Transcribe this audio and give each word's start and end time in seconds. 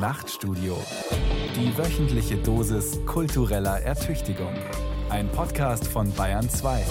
Nachtstudio. 0.00 0.78
Die 1.54 1.76
wöchentliche 1.76 2.38
Dosis 2.38 2.98
kultureller 3.04 3.82
Ertüchtigung. 3.82 4.54
Ein 5.10 5.30
Podcast 5.30 5.86
von 5.86 6.10
Bayern 6.14 6.48
2. 6.48 6.86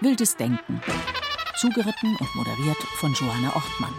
Wildes 0.00 0.36
Denken. 0.36 0.80
Zugeritten 1.56 2.16
und 2.20 2.34
moderiert 2.36 2.78
von 2.98 3.12
Johanna 3.14 3.48
Ortmann. 3.56 3.94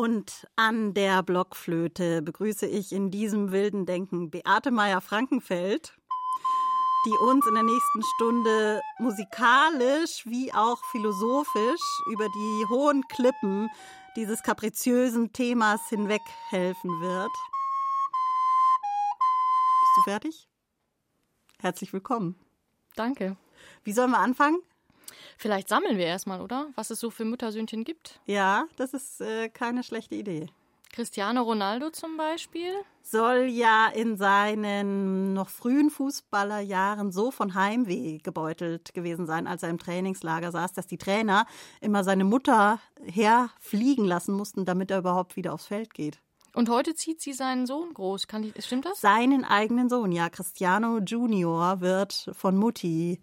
Und 0.00 0.46
an 0.56 0.94
der 0.94 1.22
Blockflöte 1.22 2.22
begrüße 2.22 2.66
ich 2.66 2.90
in 2.90 3.10
diesem 3.10 3.52
wilden 3.52 3.84
Denken 3.84 4.30
Beate 4.30 4.70
Meyer-Frankenfeld, 4.70 5.94
die 7.04 7.18
uns 7.18 7.46
in 7.46 7.52
der 7.52 7.64
nächsten 7.64 8.02
Stunde 8.14 8.80
musikalisch 8.98 10.24
wie 10.24 10.54
auch 10.54 10.82
philosophisch 10.90 11.82
über 12.14 12.26
die 12.30 12.64
hohen 12.70 13.02
Klippen 13.08 13.68
dieses 14.16 14.42
kapriziösen 14.42 15.34
Themas 15.34 15.82
hinweg 15.90 16.22
helfen 16.48 16.90
wird. 17.02 17.32
Bist 19.82 19.96
du 19.96 20.02
fertig? 20.04 20.48
Herzlich 21.58 21.92
willkommen. 21.92 22.36
Danke. 22.96 23.36
Wie 23.84 23.92
sollen 23.92 24.12
wir 24.12 24.20
anfangen? 24.20 24.62
Vielleicht 25.40 25.70
sammeln 25.70 25.96
wir 25.96 26.04
erstmal, 26.04 26.42
oder? 26.42 26.68
Was 26.74 26.90
es 26.90 27.00
so 27.00 27.08
für 27.08 27.24
Muttersöhnchen 27.24 27.82
gibt. 27.82 28.20
Ja, 28.26 28.66
das 28.76 28.92
ist 28.92 29.22
äh, 29.22 29.48
keine 29.48 29.82
schlechte 29.82 30.14
Idee. 30.14 30.48
Cristiano 30.92 31.40
Ronaldo 31.40 31.88
zum 31.88 32.18
Beispiel. 32.18 32.74
Soll 33.00 33.46
ja 33.48 33.86
in 33.86 34.18
seinen 34.18 35.32
noch 35.32 35.48
frühen 35.48 35.88
Fußballerjahren 35.88 37.10
so 37.10 37.30
von 37.30 37.54
Heimweh 37.54 38.18
gebeutelt 38.18 38.92
gewesen 38.92 39.24
sein, 39.24 39.46
als 39.46 39.62
er 39.62 39.70
im 39.70 39.78
Trainingslager 39.78 40.52
saß, 40.52 40.74
dass 40.74 40.86
die 40.86 40.98
Trainer 40.98 41.46
immer 41.80 42.04
seine 42.04 42.24
Mutter 42.24 42.78
herfliegen 43.02 44.04
lassen 44.04 44.34
mussten, 44.34 44.66
damit 44.66 44.90
er 44.90 44.98
überhaupt 44.98 45.36
wieder 45.36 45.54
aufs 45.54 45.68
Feld 45.68 45.94
geht. 45.94 46.20
Und 46.52 46.68
heute 46.68 46.94
zieht 46.94 47.22
sie 47.22 47.32
seinen 47.32 47.64
Sohn 47.64 47.94
groß. 47.94 48.26
Kann 48.26 48.42
die, 48.42 48.52
stimmt 48.60 48.84
das? 48.84 49.00
Seinen 49.00 49.46
eigenen 49.46 49.88
Sohn, 49.88 50.12
ja. 50.12 50.28
Cristiano 50.28 50.98
Junior 50.98 51.80
wird 51.80 52.30
von 52.34 52.58
Mutti, 52.58 53.22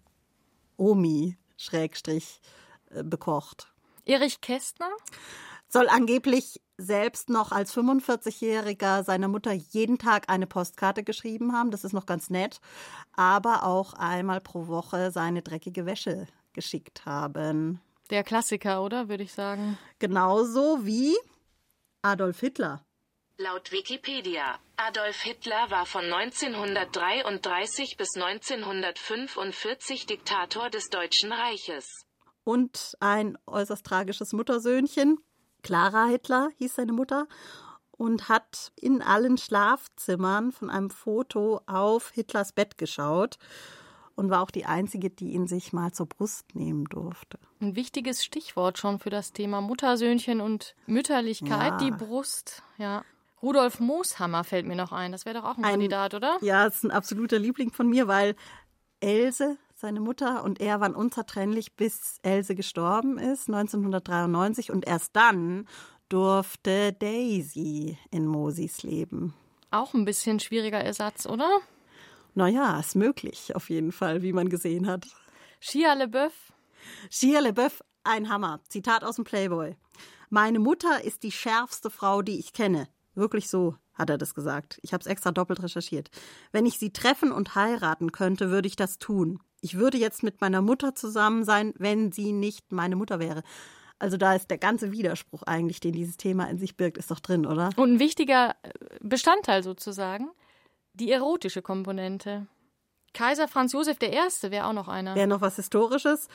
Omi, 0.76 1.37
Schrägstrich, 1.58 2.40
äh, 2.90 3.02
bekocht. 3.02 3.70
Erich 4.06 4.40
Kästner? 4.40 4.88
Soll 5.68 5.88
angeblich 5.90 6.62
selbst 6.78 7.28
noch 7.28 7.52
als 7.52 7.76
45-Jähriger 7.76 9.04
seiner 9.04 9.28
Mutter 9.28 9.52
jeden 9.52 9.98
Tag 9.98 10.30
eine 10.30 10.46
Postkarte 10.46 11.02
geschrieben 11.04 11.52
haben. 11.52 11.70
Das 11.70 11.84
ist 11.84 11.92
noch 11.92 12.06
ganz 12.06 12.30
nett. 12.30 12.60
Aber 13.12 13.64
auch 13.64 13.92
einmal 13.92 14.40
pro 14.40 14.68
Woche 14.68 15.10
seine 15.10 15.42
dreckige 15.42 15.84
Wäsche 15.84 16.26
geschickt 16.54 17.04
haben. 17.04 17.80
Der 18.08 18.24
Klassiker, 18.24 18.82
oder? 18.82 19.10
Würde 19.10 19.24
ich 19.24 19.34
sagen. 19.34 19.76
Genauso 19.98 20.86
wie 20.86 21.14
Adolf 22.00 22.40
Hitler. 22.40 22.82
Laut 23.40 23.70
Wikipedia, 23.70 24.58
Adolf 24.76 25.20
Hitler 25.22 25.70
war 25.70 25.86
von 25.86 26.12
1933 26.12 27.96
bis 27.96 28.16
1945 28.16 30.06
Diktator 30.06 30.70
des 30.70 30.88
Deutschen 30.88 31.30
Reiches. 31.32 32.04
Und 32.42 32.96
ein 32.98 33.38
äußerst 33.46 33.86
tragisches 33.86 34.32
Muttersöhnchen. 34.32 35.18
Clara 35.62 36.06
Hitler 36.06 36.48
hieß 36.56 36.74
seine 36.74 36.92
Mutter 36.92 37.28
und 37.92 38.28
hat 38.28 38.72
in 38.74 39.02
allen 39.02 39.38
Schlafzimmern 39.38 40.50
von 40.50 40.68
einem 40.68 40.90
Foto 40.90 41.60
auf 41.68 42.10
Hitlers 42.10 42.50
Bett 42.52 42.76
geschaut 42.76 43.38
und 44.16 44.30
war 44.30 44.42
auch 44.42 44.50
die 44.50 44.66
einzige, 44.66 45.10
die 45.10 45.30
ihn 45.30 45.46
sich 45.46 45.72
mal 45.72 45.92
zur 45.92 46.06
Brust 46.06 46.56
nehmen 46.56 46.86
durfte. 46.86 47.38
Ein 47.60 47.76
wichtiges 47.76 48.24
Stichwort 48.24 48.78
schon 48.78 48.98
für 48.98 49.10
das 49.10 49.32
Thema 49.32 49.60
Muttersöhnchen 49.60 50.40
und 50.40 50.74
Mütterlichkeit, 50.86 51.74
Ja. 51.74 51.76
die 51.78 51.92
Brust, 51.92 52.64
ja. 52.78 53.04
Rudolf 53.42 53.80
Mooshammer 53.80 54.44
fällt 54.44 54.66
mir 54.66 54.76
noch 54.76 54.92
ein. 54.92 55.12
Das 55.12 55.24
wäre 55.24 55.38
doch 55.40 55.44
auch 55.44 55.56
ein, 55.58 55.64
Ein- 55.64 55.70
Kandidat, 55.72 56.14
oder? 56.14 56.38
Ja, 56.40 56.66
ist 56.66 56.84
ein 56.84 56.90
absoluter 56.90 57.38
Liebling 57.38 57.72
von 57.72 57.88
mir, 57.88 58.08
weil 58.08 58.34
Else, 59.00 59.56
seine 59.74 60.00
Mutter 60.00 60.42
und 60.44 60.60
er 60.60 60.80
waren 60.80 60.94
unzertrennlich, 60.94 61.76
bis 61.76 62.18
Else 62.22 62.54
gestorben 62.56 63.16
ist, 63.18 63.48
1993. 63.48 64.72
Und 64.72 64.86
erst 64.86 65.14
dann 65.14 65.68
durfte 66.08 66.92
Daisy 66.94 67.96
in 68.10 68.26
Mosis 68.26 68.82
leben. 68.82 69.34
Auch 69.70 69.94
ein 69.94 70.04
bisschen 70.04 70.40
schwieriger 70.40 70.80
Ersatz, 70.80 71.26
oder? 71.26 71.48
Naja, 72.34 72.78
ist 72.80 72.96
möglich, 72.96 73.54
auf 73.54 73.68
jeden 73.70 73.92
Fall, 73.92 74.22
wie 74.22 74.32
man 74.32 74.48
gesehen 74.48 74.86
hat. 74.86 75.06
Shia 75.60 75.92
LeBeouf? 75.94 76.32
Shia 77.10 77.40
LeBeouf, 77.40 77.82
ein 78.04 78.28
Hammer. 78.30 78.60
Zitat 78.68 79.04
aus 79.04 79.16
dem 79.16 79.24
Playboy. 79.24 79.76
Meine 80.30 80.58
Mutter 80.58 81.02
ist 81.04 81.22
die 81.22 81.32
schärfste 81.32 81.90
Frau, 81.90 82.22
die 82.22 82.38
ich 82.38 82.52
kenne. 82.52 82.88
Wirklich 83.18 83.50
so, 83.50 83.74
hat 83.94 84.10
er 84.10 84.16
das 84.16 84.34
gesagt. 84.34 84.78
Ich 84.82 84.92
habe 84.92 85.00
es 85.00 85.06
extra 85.06 85.32
doppelt 85.32 85.62
recherchiert. 85.62 86.08
Wenn 86.52 86.66
ich 86.66 86.78
sie 86.78 86.92
treffen 86.92 87.32
und 87.32 87.56
heiraten 87.56 88.12
könnte, 88.12 88.50
würde 88.50 88.68
ich 88.68 88.76
das 88.76 88.98
tun. 88.98 89.40
Ich 89.60 89.76
würde 89.76 89.98
jetzt 89.98 90.22
mit 90.22 90.40
meiner 90.40 90.62
Mutter 90.62 90.94
zusammen 90.94 91.44
sein, 91.44 91.74
wenn 91.78 92.12
sie 92.12 92.32
nicht 92.32 92.70
meine 92.70 92.94
Mutter 92.94 93.18
wäre. 93.18 93.42
Also 93.98 94.16
da 94.16 94.34
ist 94.34 94.50
der 94.50 94.58
ganze 94.58 94.92
Widerspruch 94.92 95.42
eigentlich, 95.42 95.80
den 95.80 95.92
dieses 95.92 96.16
Thema 96.16 96.48
in 96.48 96.58
sich 96.58 96.76
birgt, 96.76 96.96
ist 96.96 97.10
doch 97.10 97.18
drin, 97.18 97.44
oder? 97.44 97.70
Und 97.74 97.94
ein 97.94 97.98
wichtiger 97.98 98.54
äh, 98.62 98.70
Bestandteil 99.00 99.64
sozusagen, 99.64 100.30
die 100.94 101.10
erotische 101.10 101.62
Komponente. 101.62 102.46
Kaiser 103.14 103.48
Franz 103.48 103.72
Josef 103.72 103.96
I. 104.00 104.50
wäre 104.50 104.66
auch 104.66 104.72
noch 104.72 104.86
einer. 104.86 105.16
Wäre 105.16 105.26
noch 105.26 105.40
was 105.40 105.56
Historisches. 105.56 106.28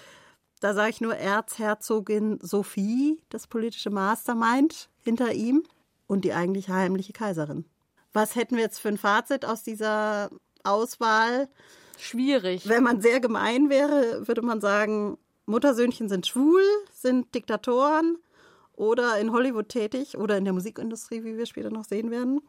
Da 0.60 0.74
sage 0.74 0.90
ich 0.90 1.00
nur 1.00 1.16
Erzherzogin 1.16 2.40
Sophie, 2.42 3.22
das 3.30 3.48
politische 3.48 3.90
Mastermind 3.90 4.90
hinter 5.02 5.32
ihm 5.34 5.64
und 6.14 6.24
die 6.24 6.34
eigentliche 6.34 6.74
heimliche 6.74 7.12
Kaiserin. 7.12 7.66
Was 8.14 8.36
hätten 8.36 8.56
wir 8.56 8.64
jetzt 8.64 8.80
für 8.80 8.90
ein 8.90 9.00
Fazit 9.00 9.46
aus 9.46 9.64
dieser 9.64 10.30
Auswahl? 10.64 11.50
Schwierig. 11.98 12.70
Wenn 12.70 12.84
man 12.84 13.02
sehr 13.02 13.20
gemein 13.20 13.70
wäre, 13.70 14.28
würde 14.28 14.44
man 14.44 14.62
sagen, 14.62 15.18
Muttersöhnchen 15.48 16.10
sind 16.10 16.28
schwul, 16.28 16.62
sind 16.94 17.34
Diktatoren 17.34 18.18
oder 18.74 19.18
in 19.18 19.32
Hollywood 19.32 19.70
tätig 19.70 20.16
oder 20.18 20.38
in 20.38 20.46
der 20.46 20.54
Musikindustrie, 20.54 21.24
wie 21.24 21.36
wir 21.36 21.48
später 21.48 21.72
noch 21.72 21.86
sehen 21.86 22.12
werden. 22.12 22.42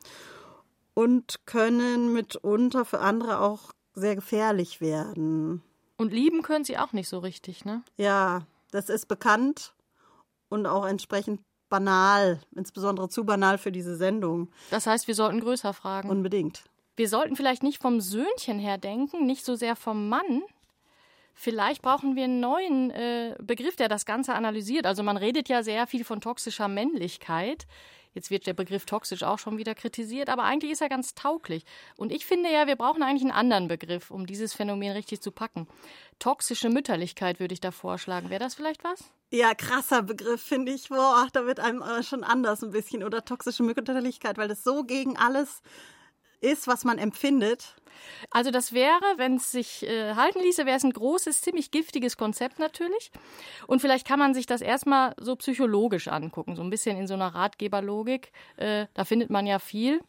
Und 0.93 1.47
können 1.47 2.13
mitunter 2.13 2.85
für 2.85 3.01
andere 3.01 3.41
auch 3.41 3.73
sehr 3.95 4.15
gefährlich 4.15 4.81
werden. 4.83 5.63
Und 5.97 6.13
lieben 6.13 6.43
können 6.43 6.65
sie 6.65 6.79
auch 6.79 6.93
nicht 6.93 7.09
so 7.09 7.19
richtig, 7.19 7.65
ne? 7.65 7.83
Ja, 7.97 8.47
das 8.71 8.91
ist 8.91 9.09
bekannt 9.09 9.75
und 10.51 10.67
auch 10.67 10.87
entsprechend 10.87 11.41
banal, 11.75 12.39
insbesondere 12.55 13.09
zu 13.09 13.25
banal 13.25 13.59
für 13.59 13.73
diese 13.73 13.97
Sendung. 13.97 14.49
Das 14.71 14.87
heißt, 14.87 15.09
wir 15.09 15.15
sollten 15.17 15.41
größer 15.41 15.73
fragen. 15.73 16.09
Unbedingt. 16.09 16.63
wir 16.97 17.09
sollten 17.09 17.35
vielleicht 17.35 17.65
nicht 17.65 17.83
vom 17.83 18.01
Söhnchen 18.01 18.61
her 18.61 18.79
denken, 18.79 19.27
nicht 19.27 19.45
so 19.45 19.57
sehr 19.57 19.75
vom 19.75 20.09
Mann. 20.09 20.43
Vielleicht 21.35 21.83
brauchen 21.83 22.15
wir 22.15 22.25
einen 22.25 22.39
neuen 22.39 22.91
äh, 22.91 23.35
Begriff, 23.43 23.75
der 23.75 23.89
das 23.89 24.05
Ganze 24.07 24.35
analysiert. 24.35 24.87
Also 24.87 25.03
man 25.03 25.17
redet 25.17 25.49
ja 25.49 25.65
sehr 25.65 25.89
viel 25.89 26.05
von 26.05 26.21
toxischer 26.21 26.69
Männlichkeit. 26.69 27.67
Jetzt 28.15 28.31
wird 28.31 28.47
der 28.47 28.55
Begriff 28.55 28.87
toxisch 28.87 29.23
auch 29.23 29.39
schon 29.39 29.59
wieder 29.59 29.75
kritisiert, 29.75 30.31
aber 30.31 30.45
eigentlich 30.45 30.73
ist 30.73 30.81
er 30.81 30.89
ganz 30.89 31.15
tauglich. 31.15 31.65
Und 31.97 32.13
ich 32.13 32.25
finde 32.25 32.51
ja, 32.51 32.67
wir 32.67 32.77
brauchen 32.77 33.03
eigentlich 33.03 33.23
einen 33.23 33.33
anderen 33.33 33.69
Begriff, 33.69 34.11
um 34.11 34.27
dieses 34.27 34.55
Phänomen 34.55 34.93
richtig 34.93 35.21
zu 35.21 35.33
packen. 35.33 35.67
Toxische 36.21 36.71
Mütterlichkeit 36.71 37.41
würde 37.41 37.55
ich 37.55 37.61
da 37.61 37.73
vorschlagen. 37.73 38.31
Wäre 38.31 38.41
das 38.41 38.55
vielleicht 38.55 38.85
was? 38.85 39.11
Ja, 39.31 39.53
krasser 39.55 40.03
Begriff, 40.03 40.41
finde 40.41 40.73
ich. 40.73 40.91
Boah, 40.91 41.27
da 41.33 41.45
wird 41.45 41.59
einem 41.59 41.83
äh, 41.83 42.05
schon 42.05 42.23
anders 42.23 42.63
ein 42.63 42.71
bisschen. 42.71 43.03
Oder 43.03 43.25
toxische 43.25 43.65
Mütterlichkeit, 43.65 44.39
weil 44.39 44.49
das 44.49 44.63
so 44.63 44.85
gegen 44.85 45.17
alles 45.17 45.61
ist, 46.45 46.67
was 46.67 46.85
man 46.85 46.99
empfindet. 46.99 47.75
Also 48.31 48.51
das 48.51 48.73
wäre, 48.73 49.03
wenn 49.17 49.37
es 49.37 49.51
sich 49.51 49.87
äh, 49.87 50.15
halten 50.15 50.41
ließe, 50.41 50.67
wäre 50.67 50.77
es 50.77 50.85
ein 50.85 50.93
großes, 50.93 51.41
ziemlich 51.41 51.71
giftiges 51.71 52.17
Konzept 52.17 52.59
natürlich. 52.59 53.11
Und 53.67 53.81
vielleicht 53.81 54.07
kann 54.07 54.19
man 54.19 54.35
sich 54.35 54.47
das 54.47 54.61
erstmal 54.61 55.15
so 55.19 55.37
psychologisch 55.37 56.09
angucken, 56.09 56.57
so 56.57 56.63
ein 56.63 56.71
bisschen 56.71 56.97
in 56.99 57.07
so 57.07 57.15
einer 57.15 57.35
Ratgeberlogik. 57.35 58.33
Äh, 58.57 58.87
da 58.95 59.05
findet 59.05 59.31
man 59.31 59.47
ja 59.47 59.59
viel. 59.59 60.01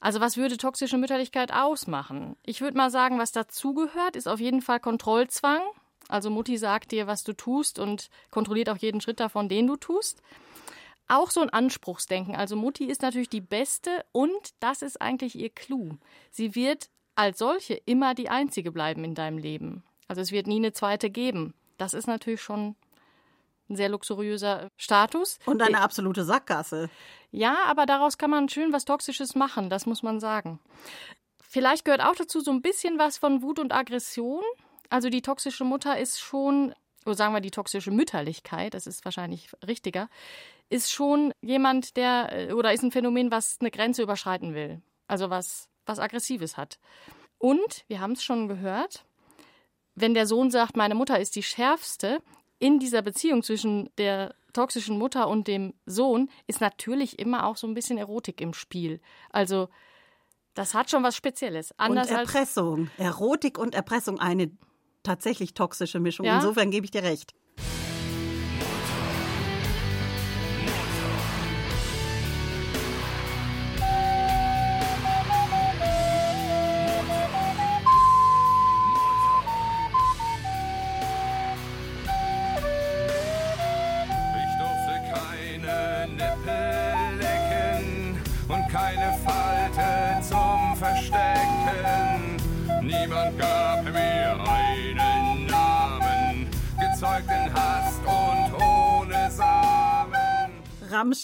Also 0.00 0.20
was 0.20 0.36
würde 0.36 0.56
toxische 0.56 0.96
Mütterlichkeit 0.96 1.52
ausmachen? 1.52 2.36
Ich 2.44 2.60
würde 2.60 2.76
mal 2.76 2.90
sagen, 2.90 3.18
was 3.18 3.32
dazugehört, 3.32 4.14
ist 4.14 4.28
auf 4.28 4.38
jeden 4.38 4.62
Fall 4.62 4.78
Kontrollzwang. 4.78 5.60
Also 6.08 6.30
Mutti 6.30 6.56
sagt 6.56 6.92
dir, 6.92 7.06
was 7.06 7.24
du 7.24 7.32
tust 7.32 7.78
und 7.78 8.08
kontrolliert 8.30 8.70
auch 8.70 8.78
jeden 8.78 9.00
Schritt 9.00 9.20
davon, 9.20 9.48
den 9.48 9.66
du 9.66 9.76
tust. 9.76 10.22
Auch 11.08 11.30
so 11.30 11.40
ein 11.40 11.50
Anspruchsdenken. 11.50 12.36
Also 12.36 12.54
Mutti 12.54 12.84
ist 12.84 13.02
natürlich 13.02 13.30
die 13.30 13.40
Beste 13.40 14.04
und 14.12 14.54
das 14.60 14.82
ist 14.82 15.00
eigentlich 15.00 15.34
ihr 15.34 15.50
Clou. 15.50 15.96
Sie 16.30 16.54
wird 16.54 16.90
als 17.14 17.38
solche 17.38 17.74
immer 17.74 18.14
die 18.14 18.28
Einzige 18.28 18.70
bleiben 18.70 19.02
in 19.04 19.14
deinem 19.14 19.38
Leben. 19.38 19.82
Also 20.06 20.20
es 20.20 20.32
wird 20.32 20.46
nie 20.46 20.56
eine 20.56 20.72
zweite 20.72 21.10
geben. 21.10 21.54
Das 21.78 21.94
ist 21.94 22.06
natürlich 22.06 22.42
schon 22.42 22.76
ein 23.68 23.76
sehr 23.76 23.88
luxuriöser 23.88 24.70
Status. 24.76 25.38
Und 25.46 25.62
eine 25.62 25.80
absolute 25.80 26.24
Sackgasse. 26.24 26.90
Ja, 27.30 27.56
aber 27.66 27.86
daraus 27.86 28.18
kann 28.18 28.30
man 28.30 28.48
schön 28.48 28.72
was 28.72 28.84
Toxisches 28.84 29.34
machen, 29.34 29.68
das 29.68 29.86
muss 29.86 30.02
man 30.02 30.20
sagen. 30.20 30.58
Vielleicht 31.42 31.84
gehört 31.84 32.02
auch 32.02 32.14
dazu 32.14 32.40
so 32.40 32.50
ein 32.50 32.62
bisschen 32.62 32.98
was 32.98 33.18
von 33.18 33.42
Wut 33.42 33.58
und 33.58 33.72
Aggression. 33.72 34.42
Also 34.90 35.10
die 35.10 35.22
toxische 35.22 35.64
Mutter 35.64 35.98
ist 35.98 36.20
schon, 36.20 36.74
oder 37.04 37.14
sagen 37.14 37.34
wir 37.34 37.40
die 37.40 37.50
toxische 37.50 37.90
Mütterlichkeit, 37.90 38.74
das 38.74 38.86
ist 38.86 39.04
wahrscheinlich 39.04 39.50
richtiger, 39.66 40.08
ist 40.70 40.92
schon 40.92 41.32
jemand, 41.40 41.96
der, 41.96 42.50
äh, 42.50 42.52
oder 42.52 42.72
ist 42.72 42.82
ein 42.82 42.92
Phänomen, 42.92 43.30
was 43.30 43.56
eine 43.60 43.70
Grenze 43.70 44.02
überschreiten 44.02 44.54
will. 44.54 44.82
Also 45.06 45.30
was, 45.30 45.68
was 45.86 45.98
Aggressives 45.98 46.56
hat. 46.56 46.78
Und, 47.38 47.84
wir 47.88 48.00
haben 48.00 48.12
es 48.12 48.22
schon 48.22 48.48
gehört, 48.48 49.04
wenn 49.94 50.14
der 50.14 50.26
Sohn 50.26 50.50
sagt, 50.50 50.76
meine 50.76 50.94
Mutter 50.94 51.18
ist 51.18 51.36
die 51.36 51.42
schärfste, 51.42 52.20
in 52.58 52.78
dieser 52.78 53.02
Beziehung 53.02 53.42
zwischen 53.42 53.90
der 53.98 54.34
toxischen 54.52 54.98
Mutter 54.98 55.28
und 55.28 55.46
dem 55.46 55.74
Sohn 55.86 56.28
ist 56.46 56.60
natürlich 56.60 57.18
immer 57.18 57.46
auch 57.46 57.56
so 57.56 57.66
ein 57.66 57.74
bisschen 57.74 57.98
Erotik 57.98 58.40
im 58.40 58.52
Spiel. 58.52 59.00
Also 59.30 59.68
das 60.54 60.74
hat 60.74 60.90
schon 60.90 61.04
was 61.04 61.14
Spezielles. 61.14 61.72
Anders 61.78 62.10
und 62.10 62.16
Erpressung. 62.16 62.90
Erotik 62.98 63.58
und 63.58 63.74
Erpressung, 63.74 64.18
eine 64.18 64.50
tatsächlich 65.04 65.54
toxische 65.54 66.00
Mischung. 66.00 66.26
Ja? 66.26 66.36
Insofern 66.36 66.70
gebe 66.70 66.84
ich 66.84 66.90
dir 66.90 67.04
recht. 67.04 67.34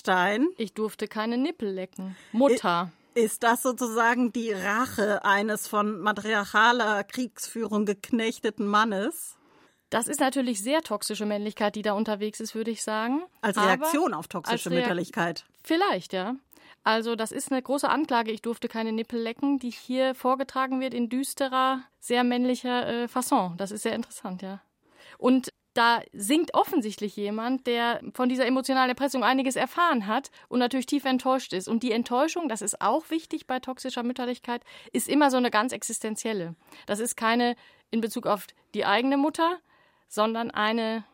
Rammstein. 0.04 0.48
Ich 0.56 0.74
durfte 0.74 1.08
keine 1.08 1.38
Nippel 1.38 1.70
lecken. 1.70 2.16
Mutter. 2.32 2.90
Ist 3.14 3.42
das 3.42 3.62
sozusagen 3.62 4.32
die 4.32 4.52
Rache 4.52 5.24
eines 5.24 5.68
von 5.68 6.00
matriarchaler 6.00 7.04
Kriegsführung 7.04 7.86
geknechteten 7.86 8.66
Mannes? 8.66 9.36
Das 9.90 10.08
ist 10.08 10.18
natürlich 10.18 10.60
sehr 10.60 10.82
toxische 10.82 11.24
Männlichkeit, 11.24 11.76
die 11.76 11.82
da 11.82 11.92
unterwegs 11.92 12.40
ist, 12.40 12.56
würde 12.56 12.72
ich 12.72 12.82
sagen. 12.82 13.22
Als 13.40 13.56
Reaktion 13.56 14.12
Aber 14.12 14.18
auf 14.18 14.26
toxische 14.26 14.70
Reak 14.70 14.80
Mütterlichkeit. 14.80 15.44
Vielleicht, 15.62 16.12
ja. 16.12 16.34
Also 16.82 17.14
das 17.14 17.30
ist 17.30 17.52
eine 17.52 17.62
große 17.62 17.88
Anklage, 17.88 18.32
ich 18.32 18.42
durfte 18.42 18.68
keine 18.68 18.92
Nippel 18.92 19.20
lecken, 19.20 19.58
die 19.58 19.70
hier 19.70 20.14
vorgetragen 20.14 20.80
wird 20.80 20.92
in 20.92 21.08
düsterer, 21.08 21.82
sehr 22.00 22.24
männlicher 22.24 22.86
äh, 22.86 23.08
Fasson. 23.08 23.56
Das 23.56 23.70
ist 23.70 23.82
sehr 23.82 23.94
interessant, 23.94 24.42
ja. 24.42 24.60
Und 25.16 25.53
da 25.74 26.02
singt 26.12 26.54
offensichtlich 26.54 27.16
jemand, 27.16 27.66
der 27.66 28.00
von 28.14 28.28
dieser 28.28 28.46
emotionalen 28.46 28.90
Erpressung 28.90 29.24
einiges 29.24 29.56
erfahren 29.56 30.06
hat 30.06 30.30
und 30.48 30.60
natürlich 30.60 30.86
tief 30.86 31.04
enttäuscht 31.04 31.52
ist. 31.52 31.68
Und 31.68 31.82
die 31.82 31.92
Enttäuschung, 31.92 32.48
das 32.48 32.62
ist 32.62 32.80
auch 32.80 33.10
wichtig 33.10 33.46
bei 33.46 33.58
toxischer 33.58 34.04
Mütterlichkeit, 34.04 34.62
ist 34.92 35.08
immer 35.08 35.30
so 35.30 35.36
eine 35.36 35.50
ganz 35.50 35.72
existenzielle. 35.72 36.54
Das 36.86 37.00
ist 37.00 37.16
keine 37.16 37.56
in 37.90 38.00
Bezug 38.00 38.26
auf 38.26 38.46
die 38.74 38.86
eigene 38.86 39.16
Mutter, 39.16 39.58
sondern 40.08 40.50
eine 40.50 41.04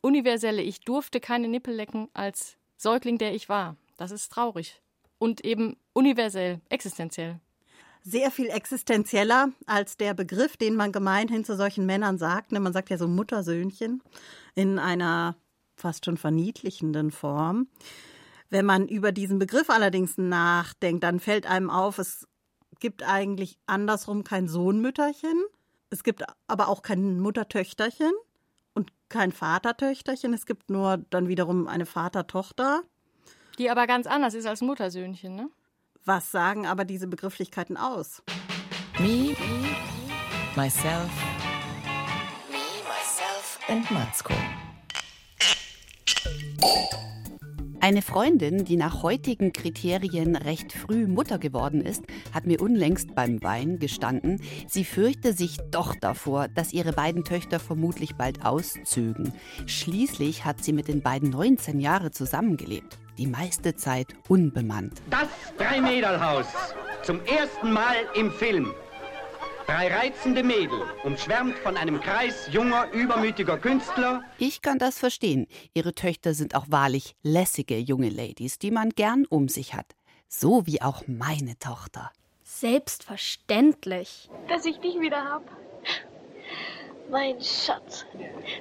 universelle. 0.00 0.62
Ich 0.62 0.80
durfte 0.80 1.20
keine 1.20 1.48
Nippel 1.48 1.74
lecken 1.74 2.08
als 2.14 2.56
Säugling, 2.76 3.18
der 3.18 3.34
ich 3.34 3.48
war. 3.48 3.76
Das 3.98 4.10
ist 4.10 4.32
traurig. 4.32 4.80
Und 5.18 5.44
eben 5.44 5.76
universell, 5.92 6.60
existenziell 6.68 7.40
sehr 8.06 8.30
viel 8.30 8.46
existenzieller 8.46 9.48
als 9.66 9.96
der 9.96 10.14
Begriff, 10.14 10.56
den 10.56 10.76
man 10.76 10.92
gemeinhin 10.92 11.44
zu 11.44 11.56
solchen 11.56 11.86
Männern 11.86 12.18
sagt. 12.18 12.52
Ne, 12.52 12.60
man 12.60 12.72
sagt 12.72 12.88
ja 12.88 12.98
so 12.98 13.08
Muttersöhnchen 13.08 14.00
in 14.54 14.78
einer 14.78 15.34
fast 15.74 16.04
schon 16.04 16.16
verniedlichenden 16.16 17.10
Form. 17.10 17.66
Wenn 18.48 18.64
man 18.64 18.86
über 18.86 19.10
diesen 19.10 19.40
Begriff 19.40 19.70
allerdings 19.70 20.18
nachdenkt, 20.18 21.02
dann 21.02 21.18
fällt 21.18 21.46
einem 21.46 21.68
auf, 21.68 21.98
es 21.98 22.28
gibt 22.78 23.02
eigentlich 23.02 23.58
andersrum 23.66 24.22
kein 24.22 24.46
Sohnmütterchen. 24.46 25.44
Es 25.90 26.04
gibt 26.04 26.22
aber 26.46 26.68
auch 26.68 26.82
kein 26.82 27.18
Muttertöchterchen 27.18 28.12
und 28.72 28.92
kein 29.08 29.32
Vatertöchterchen. 29.32 30.32
Es 30.32 30.46
gibt 30.46 30.70
nur 30.70 30.98
dann 31.10 31.26
wiederum 31.26 31.66
eine 31.66 31.86
Vatertochter. 31.86 32.82
Die 33.58 33.68
aber 33.68 33.88
ganz 33.88 34.06
anders 34.06 34.34
ist 34.34 34.46
als 34.46 34.60
Muttersöhnchen, 34.60 35.34
ne? 35.34 35.50
Was 36.08 36.30
sagen 36.30 36.66
aber 36.66 36.84
diese 36.84 37.08
Begrifflichkeiten 37.08 37.76
aus? 37.76 38.22
Me, 39.00 39.34
myself, 40.54 41.10
me, 42.48 42.62
myself 42.86 43.58
and 43.68 43.90
Matzko. 43.90 44.32
Eine 47.80 48.02
Freundin, 48.02 48.64
die 48.64 48.76
nach 48.76 49.02
heutigen 49.02 49.52
Kriterien 49.52 50.36
recht 50.36 50.72
früh 50.72 51.08
Mutter 51.08 51.40
geworden 51.40 51.80
ist, 51.80 52.04
hat 52.32 52.46
mir 52.46 52.60
unlängst 52.60 53.16
beim 53.16 53.42
Wein 53.42 53.80
gestanden, 53.80 54.40
sie 54.68 54.84
fürchte 54.84 55.32
sich 55.32 55.58
doch 55.72 55.96
davor, 56.00 56.46
dass 56.46 56.72
ihre 56.72 56.92
beiden 56.92 57.24
Töchter 57.24 57.58
vermutlich 57.58 58.14
bald 58.14 58.44
auszögen. 58.44 59.32
Schließlich 59.66 60.44
hat 60.44 60.62
sie 60.62 60.72
mit 60.72 60.86
den 60.86 61.02
beiden 61.02 61.30
19 61.30 61.80
Jahre 61.80 62.12
zusammengelebt 62.12 62.96
die 63.16 63.26
meiste 63.26 63.74
Zeit 63.74 64.14
unbemannt. 64.28 65.02
Das 65.10 65.28
Dreimädelhaus, 65.58 66.46
zum 67.02 67.24
ersten 67.24 67.72
Mal 67.72 67.96
im 68.14 68.30
Film. 68.30 68.74
Drei 69.66 69.92
reizende 69.92 70.44
Mädel, 70.44 70.80
umschwärmt 71.02 71.58
von 71.58 71.76
einem 71.76 72.00
Kreis 72.00 72.48
junger, 72.52 72.88
übermütiger 72.92 73.58
Künstler. 73.58 74.22
Ich 74.38 74.62
kann 74.62 74.78
das 74.78 74.98
verstehen. 74.98 75.48
Ihre 75.74 75.92
Töchter 75.92 76.34
sind 76.34 76.54
auch 76.54 76.66
wahrlich 76.68 77.16
lässige 77.22 77.76
junge 77.76 78.10
Ladies, 78.10 78.60
die 78.60 78.70
man 78.70 78.90
gern 78.90 79.26
um 79.26 79.48
sich 79.48 79.74
hat. 79.74 79.96
So 80.28 80.66
wie 80.66 80.82
auch 80.82 81.02
meine 81.08 81.58
Tochter. 81.58 82.12
Selbstverständlich. 82.44 84.30
Dass 84.48 84.66
ich 84.66 84.78
dich 84.78 85.00
wieder 85.00 85.24
hab. 85.24 85.42
Mein 87.10 87.40
Schatz, 87.40 88.04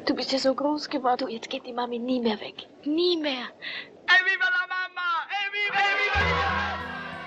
du 0.06 0.14
bist 0.14 0.32
ja 0.32 0.38
so 0.38 0.54
groß 0.54 0.90
geworden, 0.90 1.30
jetzt 1.30 1.50
geht 1.50 1.66
die 1.66 1.74
Mami 1.74 1.98
nie 1.98 2.20
mehr 2.20 2.40
weg. 2.40 2.68
Nie 2.86 3.18
mehr. 3.18 3.48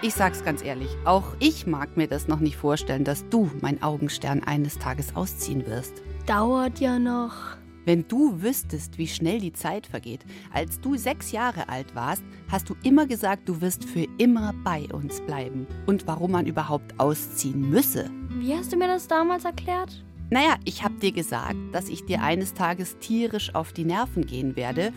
Ich 0.00 0.14
sag's 0.14 0.44
ganz 0.44 0.62
ehrlich, 0.62 0.90
auch 1.04 1.34
ich 1.40 1.66
mag 1.66 1.96
mir 1.96 2.06
das 2.06 2.28
noch 2.28 2.38
nicht 2.38 2.56
vorstellen, 2.56 3.02
dass 3.02 3.28
du, 3.30 3.50
mein 3.60 3.82
Augenstern, 3.82 4.44
eines 4.44 4.78
Tages 4.78 5.16
ausziehen 5.16 5.66
wirst. 5.66 6.02
Dauert 6.26 6.78
ja 6.78 7.00
noch. 7.00 7.56
Wenn 7.84 8.06
du 8.06 8.40
wüsstest, 8.40 8.98
wie 8.98 9.08
schnell 9.08 9.40
die 9.40 9.52
Zeit 9.52 9.86
vergeht. 9.86 10.20
Als 10.52 10.78
du 10.78 10.96
sechs 10.96 11.32
Jahre 11.32 11.68
alt 11.68 11.94
warst, 11.94 12.22
hast 12.48 12.68
du 12.68 12.76
immer 12.84 13.06
gesagt, 13.06 13.48
du 13.48 13.60
wirst 13.60 13.84
für 13.84 14.06
immer 14.18 14.54
bei 14.62 14.86
uns 14.92 15.20
bleiben. 15.22 15.66
Und 15.86 16.06
warum 16.06 16.32
man 16.32 16.46
überhaupt 16.46 17.00
ausziehen 17.00 17.70
müsse. 17.70 18.10
Wie 18.28 18.54
hast 18.54 18.72
du 18.72 18.76
mir 18.76 18.88
das 18.88 19.08
damals 19.08 19.46
erklärt? 19.46 20.04
Naja, 20.30 20.56
ich 20.64 20.84
hab 20.84 21.00
dir 21.00 21.12
gesagt, 21.12 21.56
dass 21.72 21.88
ich 21.88 22.04
dir 22.04 22.22
eines 22.22 22.52
Tages 22.52 22.98
tierisch 22.98 23.54
auf 23.54 23.72
die 23.72 23.84
Nerven 23.84 24.26
gehen 24.26 24.56
werde 24.56 24.92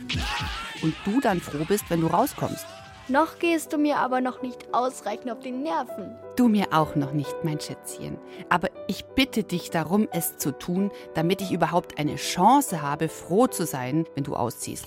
und 0.81 0.93
du 1.05 1.21
dann 1.21 1.39
froh 1.39 1.63
bist, 1.65 1.85
wenn 1.89 2.01
du 2.01 2.07
rauskommst. 2.07 2.65
Noch 3.07 3.39
gehst 3.39 3.71
du 3.71 3.77
mir 3.77 3.97
aber 3.97 4.19
noch 4.19 4.41
nicht 4.41 4.73
ausreichend 4.73 5.31
auf 5.31 5.39
die 5.39 5.51
Nerven. 5.51 6.15
Du 6.35 6.49
mir 6.49 6.67
auch 6.71 6.95
noch 6.95 7.13
nicht, 7.13 7.33
mein 7.43 7.59
Schätzchen. 7.59 8.17
Aber 8.49 8.69
ich 8.87 9.05
bitte 9.05 9.43
dich 9.43 9.69
darum, 9.69 10.07
es 10.11 10.37
zu 10.37 10.51
tun, 10.51 10.91
damit 11.13 11.41
ich 11.41 11.51
überhaupt 11.51 11.97
eine 11.97 12.17
Chance 12.17 12.81
habe, 12.81 13.07
froh 13.07 13.47
zu 13.47 13.65
sein, 13.65 14.05
wenn 14.15 14.23
du 14.25 14.35
ausziehst. 14.35 14.85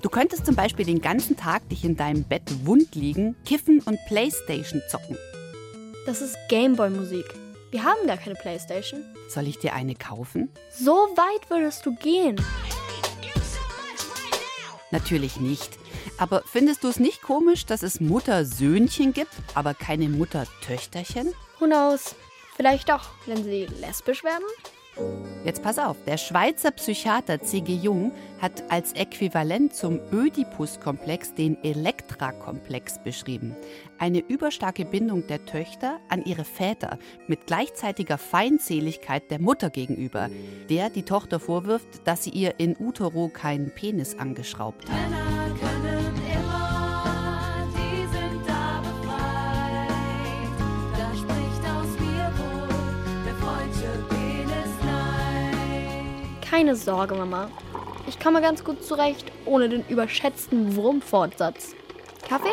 Du 0.00 0.08
könntest 0.08 0.44
zum 0.44 0.54
Beispiel 0.54 0.84
den 0.86 1.00
ganzen 1.00 1.36
Tag 1.36 1.68
dich 1.68 1.84
in 1.84 1.96
deinem 1.96 2.24
Bett 2.24 2.66
wund 2.66 2.94
liegen, 2.94 3.36
kiffen 3.44 3.80
und 3.80 3.98
Playstation 4.06 4.82
zocken. 4.88 5.16
Das 6.06 6.20
ist 6.20 6.36
Gameboy-Musik. 6.48 7.43
Wir 7.74 7.82
haben 7.82 8.06
gar 8.06 8.18
keine 8.18 8.36
Playstation. 8.36 9.04
Soll 9.28 9.48
ich 9.48 9.58
dir 9.58 9.74
eine 9.74 9.96
kaufen? 9.96 10.48
So 10.70 10.92
weit 10.92 11.50
würdest 11.50 11.84
du 11.84 11.92
gehen. 11.96 12.40
Natürlich 14.92 15.40
nicht. 15.40 15.76
Aber 16.16 16.44
findest 16.46 16.84
du 16.84 16.88
es 16.88 17.00
nicht 17.00 17.20
komisch, 17.20 17.66
dass 17.66 17.82
es 17.82 17.98
Mutter-Söhnchen 17.98 19.12
gibt, 19.12 19.34
aber 19.56 19.74
keine 19.74 20.08
Mutter-Töchterchen? 20.08 21.34
Who 21.58 21.66
knows? 21.66 22.14
Vielleicht 22.54 22.92
auch, 22.92 23.08
wenn 23.26 23.42
sie 23.42 23.66
lesbisch 23.80 24.22
werden? 24.22 24.44
Jetzt 25.44 25.62
pass 25.62 25.78
auf, 25.78 25.96
der 26.06 26.16
Schweizer 26.16 26.70
Psychiater 26.70 27.42
C.G. 27.42 27.74
Jung 27.74 28.12
hat 28.40 28.62
als 28.70 28.92
Äquivalent 28.92 29.74
zum 29.74 29.98
Ödipus-Komplex 30.12 31.34
den 31.34 31.62
Elektra-Komplex 31.64 33.02
beschrieben 33.02 33.56
eine 33.98 34.20
überstarke 34.20 34.84
Bindung 34.84 35.26
der 35.26 35.44
Töchter 35.44 36.00
an 36.08 36.24
ihre 36.24 36.44
Väter 36.44 36.98
mit 37.26 37.46
gleichzeitiger 37.46 38.18
Feindseligkeit 38.18 39.30
der 39.30 39.40
Mutter 39.40 39.70
gegenüber, 39.70 40.28
der 40.68 40.90
die 40.90 41.04
Tochter 41.04 41.40
vorwirft, 41.40 42.06
dass 42.06 42.24
sie 42.24 42.30
ihr 42.30 42.58
in 42.58 42.76
utero 42.78 43.28
keinen 43.28 43.70
Penis 43.70 44.16
angeschraubt 44.18 44.88
hat. 44.90 44.96
Männer 44.96 45.54
können 45.60 46.14
immer, 46.32 47.68
die 47.72 48.06
sind 48.16 48.46
da 48.46 48.80
befreit. 48.80 49.90
Da 50.98 51.14
spricht 51.16 51.64
aus 51.70 51.98
mir 51.98 52.32
wohl 52.38 52.68
der 53.24 53.34
freudsche 53.36 53.92
Penisleid. 54.08 54.90
Keine 56.50 56.76
Sorge, 56.76 57.14
Mama. 57.14 57.48
Ich 58.06 58.20
komme 58.20 58.42
ganz 58.42 58.62
gut 58.64 58.84
zurecht 58.84 59.32
ohne 59.46 59.68
den 59.68 59.82
überschätzten 59.88 60.76
Wurmfortsatz. 60.76 61.74
Kaffee? 62.28 62.52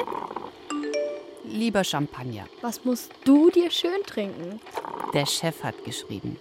Lieber 1.51 1.84
Champagner. 1.84 2.46
Was 2.62 2.86
musst 2.86 3.12
du 3.25 3.50
dir 3.50 3.72
schön 3.72 4.03
trinken? 4.05 4.62
Der 5.13 5.25
Chef 5.25 5.63
hat 5.63 5.84
geschrieben. 5.84 6.38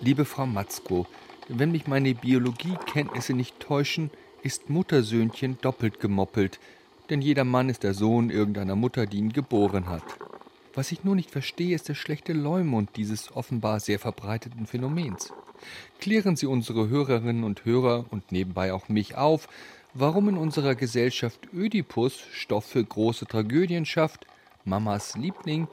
Liebe 0.00 0.26
Frau 0.26 0.44
Matzko, 0.44 1.06
wenn 1.48 1.72
mich 1.72 1.86
meine 1.86 2.14
Biologiekenntnisse 2.14 3.32
nicht 3.32 3.58
täuschen, 3.58 4.10
ist 4.42 4.68
Muttersöhnchen 4.68 5.56
doppelt 5.62 5.98
gemoppelt, 5.98 6.60
denn 7.08 7.22
jeder 7.22 7.44
Mann 7.44 7.70
ist 7.70 7.84
der 7.84 7.94
Sohn 7.94 8.28
irgendeiner 8.28 8.76
Mutter, 8.76 9.06
die 9.06 9.18
ihn 9.18 9.32
geboren 9.32 9.88
hat. 9.88 10.04
Was 10.74 10.92
ich 10.92 11.04
nur 11.04 11.16
nicht 11.16 11.30
verstehe, 11.30 11.74
ist 11.74 11.88
der 11.88 11.94
schlechte 11.94 12.34
Leumund 12.34 12.90
dieses 12.96 13.34
offenbar 13.34 13.80
sehr 13.80 13.98
verbreiteten 13.98 14.66
Phänomens. 14.66 15.32
Klären 16.00 16.36
Sie 16.36 16.46
unsere 16.46 16.88
Hörerinnen 16.88 17.44
und 17.44 17.64
Hörer 17.64 18.04
und 18.10 18.30
nebenbei 18.30 18.74
auch 18.74 18.90
mich 18.90 19.16
auf, 19.16 19.48
warum 19.94 20.28
in 20.28 20.36
unserer 20.36 20.74
Gesellschaft 20.74 21.48
Ödipus 21.54 22.18
Stoff 22.32 22.66
für 22.66 22.84
große 22.84 23.26
Tragödien 23.26 23.86
schafft, 23.86 24.26
Mamas 24.64 25.16
Liebling, 25.16 25.68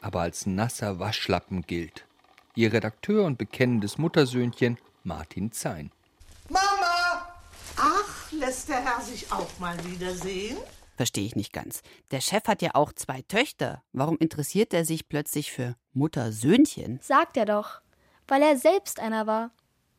aber 0.00 0.20
als 0.20 0.46
nasser 0.46 0.98
Waschlappen 0.98 1.62
gilt. 1.62 2.06
Ihr 2.54 2.72
Redakteur 2.72 3.24
und 3.24 3.38
bekennendes 3.38 3.98
Muttersöhnchen 3.98 4.78
Martin 5.04 5.52
Zein. 5.52 5.90
Mama! 6.48 7.34
Ach, 7.76 8.32
lässt 8.32 8.68
der 8.68 8.82
Herr 8.82 9.00
sich 9.00 9.30
auch 9.32 9.58
mal 9.58 9.76
wiedersehen? 9.84 10.56
Verstehe 10.96 11.26
ich 11.26 11.36
nicht 11.36 11.52
ganz. 11.52 11.82
Der 12.10 12.20
Chef 12.20 12.44
hat 12.46 12.62
ja 12.62 12.70
auch 12.74 12.92
zwei 12.92 13.20
Töchter. 13.22 13.82
Warum 13.92 14.16
interessiert 14.16 14.72
er 14.72 14.84
sich 14.84 15.08
plötzlich 15.08 15.52
für 15.52 15.76
Muttersöhnchen? 15.92 17.00
Sagt 17.02 17.36
er 17.36 17.44
doch. 17.44 17.82
Weil 18.26 18.42
er 18.42 18.56
selbst 18.56 18.98
einer 18.98 19.26
war. 19.26 19.50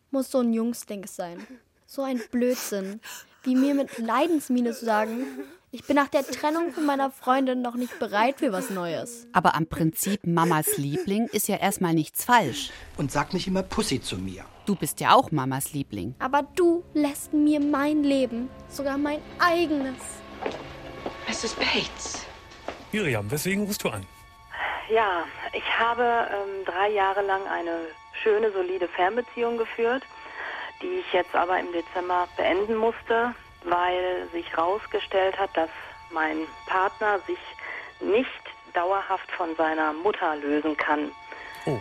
Muss 0.10 0.32
so 0.32 0.39
ein 0.39 0.53
Jungsdings 0.53 1.15
sein. 1.15 1.46
So 1.86 2.01
ein 2.01 2.20
Blödsinn. 2.32 3.00
Wie 3.44 3.56
mir 3.56 3.75
mit 3.75 3.98
Leidensmiene 4.00 4.74
zu 4.74 4.86
sagen, 4.86 5.25
ich 5.71 5.83
bin 5.83 5.97
nach 5.97 6.07
der 6.07 6.25
Trennung 6.25 6.71
von 6.71 6.86
meiner 6.86 7.12
Freundin 7.12 7.62
noch 7.62 7.75
nicht 7.75 8.00
bereit 8.00 8.39
für 8.39 8.53
was 8.53 8.69
Neues. 8.69 9.27
Aber 9.33 9.53
am 9.53 9.67
Prinzip 9.67 10.25
Mamas 10.25 10.77
Liebling 10.77 11.27
ist 11.27 11.50
ja 11.50 11.57
erstmal 11.57 11.93
nichts 11.93 12.24
falsch. 12.24 12.71
Und 12.95 13.12
sag 13.12 13.33
nicht 13.33 13.47
immer 13.47 13.63
Pussy 13.63 14.01
zu 14.01 14.17
mir. 14.17 14.45
Du 14.65 14.75
bist 14.75 15.01
ja 15.01 15.13
auch 15.13 15.31
Mamas 15.31 15.74
Liebling. 15.74 16.15
Aber 16.19 16.43
du 16.55 16.83
lässt 16.93 17.33
mir 17.33 17.59
mein 17.59 18.03
Leben, 18.03 18.50
sogar 18.69 18.97
mein 18.97 19.19
eigenes. 19.39 19.95
Mrs. 21.27 21.55
Bates. 21.55 22.25
Miriam, 22.93 23.29
weswegen 23.29 23.65
rufst 23.65 23.83
du 23.83 23.89
an? 23.89 24.05
Ja, 24.89 25.25
ich 25.51 25.77
habe 25.77 26.29
ähm, 26.31 26.65
drei 26.65 26.91
Jahre 26.91 27.21
lang 27.24 27.45
eine 27.45 27.88
schöne, 28.24 28.51
solide 28.53 28.88
Fernbeziehung 28.88 29.57
geführt, 29.57 30.03
die 30.81 31.00
ich 31.00 31.13
jetzt 31.13 31.36
aber 31.36 31.59
im 31.59 31.74
Dezember 31.74 32.29
beenden 32.38 32.75
musste, 32.75 33.36
weil 33.69 34.27
sich 34.31 34.50
herausgestellt 34.51 35.38
hat, 35.38 35.55
dass 35.55 35.69
mein 36.12 36.47
Partner 36.65 37.19
sich 37.27 37.39
nicht 38.00 38.29
dauerhaft 38.74 39.31
von 39.31 39.55
seiner 39.55 39.93
Mutter 39.93 40.36
lösen 40.38 40.75
kann. 40.77 41.12
Oh. 41.65 41.79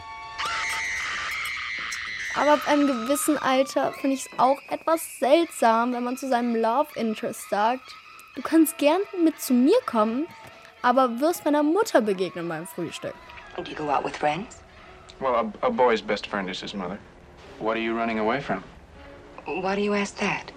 Aber 2.35 2.53
ab 2.53 2.69
einem 2.69 2.87
gewissen 2.87 3.39
Alter 3.39 3.93
finde 3.93 4.17
ich 4.17 4.27
es 4.27 4.39
auch 4.39 4.59
etwas 4.69 5.19
seltsam, 5.19 5.93
wenn 5.93 6.05
man 6.05 6.17
zu 6.17 6.29
seinem 6.29 6.55
Love 6.55 6.89
Interest 6.95 7.49
sagt, 7.49 7.95
du 8.35 8.43
kannst 8.43 8.77
gern 8.79 9.01
mit 9.23 9.41
zu 9.41 9.55
mir 9.55 9.79
kommen, 9.87 10.27
aber 10.83 11.21
wirst 11.21 11.45
meiner 11.45 11.63
Mutter 11.63 12.03
begegnen 12.03 12.49
beim 12.49 12.67
Frühstück. 12.67 13.15
Do 13.57 13.63
you 13.71 13.77
go 13.77 13.91
out 13.91 14.05
with 14.05 14.17
friends? 14.17 14.63
Well, 15.19 15.35
a, 15.35 15.67
a 15.67 15.71
boy's 15.71 16.03
best 16.03 16.27
friend 16.27 16.51
is 16.51 16.61
his 16.61 16.75
mother. 16.75 16.99
What 17.59 17.77
are 17.77 17.83
you 17.83 17.97
running 17.97 18.19
away 18.19 18.41
from? 18.41 18.63
Why 19.47 19.75
do 19.75 19.81
you 19.81 19.95
ask 19.95 20.19
that? 20.19 20.53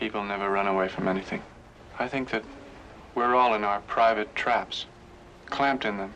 People 0.00 0.24
never 0.24 0.50
run 0.50 0.66
away 0.66 0.88
from 0.88 1.08
anything. 1.08 1.42
I 1.98 2.08
think 2.08 2.30
that 2.30 2.42
we're 3.14 3.34
all 3.34 3.54
in 3.54 3.64
our 3.64 3.82
private 3.86 4.34
traps, 4.34 4.86
clamped 5.50 5.84
in 5.84 5.98
them. 5.98 6.10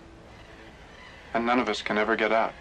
And 1.34 1.44
none 1.44 1.60
of 1.60 1.68
us 1.68 1.84
can 1.84 1.98
ever 1.98 2.16
get 2.16 2.32
out. 2.32 2.52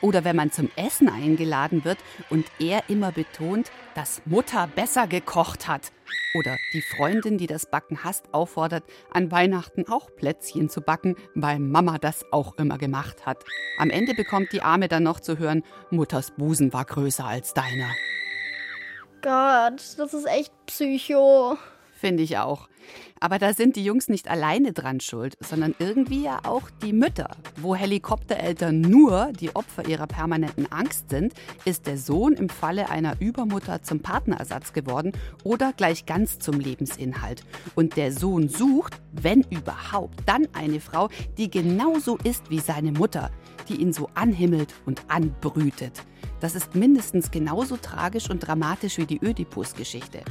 Oder 0.00 0.24
wenn 0.24 0.34
man 0.34 0.50
zum 0.50 0.68
Essen 0.74 1.08
eingeladen 1.08 1.84
wird 1.84 1.98
und 2.28 2.46
er 2.58 2.82
immer 2.88 3.12
betont, 3.12 3.70
dass 3.94 4.22
Mutter 4.24 4.66
besser 4.66 5.06
gekocht 5.06 5.68
hat. 5.68 5.92
Oder 6.34 6.56
die 6.72 6.82
Freundin, 6.82 7.38
die 7.38 7.46
das 7.46 7.66
Backen 7.66 8.02
hasst, 8.02 8.24
auffordert, 8.32 8.82
an 9.12 9.30
Weihnachten 9.30 9.86
auch 9.86 10.10
Plätzchen 10.16 10.68
zu 10.68 10.80
backen, 10.80 11.14
weil 11.36 11.60
Mama 11.60 11.98
das 11.98 12.24
auch 12.32 12.56
immer 12.56 12.78
gemacht 12.78 13.24
hat. 13.24 13.44
Am 13.78 13.90
Ende 13.90 14.14
bekommt 14.14 14.50
die 14.52 14.62
Arme 14.62 14.88
dann 14.88 15.04
noch 15.04 15.20
zu 15.20 15.38
hören, 15.38 15.62
Mutters 15.90 16.32
Busen 16.32 16.72
war 16.72 16.84
größer 16.84 17.24
als 17.24 17.54
deiner. 17.54 17.92
Gott, 19.22 19.80
das 19.98 20.14
ist 20.14 20.26
echt 20.26 20.52
Psycho. 20.66 21.56
Finde 21.94 22.24
ich 22.24 22.38
auch. 22.38 22.68
Aber 23.20 23.38
da 23.38 23.54
sind 23.54 23.76
die 23.76 23.84
Jungs 23.84 24.08
nicht 24.08 24.28
alleine 24.28 24.72
dran 24.72 24.98
schuld, 24.98 25.36
sondern 25.40 25.76
irgendwie 25.78 26.24
ja 26.24 26.40
auch 26.42 26.68
die 26.82 26.92
Mütter. 26.92 27.30
Wo 27.56 27.76
Helikoptereltern 27.76 28.80
nur 28.80 29.30
die 29.38 29.54
Opfer 29.54 29.86
ihrer 29.86 30.08
permanenten 30.08 30.70
Angst 30.72 31.10
sind, 31.10 31.32
ist 31.64 31.86
der 31.86 31.98
Sohn 31.98 32.32
im 32.32 32.48
Falle 32.48 32.90
einer 32.90 33.20
Übermutter 33.20 33.80
zum 33.84 34.00
Partnerersatz 34.00 34.72
geworden 34.72 35.12
oder 35.44 35.72
gleich 35.72 36.04
ganz 36.04 36.40
zum 36.40 36.58
Lebensinhalt. 36.58 37.44
Und 37.76 37.96
der 37.96 38.10
Sohn 38.10 38.48
sucht, 38.48 39.00
wenn 39.12 39.42
überhaupt, 39.42 40.18
dann 40.26 40.48
eine 40.52 40.80
Frau, 40.80 41.08
die 41.38 41.48
genauso 41.48 42.18
ist 42.24 42.50
wie 42.50 42.58
seine 42.58 42.90
Mutter, 42.90 43.30
die 43.68 43.76
ihn 43.76 43.92
so 43.92 44.08
anhimmelt 44.14 44.74
und 44.86 45.02
anbrütet. 45.08 46.02
Das 46.40 46.54
ist 46.54 46.74
mindestens 46.74 47.30
genauso 47.30 47.76
tragisch 47.76 48.28
und 48.30 48.40
dramatisch 48.40 48.98
wie 48.98 49.06
die 49.06 49.24
Ödipus-Geschichte. 49.24 50.22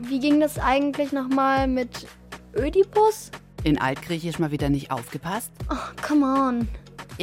Wie 0.00 0.20
ging 0.20 0.40
das 0.40 0.58
eigentlich 0.58 1.12
nochmal 1.12 1.66
mit 1.66 2.06
Ödipus? 2.54 3.30
In 3.64 3.78
Altgriechisch 3.78 4.38
mal 4.38 4.50
wieder 4.50 4.68
nicht 4.68 4.90
aufgepasst? 4.90 5.50
Oh, 5.70 5.76
come 6.06 6.26
on. 6.26 6.68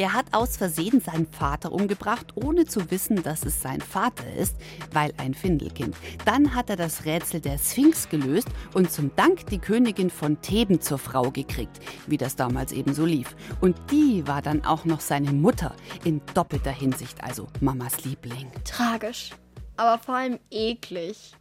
Er 0.00 0.14
hat 0.14 0.32
aus 0.32 0.56
Versehen 0.56 1.02
seinen 1.02 1.26
Vater 1.26 1.72
umgebracht, 1.72 2.28
ohne 2.34 2.64
zu 2.64 2.90
wissen, 2.90 3.22
dass 3.22 3.44
es 3.44 3.60
sein 3.60 3.82
Vater 3.82 4.32
ist, 4.32 4.56
weil 4.94 5.12
ein 5.18 5.34
Findelkind. 5.34 5.94
Dann 6.24 6.54
hat 6.54 6.70
er 6.70 6.76
das 6.76 7.04
Rätsel 7.04 7.42
der 7.42 7.58
Sphinx 7.58 8.08
gelöst 8.08 8.48
und 8.72 8.90
zum 8.90 9.14
Dank 9.14 9.44
die 9.48 9.58
Königin 9.58 10.08
von 10.08 10.40
Theben 10.40 10.80
zur 10.80 10.96
Frau 10.96 11.30
gekriegt, 11.30 11.80
wie 12.06 12.16
das 12.16 12.34
damals 12.34 12.72
eben 12.72 12.94
so 12.94 13.04
lief. 13.04 13.36
Und 13.60 13.76
die 13.90 14.26
war 14.26 14.40
dann 14.40 14.64
auch 14.64 14.86
noch 14.86 15.00
seine 15.00 15.34
Mutter, 15.34 15.76
in 16.02 16.22
doppelter 16.32 16.72
Hinsicht, 16.72 17.22
also 17.22 17.48
Mamas 17.60 18.02
Liebling. 18.02 18.50
Tragisch, 18.64 19.32
aber 19.76 19.98
vor 20.02 20.14
allem 20.14 20.38
eklig. 20.50 21.34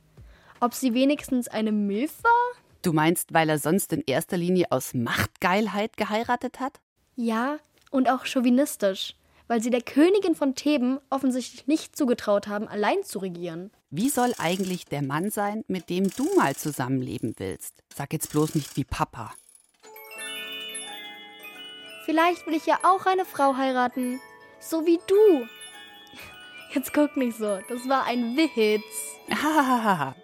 Ob 0.59 0.73
sie 0.73 0.93
wenigstens 0.93 1.47
eine 1.47 1.71
Milf 1.71 2.21
war? 2.23 2.61
Du 2.81 2.91
meinst, 2.91 3.33
weil 3.33 3.47
er 3.47 3.57
sonst 3.57 3.93
in 3.93 4.03
erster 4.05 4.35
Linie 4.35 4.65
aus 4.69 4.93
Machtgeilheit 4.93 5.95
geheiratet 5.95 6.59
hat? 6.59 6.81
Ja, 7.15 7.57
und 7.89 8.09
auch 8.09 8.25
chauvinistisch, 8.25 9.15
weil 9.47 9.61
sie 9.61 9.69
der 9.69 9.81
Königin 9.81 10.35
von 10.35 10.55
Theben 10.55 10.99
offensichtlich 11.09 11.67
nicht 11.67 11.95
zugetraut 11.95 12.47
haben, 12.47 12.67
allein 12.67 13.03
zu 13.03 13.19
regieren. 13.19 13.71
Wie 13.89 14.09
soll 14.09 14.33
eigentlich 14.37 14.85
der 14.85 15.01
Mann 15.01 15.31
sein, 15.31 15.63
mit 15.67 15.89
dem 15.89 16.09
du 16.09 16.27
mal 16.35 16.55
zusammenleben 16.55 17.33
willst? 17.37 17.83
Sag 17.93 18.13
jetzt 18.13 18.31
bloß 18.31 18.55
nicht 18.55 18.77
wie 18.77 18.83
Papa. 18.83 19.33
Vielleicht 22.05 22.45
will 22.47 22.53
ich 22.55 22.65
ja 22.65 22.79
auch 22.83 23.05
eine 23.05 23.25
Frau 23.25 23.55
heiraten, 23.55 24.19
so 24.59 24.85
wie 24.85 24.99
du. 25.07 25.47
Jetzt 26.73 26.93
guck 26.93 27.17
nicht 27.17 27.37
so, 27.37 27.59
das 27.67 27.89
war 27.89 28.05
ein 28.05 28.37
Witz. 28.37 28.83
Hahaha. 29.31 30.15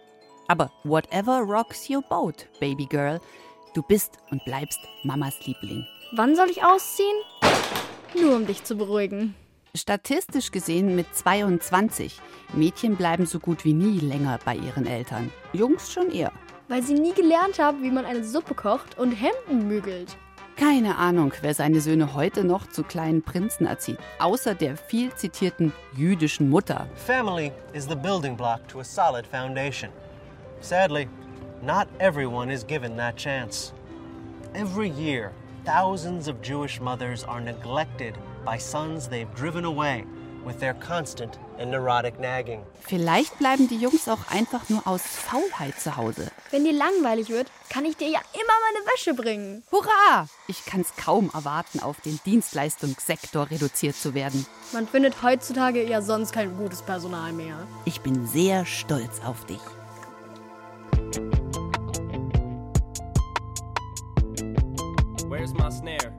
Aber 0.47 0.71
whatever 0.83 1.39
rocks 1.39 1.89
your 1.89 2.03
boat, 2.03 2.47
Baby 2.59 2.85
Girl, 2.85 3.19
du 3.73 3.81
bist 3.81 4.17
und 4.29 4.43
bleibst 4.45 4.79
Mamas 5.03 5.35
Liebling. 5.45 5.85
Wann 6.11 6.35
soll 6.35 6.49
ich 6.49 6.63
ausziehen? 6.63 7.15
Nur 8.19 8.35
um 8.35 8.45
dich 8.45 8.63
zu 8.63 8.75
beruhigen. 8.75 9.35
Statistisch 9.73 10.51
gesehen 10.51 10.95
mit 10.95 11.13
22. 11.13 12.19
Mädchen 12.53 12.95
bleiben 12.95 13.25
so 13.25 13.39
gut 13.39 13.65
wie 13.65 13.73
nie 13.73 13.99
länger 13.99 14.39
bei 14.45 14.55
ihren 14.55 14.85
Eltern. 14.85 15.31
Jungs 15.51 15.91
schon 15.91 16.11
eher. 16.11 16.31
Weil 16.67 16.83
sie 16.83 16.93
nie 16.93 17.13
gelernt 17.13 17.59
haben, 17.59 17.83
wie 17.83 17.91
man 17.91 18.05
eine 18.05 18.23
Suppe 18.23 18.53
kocht 18.53 18.97
und 18.97 19.11
Hemden 19.11 19.67
bügelt. 19.67 20.15
Keine 20.55 20.97
Ahnung, 20.97 21.33
wer 21.41 21.53
seine 21.53 21.81
Söhne 21.81 22.13
heute 22.13 22.45
noch 22.45 22.69
zu 22.69 22.83
kleinen 22.83 23.21
Prinzen 23.21 23.65
erzieht, 23.65 23.97
außer 24.19 24.55
der 24.55 24.77
viel 24.77 25.13
zitierten 25.13 25.73
jüdischen 25.97 26.49
Mutter. 26.49 26.87
Family 26.95 27.51
is 27.73 27.85
the 27.89 27.95
building 27.95 28.37
block 28.37 28.65
to 28.69 28.79
a 28.79 28.83
solid 28.83 29.27
foundation. 29.27 29.89
Sadly, 30.61 31.09
not 31.61 31.87
everyone 31.99 32.53
is 32.53 32.65
given 32.65 32.95
that 32.95 33.17
chance. 33.17 33.73
Every 34.53 34.87
year, 34.87 35.31
thousands 35.65 36.27
of 36.27 36.41
Jewish 36.41 36.79
mothers 36.79 37.23
are 37.23 37.41
neglected 37.41 38.15
by 38.45 38.57
sons 38.57 39.07
they've 39.07 39.33
driven 39.35 39.65
away 39.65 40.05
with 40.45 40.59
their 40.59 40.75
constant 40.75 41.39
and 41.57 41.71
neurotic 41.71 42.19
nagging. 42.19 42.63
Vielleicht 42.81 43.37
bleiben 43.39 43.67
die 43.67 43.77
Jungs 43.77 44.07
auch 44.07 44.29
einfach 44.29 44.69
nur 44.69 44.87
aus 44.87 45.01
Faulheit 45.01 45.79
zu 45.79 45.97
Hause. 45.97 46.31
Wenn 46.51 46.63
dir 46.63 46.73
langweilig 46.73 47.29
wird, 47.29 47.47
kann 47.69 47.83
ich 47.85 47.97
dir 47.97 48.09
ja 48.09 48.19
immer 48.33 48.53
meine 48.71 48.85
Wäsche 48.93 49.13
bringen. 49.15 49.63
Hurra! 49.71 50.27
Ich 50.47 50.65
kann's 50.65 50.95
kaum 50.95 51.31
erwarten, 51.33 51.79
auf 51.79 51.99
den 52.01 52.19
Dienstleistungssektor 52.25 53.49
reduziert 53.49 53.95
zu 53.95 54.13
werden. 54.13 54.45
Man 54.71 54.87
findet 54.87 55.23
heutzutage 55.23 55.83
ja 55.83 56.01
sonst 56.01 56.31
kein 56.31 56.55
gutes 56.57 56.83
Personal 56.83 57.33
mehr. 57.33 57.57
Ich 57.85 58.01
bin 58.01 58.27
sehr 58.27 58.65
stolz 58.65 59.21
auf 59.25 59.45
dich. 59.45 59.61
Where's 65.27 65.53
my 65.53 65.69
snare? 65.69 66.13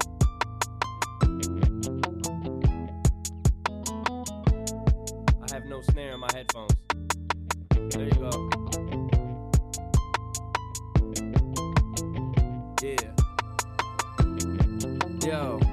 I 5.43 5.55
have 5.55 5.65
no 5.67 5.81
snare 5.83 6.13
in 6.13 6.21
my 6.21 6.29
headphones. 6.35 6.75
There 7.91 8.05
you 8.05 8.11
go. 8.13 8.51
Yeah. 12.83 13.13
Yo. 15.27 15.66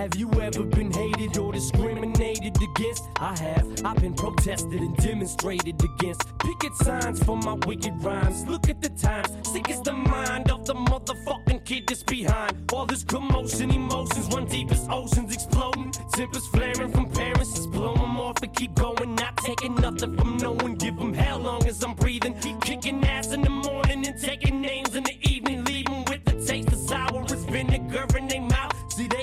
Have 0.00 0.16
you 0.16 0.30
ever 0.40 0.62
been 0.62 0.90
hated 0.90 1.36
or 1.36 1.52
discriminated 1.52 2.56
against? 2.56 3.04
I 3.16 3.36
have. 3.36 3.84
I've 3.84 4.00
been 4.00 4.14
protested 4.14 4.80
and 4.80 4.96
demonstrated 4.96 5.74
against. 5.84 6.22
Picket 6.38 6.74
signs 6.76 7.22
for 7.22 7.36
my 7.36 7.52
wicked 7.66 8.02
rhymes. 8.02 8.46
Look 8.46 8.70
at 8.70 8.80
the 8.80 8.88
times. 8.88 9.28
Sick 9.52 9.68
is 9.68 9.82
the 9.82 9.92
mind 9.92 10.50
of 10.50 10.64
the 10.64 10.72
motherfucking 10.72 11.66
kid 11.66 11.86
that's 11.86 12.02
behind. 12.02 12.72
All 12.72 12.86
this 12.86 13.04
commotion, 13.04 13.70
emotions 13.72 14.34
run 14.34 14.46
deep 14.46 14.72
as 14.72 14.88
oceans 14.88 15.34
exploding. 15.34 15.92
Tempers 16.14 16.46
flaring 16.46 16.90
from 16.90 17.10
parents. 17.10 17.52
Just 17.52 17.70
blow 17.70 17.94
them 17.94 18.18
off 18.18 18.42
and 18.42 18.56
keep 18.56 18.74
going. 18.76 19.14
Not 19.16 19.36
taking 19.36 19.74
nothing 19.74 20.16
from 20.16 20.38
no 20.38 20.52
one. 20.52 20.76
Give 20.76 20.96
them 20.96 21.12
hell 21.12 21.40
long 21.40 21.66
as 21.66 21.84
I'm 21.84 21.92
breathing. 21.92 22.38
Keep 22.40 22.62
kicking 22.62 23.04
ass 23.04 23.32
in 23.32 23.42
the 23.42 23.50
morning 23.50 24.06
and 24.06 24.18
taking 24.18 24.62
names 24.62 24.96
in 24.96 25.04
the 25.04 25.18
evening. 25.28 25.69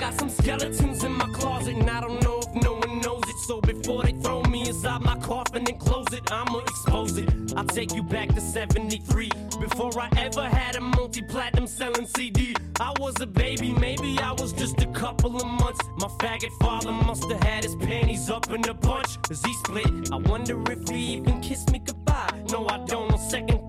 Got 0.00 0.18
some 0.18 0.30
skeletons 0.30 1.04
in 1.04 1.12
my 1.12 1.26
closet, 1.26 1.76
and 1.76 1.90
I 1.90 2.00
don't 2.00 2.22
know 2.22 2.38
if 2.38 2.62
no 2.62 2.72
one 2.72 3.00
knows 3.00 3.22
it. 3.28 3.36
So 3.46 3.60
before 3.60 4.02
they 4.02 4.12
throw 4.12 4.42
me 4.44 4.66
inside 4.66 5.02
my 5.02 5.18
coffin 5.18 5.66
and 5.68 5.78
close 5.78 6.06
it, 6.12 6.22
I'ma 6.32 6.58
expose 6.60 7.18
it. 7.18 7.28
I'll 7.54 7.66
take 7.66 7.94
you 7.94 8.02
back 8.02 8.34
to 8.34 8.40
73. 8.40 9.30
Before 9.60 9.92
I 10.00 10.08
ever 10.16 10.48
had 10.48 10.76
a 10.76 10.80
multi 10.80 11.20
platinum 11.20 11.66
selling 11.66 12.06
CD, 12.06 12.56
I 12.80 12.94
was 12.98 13.20
a 13.20 13.26
baby, 13.26 13.72
maybe 13.74 14.18
I 14.20 14.32
was 14.32 14.54
just 14.54 14.80
a 14.80 14.86
couple 14.86 15.36
of 15.36 15.46
months. 15.46 15.80
My 15.98 16.08
faggot 16.18 16.52
father 16.62 16.92
must 16.92 17.30
have 17.30 17.42
had 17.42 17.64
his 17.64 17.76
panties 17.76 18.30
up 18.30 18.50
in 18.50 18.66
a 18.70 18.74
bunch 18.74 19.18
as 19.30 19.44
he 19.44 19.52
split. 19.52 20.10
I 20.10 20.16
wonder 20.16 20.56
if 20.72 20.88
he 20.88 21.16
even 21.16 21.42
kissed 21.42 21.70
me 21.72 21.78
goodbye. 21.78 22.42
No, 22.50 22.66
I 22.66 22.78
don't. 22.86 23.12
On 23.12 23.18
second 23.18 23.59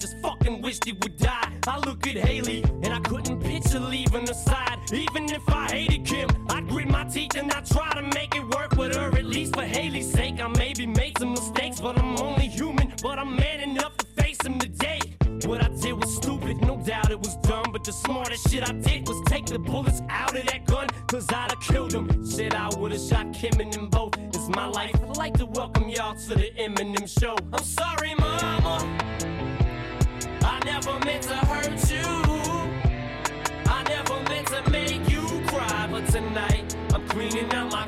just 0.00 0.18
fucking 0.20 0.62
wished 0.62 0.84
he 0.84 0.92
would 0.92 1.16
die. 1.18 1.52
I 1.66 1.78
look 1.80 2.06
at 2.06 2.16
Haley 2.16 2.62
and 2.82 2.88
I 2.88 3.00
couldn't 3.00 3.40
picture 3.40 3.78
leaving 3.78 4.26
her 4.26 4.34
side. 4.34 4.78
Even 4.92 5.24
if 5.30 5.46
I 5.48 5.68
hated 5.68 6.06
Kim, 6.06 6.28
I'd 6.48 6.66
grit 6.68 6.88
my 6.88 7.04
teeth 7.04 7.36
and 7.36 7.52
I'd 7.52 7.66
try 7.66 7.92
to 7.94 8.02
make 8.02 8.34
it 8.34 8.42
work 8.56 8.72
with 8.76 8.96
her. 8.96 9.08
At 9.08 9.26
least 9.26 9.54
for 9.54 9.62
Haley's 9.62 10.10
sake, 10.10 10.40
I 10.40 10.48
maybe 10.48 10.86
made 10.86 11.18
some 11.18 11.32
mistakes, 11.32 11.80
but 11.80 11.98
I'm 11.98 12.16
only 12.18 12.48
human. 12.48 12.92
But 13.02 13.18
I'm 13.18 13.36
man 13.36 13.60
enough 13.60 13.96
to 13.98 14.06
face 14.22 14.38
them 14.38 14.58
today. 14.58 15.00
What 15.44 15.62
I 15.62 15.68
did 15.68 15.92
was 15.92 16.16
stupid, 16.16 16.60
no 16.62 16.78
doubt 16.78 17.10
it 17.10 17.18
was 17.18 17.36
dumb. 17.36 17.66
But 17.70 17.84
the 17.84 17.92
smartest 17.92 18.50
shit 18.50 18.68
I 18.68 18.72
did 18.72 19.06
was 19.06 19.20
take 19.26 19.46
the 19.46 19.58
bullets 19.58 20.00
out 20.08 20.34
of 20.34 20.46
that 20.46 20.64
gun, 20.64 20.88
cause 21.08 21.26
I'd 21.28 21.50
have 21.50 21.60
killed 21.60 21.92
him. 21.92 22.08
Shit, 22.26 22.54
I 22.54 22.70
would've 22.78 23.00
shot 23.00 23.34
Kim 23.34 23.60
and 23.60 23.72
them 23.72 23.88
both. 23.90 24.16
It's 24.18 24.48
my 24.48 24.66
life. 24.66 24.94
I'd 24.94 25.16
like 25.18 25.34
to 25.38 25.46
welcome 25.46 25.90
y'all 25.90 26.14
to 26.14 26.34
the 26.34 26.50
Eminem 26.58 27.06
show. 27.06 27.36
I'm 27.52 27.64
sorry, 27.64 28.14
mama. 28.14 29.49
I 30.60 30.64
never 30.66 30.98
meant 31.06 31.22
to 31.22 31.36
hurt 31.36 31.90
you. 31.90 32.04
I 33.66 33.82
never 33.88 34.22
meant 34.28 34.48
to 34.48 34.70
make 34.70 35.10
you 35.10 35.22
cry. 35.46 35.88
But 35.90 36.06
tonight, 36.08 36.76
I'm 36.92 37.06
cleaning 37.08 37.50
out 37.54 37.72
my 37.72 37.86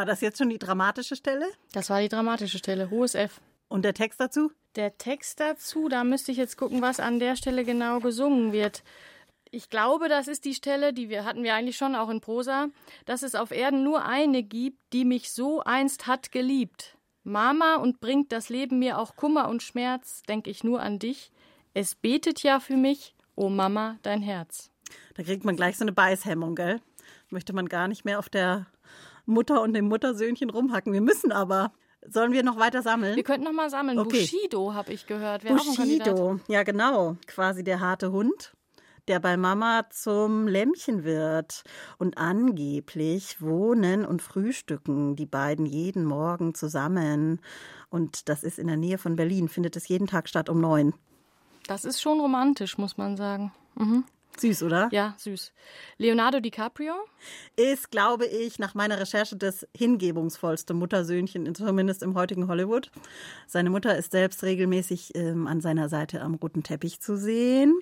War 0.00 0.06
das 0.06 0.22
jetzt 0.22 0.38
schon 0.38 0.48
die 0.48 0.58
dramatische 0.58 1.14
Stelle? 1.14 1.44
Das 1.72 1.90
war 1.90 2.00
die 2.00 2.08
dramatische 2.08 2.56
Stelle, 2.56 2.88
hohes 2.88 3.14
F. 3.14 3.42
Und 3.68 3.84
der 3.84 3.92
Text 3.92 4.18
dazu? 4.18 4.50
Der 4.74 4.96
Text 4.96 5.40
dazu, 5.40 5.90
da 5.90 6.04
müsste 6.04 6.32
ich 6.32 6.38
jetzt 6.38 6.56
gucken, 6.56 6.80
was 6.80 7.00
an 7.00 7.18
der 7.18 7.36
Stelle 7.36 7.66
genau 7.66 8.00
gesungen 8.00 8.50
wird. 8.50 8.82
Ich 9.50 9.68
glaube, 9.68 10.08
das 10.08 10.26
ist 10.26 10.46
die 10.46 10.54
Stelle, 10.54 10.94
die 10.94 11.10
wir 11.10 11.26
hatten 11.26 11.42
wir 11.42 11.52
eigentlich 11.54 11.76
schon 11.76 11.94
auch 11.94 12.08
in 12.08 12.22
Prosa, 12.22 12.68
dass 13.04 13.22
es 13.22 13.34
auf 13.34 13.50
Erden 13.50 13.84
nur 13.84 14.02
eine 14.02 14.42
gibt, 14.42 14.78
die 14.94 15.04
mich 15.04 15.32
so 15.32 15.60
einst 15.64 16.06
hat 16.06 16.32
geliebt. 16.32 16.96
Mama 17.22 17.74
und 17.74 18.00
bringt 18.00 18.32
das 18.32 18.48
Leben 18.48 18.78
mir 18.78 18.98
auch 18.98 19.16
Kummer 19.16 19.50
und 19.50 19.62
Schmerz, 19.62 20.22
denk 20.22 20.46
ich 20.46 20.64
nur 20.64 20.80
an 20.80 20.98
dich. 20.98 21.30
Es 21.74 21.94
betet 21.94 22.42
ja 22.42 22.58
für 22.58 22.78
mich, 22.78 23.14
o 23.36 23.44
oh 23.44 23.48
Mama, 23.50 23.98
dein 24.00 24.22
Herz. 24.22 24.70
Da 25.12 25.24
kriegt 25.24 25.44
man 25.44 25.56
gleich 25.56 25.76
so 25.76 25.84
eine 25.84 25.92
Beißhemmung, 25.92 26.54
gell? 26.54 26.80
Möchte 27.28 27.52
man 27.52 27.68
gar 27.68 27.86
nicht 27.86 28.06
mehr 28.06 28.18
auf 28.18 28.30
der 28.30 28.66
Mutter 29.30 29.62
und 29.62 29.72
dem 29.72 29.88
Muttersöhnchen 29.88 30.50
rumhacken. 30.50 30.92
Wir 30.92 31.00
müssen 31.00 31.32
aber. 31.32 31.72
Sollen 32.06 32.32
wir 32.32 32.42
noch 32.42 32.58
weiter 32.58 32.80
sammeln? 32.80 33.14
Wir 33.16 33.22
könnten 33.22 33.44
noch 33.44 33.52
mal 33.52 33.68
sammeln. 33.68 33.98
Okay. 33.98 34.20
Bushido 34.20 34.72
habe 34.72 34.92
ich 34.92 35.06
gehört. 35.06 35.44
Wäre. 35.44 35.54
Bushido, 35.54 36.40
ja 36.48 36.62
genau, 36.62 37.16
quasi 37.26 37.62
der 37.62 37.80
harte 37.80 38.10
Hund, 38.10 38.54
der 39.06 39.20
bei 39.20 39.36
Mama 39.36 39.84
zum 39.90 40.48
Lämmchen 40.48 41.04
wird. 41.04 41.62
Und 41.98 42.16
angeblich 42.16 43.42
wohnen 43.42 44.06
und 44.06 44.22
frühstücken 44.22 45.14
die 45.14 45.26
beiden 45.26 45.66
jeden 45.66 46.04
Morgen 46.04 46.54
zusammen. 46.54 47.40
Und 47.90 48.30
das 48.30 48.44
ist 48.44 48.58
in 48.58 48.68
der 48.68 48.78
Nähe 48.78 48.96
von 48.96 49.16
Berlin, 49.16 49.48
findet 49.48 49.76
es 49.76 49.86
jeden 49.88 50.06
Tag 50.06 50.28
statt 50.28 50.48
um 50.48 50.58
neun. 50.60 50.94
Das 51.66 51.84
ist 51.84 52.00
schon 52.00 52.18
romantisch, 52.18 52.78
muss 52.78 52.96
man 52.96 53.18
sagen. 53.18 53.52
Mhm. 53.74 54.04
Süß, 54.38 54.62
oder? 54.62 54.88
Ja, 54.90 55.14
süß. 55.18 55.52
Leonardo 55.98 56.40
DiCaprio? 56.40 56.94
Ist, 57.56 57.90
glaube 57.90 58.26
ich, 58.26 58.58
nach 58.58 58.74
meiner 58.74 58.98
Recherche 58.98 59.36
das 59.36 59.66
hingebungsvollste 59.76 60.72
Muttersöhnchen, 60.72 61.54
zumindest 61.54 62.02
im 62.02 62.14
heutigen 62.14 62.48
Hollywood. 62.48 62.90
Seine 63.46 63.70
Mutter 63.70 63.96
ist 63.96 64.12
selbst 64.12 64.42
regelmäßig 64.42 65.12
ähm, 65.14 65.46
an 65.46 65.60
seiner 65.60 65.88
Seite 65.88 66.22
am 66.22 66.34
roten 66.34 66.62
Teppich 66.62 67.00
zu 67.00 67.16
sehen. 67.16 67.78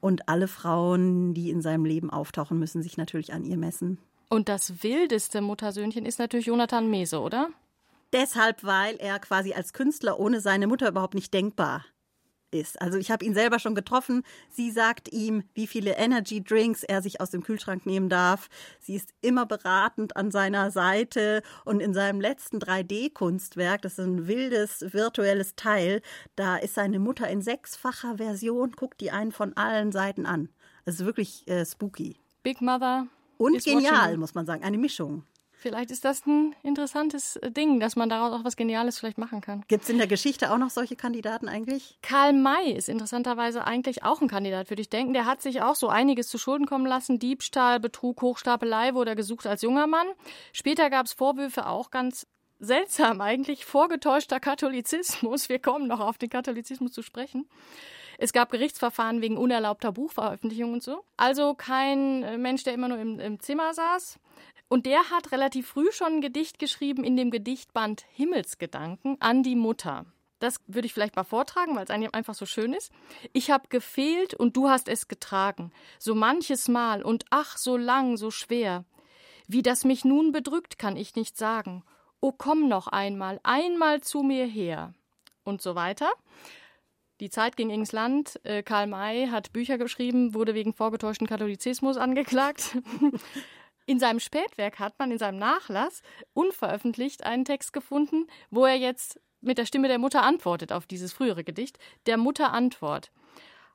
Und 0.00 0.28
alle 0.28 0.48
Frauen, 0.48 1.34
die 1.34 1.50
in 1.50 1.62
seinem 1.62 1.84
Leben 1.84 2.10
auftauchen, 2.10 2.58
müssen 2.58 2.82
sich 2.82 2.96
natürlich 2.96 3.32
an 3.32 3.44
ihr 3.44 3.56
messen. 3.56 3.98
Und 4.28 4.48
das 4.48 4.82
wildeste 4.82 5.40
Muttersöhnchen 5.40 6.04
ist 6.04 6.18
natürlich 6.18 6.46
Jonathan 6.46 6.90
Mese, 6.90 7.20
oder? 7.20 7.50
Deshalb, 8.12 8.64
weil 8.64 8.96
er 8.96 9.18
quasi 9.18 9.54
als 9.54 9.72
Künstler 9.72 10.20
ohne 10.20 10.40
seine 10.40 10.66
Mutter 10.66 10.88
überhaupt 10.88 11.14
nicht 11.14 11.32
denkbar 11.32 11.84
ist. 12.52 12.80
Also 12.80 12.98
ich 12.98 13.10
habe 13.10 13.24
ihn 13.24 13.34
selber 13.34 13.58
schon 13.58 13.74
getroffen. 13.74 14.22
Sie 14.50 14.70
sagt 14.70 15.12
ihm, 15.12 15.44
wie 15.54 15.66
viele 15.66 15.92
Energy 15.96 16.42
Drinks 16.42 16.82
er 16.82 17.02
sich 17.02 17.20
aus 17.20 17.30
dem 17.30 17.42
Kühlschrank 17.42 17.86
nehmen 17.86 18.08
darf. 18.08 18.48
Sie 18.80 18.94
ist 18.94 19.14
immer 19.20 19.46
beratend 19.46 20.16
an 20.16 20.30
seiner 20.30 20.70
Seite 20.70 21.42
und 21.64 21.80
in 21.80 21.94
seinem 21.94 22.20
letzten 22.20 22.58
3D-Kunstwerk, 22.58 23.82
das 23.82 23.98
ist 23.98 24.04
ein 24.04 24.26
wildes 24.26 24.92
virtuelles 24.92 25.54
Teil, 25.56 26.02
da 26.36 26.56
ist 26.56 26.74
seine 26.74 26.98
Mutter 26.98 27.28
in 27.28 27.42
sechsfacher 27.42 28.16
Version, 28.18 28.72
guckt 28.72 29.00
die 29.00 29.10
einen 29.10 29.32
von 29.32 29.56
allen 29.56 29.92
Seiten 29.92 30.26
an. 30.26 30.48
Es 30.84 30.96
ist 30.96 31.06
wirklich 31.06 31.46
äh, 31.48 31.64
spooky. 31.64 32.16
Big 32.42 32.60
Mother. 32.60 33.06
Und 33.38 33.62
genial, 33.64 34.16
muss 34.16 34.34
man 34.34 34.46
sagen. 34.46 34.62
Eine 34.62 34.78
Mischung. 34.78 35.24
Vielleicht 35.62 35.92
ist 35.92 36.04
das 36.04 36.26
ein 36.26 36.56
interessantes 36.64 37.36
äh, 37.36 37.52
Ding, 37.52 37.78
dass 37.78 37.94
man 37.94 38.08
daraus 38.08 38.32
auch 38.32 38.44
was 38.44 38.56
Geniales 38.56 38.98
vielleicht 38.98 39.16
machen 39.16 39.40
kann. 39.40 39.62
Gibt 39.68 39.84
es 39.84 39.90
in 39.90 39.98
der 39.98 40.08
Geschichte 40.08 40.52
auch 40.52 40.58
noch 40.58 40.70
solche 40.70 40.96
Kandidaten 40.96 41.48
eigentlich? 41.48 41.98
Karl 42.02 42.32
May 42.32 42.72
ist 42.72 42.88
interessanterweise 42.88 43.64
eigentlich 43.64 44.02
auch 44.02 44.20
ein 44.20 44.26
Kandidat, 44.26 44.70
würde 44.70 44.82
ich 44.82 44.90
denken. 44.90 45.12
Der 45.12 45.24
hat 45.24 45.40
sich 45.40 45.62
auch 45.62 45.76
so 45.76 45.88
einiges 45.88 46.26
zu 46.26 46.36
Schulden 46.36 46.66
kommen 46.66 46.84
lassen. 46.84 47.20
Diebstahl, 47.20 47.78
Betrug, 47.78 48.22
Hochstapelei 48.22 48.94
wurde 48.94 49.12
er 49.12 49.16
gesucht 49.16 49.46
als 49.46 49.62
junger 49.62 49.86
Mann. 49.86 50.08
Später 50.52 50.90
gab 50.90 51.06
es 51.06 51.12
Vorwürfe 51.12 51.66
auch 51.66 51.92
ganz 51.92 52.26
seltsam 52.58 53.20
eigentlich, 53.20 53.64
vorgetäuschter 53.64 54.40
Katholizismus. 54.40 55.48
Wir 55.48 55.60
kommen 55.60 55.86
noch 55.86 56.00
auf 56.00 56.18
den 56.18 56.28
Katholizismus 56.28 56.90
zu 56.90 57.02
sprechen. 57.02 57.46
Es 58.18 58.32
gab 58.32 58.50
Gerichtsverfahren 58.50 59.20
wegen 59.20 59.36
unerlaubter 59.36 59.92
Buchveröffentlichung 59.92 60.72
und 60.72 60.82
so. 60.82 61.04
Also 61.16 61.54
kein 61.54 62.22
äh, 62.22 62.38
Mensch, 62.38 62.64
der 62.64 62.74
immer 62.74 62.88
nur 62.88 62.98
im, 62.98 63.18
im 63.18 63.40
Zimmer 63.40 63.74
saß. 63.74 64.18
Und 64.72 64.86
der 64.86 65.10
hat 65.10 65.32
relativ 65.32 65.66
früh 65.66 65.92
schon 65.92 66.14
ein 66.14 66.20
Gedicht 66.22 66.58
geschrieben 66.58 67.04
in 67.04 67.14
dem 67.14 67.30
Gedichtband 67.30 68.06
Himmelsgedanken 68.14 69.20
an 69.20 69.42
die 69.42 69.54
Mutter. 69.54 70.06
Das 70.38 70.56
würde 70.66 70.86
ich 70.86 70.94
vielleicht 70.94 71.14
mal 71.14 71.24
vortragen, 71.24 71.76
weil 71.76 71.84
es 71.84 71.90
einfach 71.90 72.32
so 72.32 72.46
schön 72.46 72.72
ist. 72.72 72.90
Ich 73.34 73.50
habe 73.50 73.68
gefehlt 73.68 74.32
und 74.32 74.56
du 74.56 74.70
hast 74.70 74.88
es 74.88 75.08
getragen, 75.08 75.72
so 75.98 76.14
manches 76.14 76.68
Mal 76.68 77.02
und 77.02 77.26
ach, 77.28 77.58
so 77.58 77.76
lang, 77.76 78.16
so 78.16 78.30
schwer. 78.30 78.86
Wie 79.46 79.60
das 79.60 79.84
mich 79.84 80.06
nun 80.06 80.32
bedrückt, 80.32 80.78
kann 80.78 80.96
ich 80.96 81.16
nicht 81.16 81.36
sagen. 81.36 81.84
O 82.22 82.32
komm 82.32 82.66
noch 82.66 82.86
einmal, 82.86 83.40
einmal 83.42 84.00
zu 84.00 84.22
mir 84.22 84.46
her. 84.46 84.94
Und 85.44 85.60
so 85.60 85.74
weiter. 85.74 86.10
Die 87.20 87.28
Zeit 87.28 87.58
ging 87.58 87.68
ins 87.68 87.92
Land. 87.92 88.40
Äh, 88.42 88.62
Karl 88.62 88.86
May 88.86 89.26
hat 89.26 89.52
Bücher 89.52 89.76
geschrieben, 89.76 90.32
wurde 90.32 90.54
wegen 90.54 90.72
vorgetäuschten 90.72 91.26
Katholizismus 91.26 91.98
angeklagt. 91.98 92.78
In 93.92 93.98
seinem 93.98 94.20
Spätwerk 94.20 94.78
hat 94.78 94.98
man 94.98 95.10
in 95.10 95.18
seinem 95.18 95.38
Nachlass 95.38 96.00
unveröffentlicht 96.32 97.26
einen 97.26 97.44
Text 97.44 97.74
gefunden, 97.74 98.26
wo 98.50 98.64
er 98.64 98.76
jetzt 98.76 99.20
mit 99.42 99.58
der 99.58 99.66
Stimme 99.66 99.86
der 99.86 99.98
Mutter 99.98 100.22
antwortet 100.22 100.72
auf 100.72 100.86
dieses 100.86 101.12
frühere 101.12 101.44
Gedicht. 101.44 101.78
Der 102.06 102.16
Mutter 102.16 102.54
Antwort. 102.54 103.12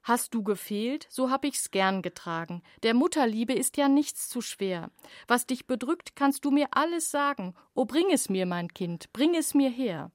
Hast 0.01 0.33
du 0.33 0.41
gefehlt, 0.41 1.05
so 1.11 1.29
hab 1.29 1.45
ich's 1.45 1.69
gern 1.69 2.01
getragen. 2.01 2.63
Der 2.81 2.95
Mutterliebe 2.95 3.53
ist 3.53 3.77
ja 3.77 3.89
nichts 3.89 4.27
zu 4.27 4.41
schwer. 4.41 4.89
Was 5.27 5.45
dich 5.45 5.67
bedrückt, 5.67 6.15
kannst 6.15 6.45
du 6.45 6.49
mir 6.49 6.69
alles 6.71 7.11
sagen. 7.11 7.53
O 7.75 7.85
bring 7.85 8.09
es 8.11 8.27
mir, 8.27 8.47
mein 8.47 8.73
Kind, 8.73 9.13
bring 9.13 9.35
es 9.35 9.53
mir 9.53 9.69
her. 9.69 10.09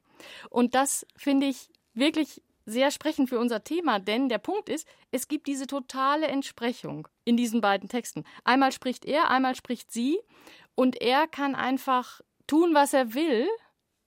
Und 0.50 0.74
das 0.74 1.06
finde 1.16 1.46
ich 1.46 1.70
wirklich 1.94 2.42
sehr 2.66 2.90
sprechend 2.90 3.28
für 3.28 3.38
unser 3.38 3.64
Thema, 3.64 3.98
denn 3.98 4.28
der 4.28 4.38
Punkt 4.38 4.68
ist, 4.68 4.86
es 5.10 5.28
gibt 5.28 5.46
diese 5.46 5.66
totale 5.66 6.26
Entsprechung 6.26 7.08
in 7.24 7.36
diesen 7.36 7.60
beiden 7.60 7.88
Texten. 7.88 8.24
Einmal 8.44 8.72
spricht 8.72 9.04
er, 9.04 9.30
einmal 9.30 9.54
spricht 9.54 9.90
sie 9.90 10.18
und 10.74 11.00
er 11.00 11.26
kann 11.26 11.54
einfach 11.54 12.20
tun, 12.46 12.74
was 12.74 12.92
er 12.92 13.14
will. 13.14 13.48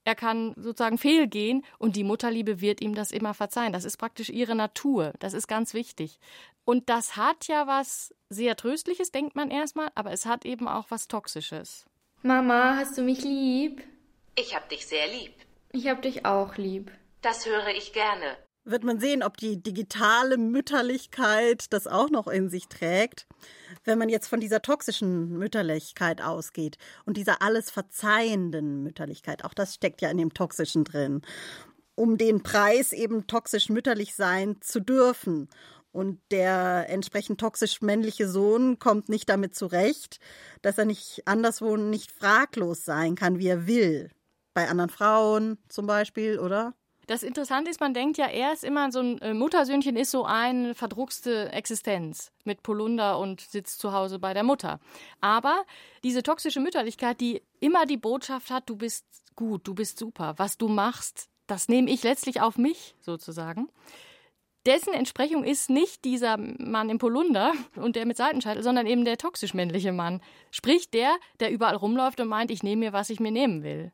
Er 0.04 0.16
kann 0.16 0.54
sozusagen 0.56 1.00
fehlgehen 1.00 1.66
und 1.80 1.96
die 1.96 2.04
Mutterliebe 2.04 2.62
wird 2.62 2.80
ihm 2.82 2.94
das 2.94 3.12
immer 3.12 3.34
verzeihen. 3.34 3.74
Das 3.74 3.86
ist 3.86 3.98
praktisch 3.98 4.30
ihre 4.30 4.56
Natur. 4.56 5.14
Das 5.20 5.34
ist 5.34 5.48
ganz 5.48 5.74
wichtig. 5.74 6.20
Und 6.64 6.90
das 6.90 7.18
hat 7.18 7.48
ja 7.48 7.66
was 7.66 8.14
sehr 8.30 8.56
Tröstliches, 8.56 9.12
denkt 9.12 9.36
man 9.36 9.50
erstmal, 9.50 9.90
aber 9.96 10.12
es 10.12 10.26
hat 10.26 10.46
eben 10.46 10.68
auch 10.68 10.86
was 10.90 11.08
Toxisches. 11.08 11.86
Mama, 12.22 12.76
hast 12.78 12.98
du 12.98 13.02
mich 13.02 13.24
lieb? 13.24 13.84
Ich 14.36 14.56
hab 14.56 14.70
dich 14.70 14.86
sehr 14.86 15.08
lieb. 15.08 15.34
Ich 15.72 15.88
hab 15.88 16.02
dich 16.02 16.26
auch 16.26 16.58
lieb. 16.58 16.92
Das 17.22 17.46
höre 17.46 17.70
ich 17.70 17.94
gerne 17.94 18.38
wird 18.66 18.84
man 18.84 19.00
sehen, 19.00 19.24
ob 19.24 19.38
die 19.38 19.62
digitale 19.62 20.38
Mütterlichkeit 20.38 21.72
das 21.72 21.88
auch 21.88 22.10
noch 22.10 22.28
in 22.28 22.50
sich 22.50 22.68
trägt. 22.68 23.28
Wenn 23.84 24.00
man 24.00 24.10
jetzt 24.10 24.28
von 24.28 24.40
dieser 24.40 24.62
toxischen 24.62 25.30
Mütterlichkeit 25.38 26.22
ausgeht 26.22 26.78
und 27.06 27.18
dieser 27.18 27.42
alles 27.42 27.70
verzeihenden 27.70 28.84
Mütterlichkeit, 28.84 29.46
auch 29.46 29.54
das 29.54 29.76
steckt 29.76 30.02
ja 30.02 30.10
in 30.10 30.18
dem 30.18 30.34
Toxischen 30.34 30.84
drin, 30.84 31.22
um 31.94 32.18
den 32.18 32.42
Preis 32.42 32.92
eben 32.92 33.28
toxisch 33.28 33.70
mütterlich 33.70 34.16
sein 34.16 34.58
zu 34.62 34.80
dürfen. 34.80 35.48
Und 35.92 36.20
der 36.32 36.88
entsprechend 36.90 37.40
toxisch 37.40 37.82
männliche 37.82 38.28
Sohn 38.28 38.80
kommt 38.80 39.08
nicht 39.08 39.30
damit 39.30 39.56
zurecht, 39.56 40.20
dass 40.62 40.78
er 40.78 40.84
nicht 40.84 41.22
anderswo 41.26 41.78
nicht 41.78 42.12
fraglos 42.12 42.84
sein 42.84 43.16
kann, 43.16 43.40
wie 43.40 43.48
er 43.48 43.66
will. 43.66 44.10
Bei 44.54 44.68
anderen 44.68 44.90
Frauen 44.90 45.58
zum 45.70 45.88
Beispiel, 45.88 46.38
oder? 46.40 46.74
Das 47.08 47.22
Interessante 47.22 47.70
ist, 47.70 47.80
man 47.80 47.94
denkt 47.94 48.18
ja, 48.18 48.26
er 48.26 48.54
ist 48.54 48.64
immer 48.64 48.92
so 48.92 49.00
ein 49.00 49.20
äh, 49.22 49.34
Muttersöhnchen, 49.34 49.96
ist 49.96 50.12
so 50.12 50.26
eine 50.26 50.74
verdruckste 50.74 51.52
Existenz 51.52 52.32
mit 52.44 52.64
Polunder 52.64 53.20
und 53.20 53.42
sitzt 53.42 53.80
zu 53.80 53.94
Hause 53.94 54.18
bei 54.18 54.34
der 54.34 54.44
Mutter. 54.44 54.80
Aber 55.22 55.64
diese 56.04 56.24
toxische 56.24 56.60
Mütterlichkeit, 56.60 57.22
die 57.22 57.44
immer 57.60 57.86
die 57.86 57.98
Botschaft 57.98 58.50
hat, 58.50 58.70
du 58.70 58.76
bist 58.76 59.06
gut, 59.36 59.68
du 59.68 59.76
bist 59.76 60.00
super, 60.00 60.34
was 60.38 60.58
du 60.58 60.68
machst, 60.68 61.30
das 61.48 61.68
nehme 61.68 61.92
ich 61.92 62.04
letztlich 62.04 62.42
auf 62.42 62.58
mich 62.58 62.96
sozusagen. 63.02 63.70
Dessen 64.66 64.94
Entsprechung 64.94 65.44
ist 65.44 65.70
nicht 65.70 66.06
dieser 66.06 66.38
Mann 66.38 66.90
im 66.90 66.98
Polunder 66.98 67.54
und 67.76 67.96
der 67.96 68.08
mit 68.08 68.18
Seitenscheitel, 68.18 68.64
sondern 68.64 68.88
eben 68.88 69.06
der 69.06 69.18
toxisch 69.18 69.54
männliche 69.54 69.92
Mann. 69.92 70.22
Sprich 70.50 70.90
der, 70.90 71.16
der 71.40 71.52
überall 71.52 71.76
rumläuft 71.76 72.20
und 72.20 72.28
meint, 72.28 72.50
ich 72.50 72.64
nehme 72.64 72.86
mir, 72.86 72.94
was 72.94 73.12
ich 73.12 73.20
mir 73.20 73.32
nehmen 73.32 73.62
will. 73.62 73.92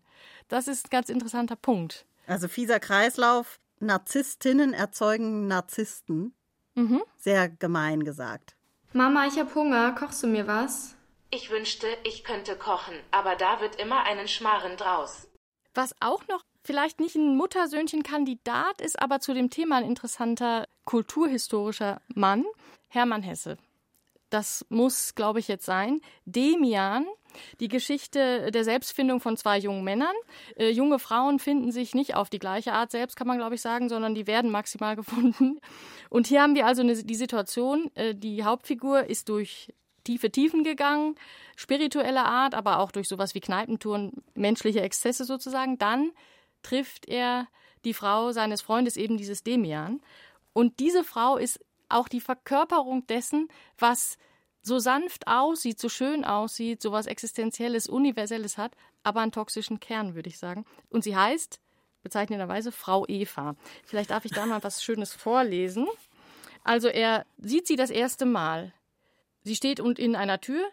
Das 0.47 0.69
ist 0.69 0.85
ein 0.85 0.89
ganz 0.89 1.09
interessanter 1.09 1.57
Punkt. 1.57 2.05
Also 2.31 2.47
fieser 2.47 2.79
Kreislauf. 2.79 3.59
Narzisstinnen 3.81 4.73
erzeugen 4.73 5.47
Narzissten. 5.47 6.33
Mhm. 6.75 7.03
Sehr 7.17 7.49
gemein 7.49 8.05
gesagt. 8.05 8.55
Mama, 8.93 9.27
ich 9.27 9.37
hab 9.37 9.53
Hunger. 9.53 9.91
Kochst 9.91 10.23
du 10.23 10.27
mir 10.27 10.47
was? 10.47 10.95
Ich 11.29 11.49
wünschte, 11.49 11.87
ich 12.05 12.23
könnte 12.23 12.55
kochen, 12.55 12.93
aber 13.11 13.35
da 13.35 13.59
wird 13.59 13.75
immer 13.75 14.03
einen 14.03 14.29
Schmarren 14.29 14.77
draus. 14.77 15.27
Was 15.73 15.93
auch 15.99 16.25
noch 16.29 16.45
vielleicht 16.63 17.01
nicht 17.01 17.15
ein 17.15 17.35
Muttersöhnchen-Kandidat 17.35 18.79
ist, 18.79 19.01
aber 19.01 19.19
zu 19.19 19.33
dem 19.33 19.49
Thema 19.49 19.77
ein 19.77 19.85
interessanter 19.85 20.69
kulturhistorischer 20.85 22.01
Mann, 22.15 22.45
Hermann 22.87 23.23
Hesse. 23.23 23.57
Das 24.29 24.65
muss, 24.69 25.15
glaube 25.15 25.39
ich, 25.39 25.49
jetzt 25.49 25.65
sein. 25.65 25.99
Demian 26.23 27.05
die 27.59 27.67
Geschichte 27.67 28.51
der 28.51 28.63
Selbstfindung 28.63 29.19
von 29.19 29.37
zwei 29.37 29.57
jungen 29.57 29.83
Männern. 29.83 30.15
Äh, 30.55 30.69
junge 30.69 30.99
Frauen 30.99 31.39
finden 31.39 31.71
sich 31.71 31.93
nicht 31.93 32.15
auf 32.15 32.29
die 32.29 32.39
gleiche 32.39 32.73
Art 32.73 32.91
selbst, 32.91 33.15
kann 33.15 33.27
man 33.27 33.37
glaube 33.37 33.55
ich 33.55 33.61
sagen, 33.61 33.89
sondern 33.89 34.15
die 34.15 34.27
werden 34.27 34.51
maximal 34.51 34.95
gefunden. 34.95 35.59
Und 36.09 36.27
hier 36.27 36.41
haben 36.41 36.55
wir 36.55 36.65
also 36.65 36.81
eine, 36.81 36.95
die 36.95 37.15
Situation, 37.15 37.91
äh, 37.95 38.15
die 38.15 38.43
Hauptfigur 38.43 39.05
ist 39.05 39.29
durch 39.29 39.73
tiefe 40.03 40.31
Tiefen 40.31 40.63
gegangen, 40.63 41.15
spirituelle 41.55 42.25
Art, 42.25 42.55
aber 42.55 42.79
auch 42.79 42.91
durch 42.91 43.07
sowas 43.07 43.35
wie 43.35 43.39
Kneipentouren, 43.39 44.23
menschliche 44.33 44.81
Exzesse 44.81 45.25
sozusagen. 45.25 45.77
Dann 45.77 46.11
trifft 46.63 47.07
er 47.07 47.47
die 47.85 47.93
Frau 47.93 48.31
seines 48.31 48.61
Freundes, 48.61 48.97
eben 48.97 49.17
dieses 49.17 49.43
Demian. 49.43 50.01
Und 50.53 50.79
diese 50.79 51.03
Frau 51.03 51.37
ist 51.37 51.59
auch 51.89 52.07
die 52.07 52.21
Verkörperung 52.21 53.05
dessen, 53.07 53.47
was 53.77 54.17
so 54.61 54.79
sanft 54.79 55.27
aussieht, 55.27 55.79
so 55.79 55.89
schön 55.89 56.23
aussieht, 56.23 56.81
so 56.81 56.91
was 56.91 57.07
Existenzielles, 57.07 57.87
Universelles 57.87 58.57
hat, 58.57 58.73
aber 59.03 59.21
einen 59.21 59.31
toxischen 59.31 59.79
Kern, 59.79 60.15
würde 60.15 60.29
ich 60.29 60.37
sagen. 60.37 60.65
Und 60.89 61.03
sie 61.03 61.15
heißt 61.15 61.59
bezeichnenderweise 62.03 62.71
Frau 62.71 63.05
Eva. 63.07 63.55
Vielleicht 63.83 64.11
darf 64.11 64.25
ich 64.25 64.31
da 64.31 64.45
mal 64.45 64.63
was 64.63 64.83
Schönes 64.83 65.13
vorlesen. 65.13 65.87
Also 66.63 66.87
er 66.87 67.25
sieht 67.37 67.67
sie 67.67 67.75
das 67.75 67.89
erste 67.89 68.25
Mal. 68.25 68.73
Sie 69.43 69.55
steht 69.55 69.79
und 69.79 69.99
in 69.99 70.15
einer 70.15 70.41
Tür. 70.41 70.63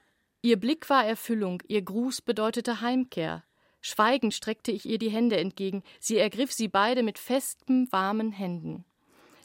Ihr 0.43 0.59
Blick 0.59 0.89
war 0.89 1.05
Erfüllung, 1.05 1.63
ihr 1.67 1.83
Gruß 1.83 2.23
bedeutete 2.23 2.81
Heimkehr. 2.81 3.43
Schweigend 3.81 4.35
streckte 4.35 4.73
ich 4.73 4.87
ihr 4.87 4.99
die 4.99 5.11
Hände 5.11 5.37
entgegen. 5.37 5.83
Sie 6.01 6.19
ergriff 6.19 6.53
sie 6.53 6.69
beide 6.69 7.03
mit 7.03 7.19
festen, 7.19 7.91
warmen 7.91 8.33
Händen. 8.33 8.85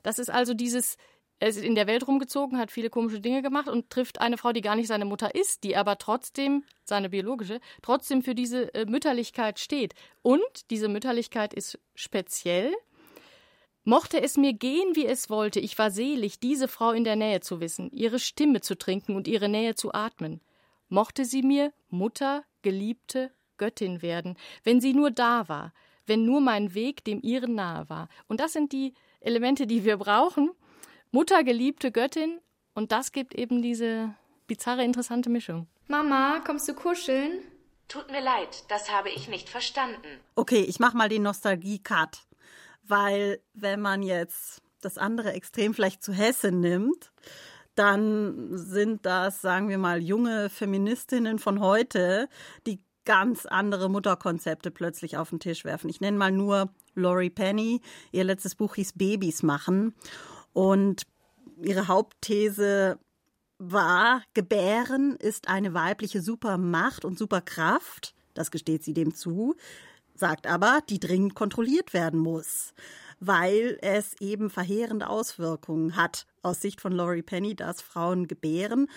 Das 0.01 0.19
ist 0.19 0.29
also 0.29 0.53
dieses 0.53 0.97
er 1.39 1.50
ist 1.50 1.62
in 1.62 1.76
der 1.76 1.88
Welt 1.88 2.08
rumgezogen, 2.08 2.58
hat 2.58 2.72
viele 2.72 2.89
komische 2.89 3.19
Dinge 3.19 3.41
gemacht 3.41 3.67
und 3.67 3.89
trifft 3.89 4.22
eine 4.22 4.38
Frau, 4.38 4.54
die 4.54 4.62
gar 4.62 4.76
nicht 4.76 4.88
seine 4.88 5.06
Mutter 5.06 5.36
ist, 5.36 5.63
die 5.63 5.76
aber 5.76 5.98
trotzdem, 5.98 6.63
seine 6.84 7.10
biologische, 7.10 7.60
trotzdem 7.82 8.24
für 8.24 8.36
diese 8.36 8.74
äh, 8.74 8.86
Mütterlichkeit 8.86 9.60
steht. 9.60 9.93
Und 10.22 10.69
diese 10.69 10.88
Mütterlichkeit 10.88 11.54
ist 11.54 11.80
speziell. 11.96 12.74
Mochte 13.84 14.22
es 14.22 14.38
mir 14.38 14.54
gehen, 14.54 14.96
wie 14.96 15.06
es 15.06 15.30
wollte, 15.30 15.60
ich 15.60 15.78
war 15.78 15.91
selig, 15.91 16.39
diese 16.39 16.69
Frau 16.69 16.91
in 16.91 17.04
der 17.04 17.17
Nähe 17.17 17.41
zu 17.41 17.60
wissen, 17.60 17.91
ihre 17.91 18.19
Stimme 18.19 18.62
zu 18.62 18.78
trinken 18.78 19.17
und 19.17 19.28
ihre 19.28 19.50
Nähe 19.50 19.76
zu 19.76 19.93
atmen. 19.93 20.39
Mochte 20.88 21.26
sie 21.26 21.41
mir 21.41 21.74
Mutter, 21.89 22.46
Geliebte, 22.62 23.32
Göttin 23.58 24.02
werden, 24.02 24.38
wenn 24.63 24.80
sie 24.80 24.93
nur 24.93 25.12
da 25.12 25.50
war, 25.50 25.74
wenn 26.06 26.26
nur 26.26 26.39
mein 26.39 26.74
Weg 26.74 27.04
dem 27.04 27.22
ihren 27.22 27.56
nahe 27.56 27.89
war. 27.89 28.08
Und 28.28 28.39
das 28.39 28.54
sind 28.54 28.72
die 28.72 28.93
Elemente, 29.19 29.67
die 29.67 29.84
wir 29.84 29.98
brauchen. 29.98 30.52
Mutter, 31.15 31.43
geliebte 31.43 31.91
Göttin 31.91 32.39
und 32.73 32.91
das 32.91 33.12
gibt 33.12 33.36
eben 33.36 33.62
diese 33.62 34.15
bizarre, 34.47 34.84
interessante 34.84 35.30
Mischung. 35.30 35.67
Mama, 35.88 36.39
kommst 36.43 36.67
du 36.67 36.73
kuscheln? 36.73 37.39
Tut 37.88 38.10
mir 38.10 38.19
leid, 38.19 38.63
das 38.69 38.91
habe 38.91 39.12
ich 39.12 39.28
nicht 39.28 39.47
verstanden. 39.47 40.08
Okay, 40.34 40.62
ich 40.62 40.80
mach 40.80 40.95
mal 40.95 41.10
den 41.10 41.21
Nostalgie-Cut. 41.21 42.17
Weil, 42.82 43.39
wenn 43.54 43.80
man 43.80 44.02
jetzt 44.02 44.63
das 44.82 44.97
andere 44.97 45.34
Extrem 45.34 45.76
vielleicht 45.76 46.04
zu 46.04 46.13
Hesse 46.13 46.52
nimmt, 46.52 47.12
dann 47.76 48.58
sind 48.58 49.06
das, 49.06 49.39
sagen 49.39 49.69
wir 49.69 49.78
mal, 49.78 50.02
junge 50.02 50.49
Feministinnen 50.49 51.38
von 51.38 51.60
heute, 51.60 52.28
die 52.65 52.82
ganz 53.06 53.45
andere 53.45 53.88
Mutterkonzepte 53.88 54.71
plötzlich 54.71 55.17
auf 55.17 55.30
den 55.30 55.39
Tisch 55.39 55.63
werfen. 55.63 55.89
Ich 55.91 56.02
nenne 56.02 56.17
mal 56.17 56.32
nur 56.32 56.73
Laurie 56.95 57.30
Penny. 57.30 57.82
Ihr 58.12 58.23
letztes 58.23 58.56
Buch 58.56 58.73
hieß 58.73 58.93
Babys 58.93 59.43
machen. 59.43 59.93
Und 60.54 61.04
ihre 61.62 61.88
Hauptthese 61.88 63.00
war, 63.58 64.24
Gebären 64.34 65.16
ist 65.16 65.48
eine 65.48 65.74
weibliche 65.74 66.22
Supermacht 66.22 67.06
und 67.06 67.18
Superkraft. 67.18 68.13
Das 68.34 68.52
gesteht 68.52 68.84
sie 68.84 68.94
dem 68.94 69.13
zu, 69.13 69.56
sagt 70.16 70.48
aber, 70.48 70.80
die 70.89 71.00
dringend 71.00 71.36
kontrolliert 71.36 71.94
werden 71.94 72.20
muss, 72.20 72.74
weil 73.20 73.78
es 73.82 74.20
eben 74.20 74.50
verheerende 74.50 75.08
Auswirkungen 75.08 75.96
hat 75.96 76.26
aus 76.42 76.62
Sicht 76.62 76.82
von 76.82 76.92
Laurie 76.94 77.22
Penny, 77.22 77.56
dass 77.56 77.82
Frauen 77.82 78.28
gebären. 78.28 78.88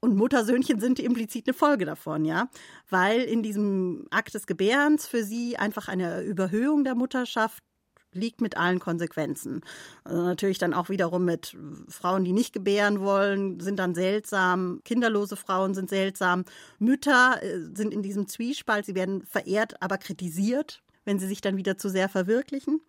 Und 0.00 0.16
Muttersöhnchen 0.16 0.80
sind 0.80 0.98
implizit 0.98 1.46
eine 1.46 1.54
Folge 1.54 1.84
davon, 1.84 2.24
ja, 2.24 2.48
weil 2.90 3.20
in 3.20 3.44
diesem 3.44 4.06
Akt 4.10 4.34
des 4.34 4.46
Gebärens 4.46 5.06
für 5.06 5.22
sie 5.22 5.56
einfach 5.56 5.86
eine 5.86 6.22
Überhöhung 6.22 6.82
der 6.82 6.96
Mutterschaft 6.96 7.62
liegt 8.12 8.40
mit 8.40 8.56
allen 8.56 8.78
Konsequenzen. 8.78 9.62
Also 10.04 10.22
natürlich 10.22 10.58
dann 10.58 10.74
auch 10.74 10.88
wiederum 10.88 11.24
mit 11.24 11.56
Frauen, 11.88 12.24
die 12.24 12.32
nicht 12.32 12.52
gebären 12.52 13.00
wollen, 13.00 13.60
sind 13.60 13.78
dann 13.78 13.94
seltsam. 13.94 14.80
Kinderlose 14.84 15.36
Frauen 15.36 15.74
sind 15.74 15.90
seltsam. 15.90 16.44
Mütter 16.78 17.42
äh, 17.42 17.60
sind 17.74 17.92
in 17.92 18.02
diesem 18.02 18.28
Zwiespalt. 18.28 18.86
Sie 18.86 18.94
werden 18.94 19.24
verehrt, 19.24 19.82
aber 19.82 19.98
kritisiert 19.98 20.82
wenn 21.04 21.18
sie 21.18 21.26
sich 21.26 21.40
dann 21.40 21.56
wieder 21.56 21.76
zu 21.76 21.88
sehr 21.88 22.08
verwirklichen. 22.08 22.80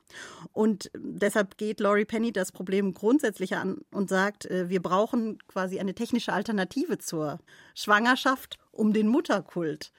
Und 0.51 0.91
deshalb 0.95 1.57
geht 1.57 1.79
Laurie 1.79 2.05
Penny 2.05 2.31
das 2.31 2.51
Problem 2.51 2.93
grundsätzlich 2.93 3.55
an 3.55 3.79
und 3.91 4.09
sagt, 4.09 4.45
äh, 4.45 4.69
wir 4.69 4.81
brauchen 4.81 5.39
quasi 5.47 5.79
eine 5.79 5.95
technische 5.95 6.33
Alternative 6.33 6.97
zur 6.99 7.39
Schwangerschaft, 7.75 8.59
um 8.71 8.93
den 8.93 9.07
Mutterkult 9.07 9.91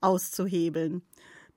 auszuhebeln. 0.00 1.02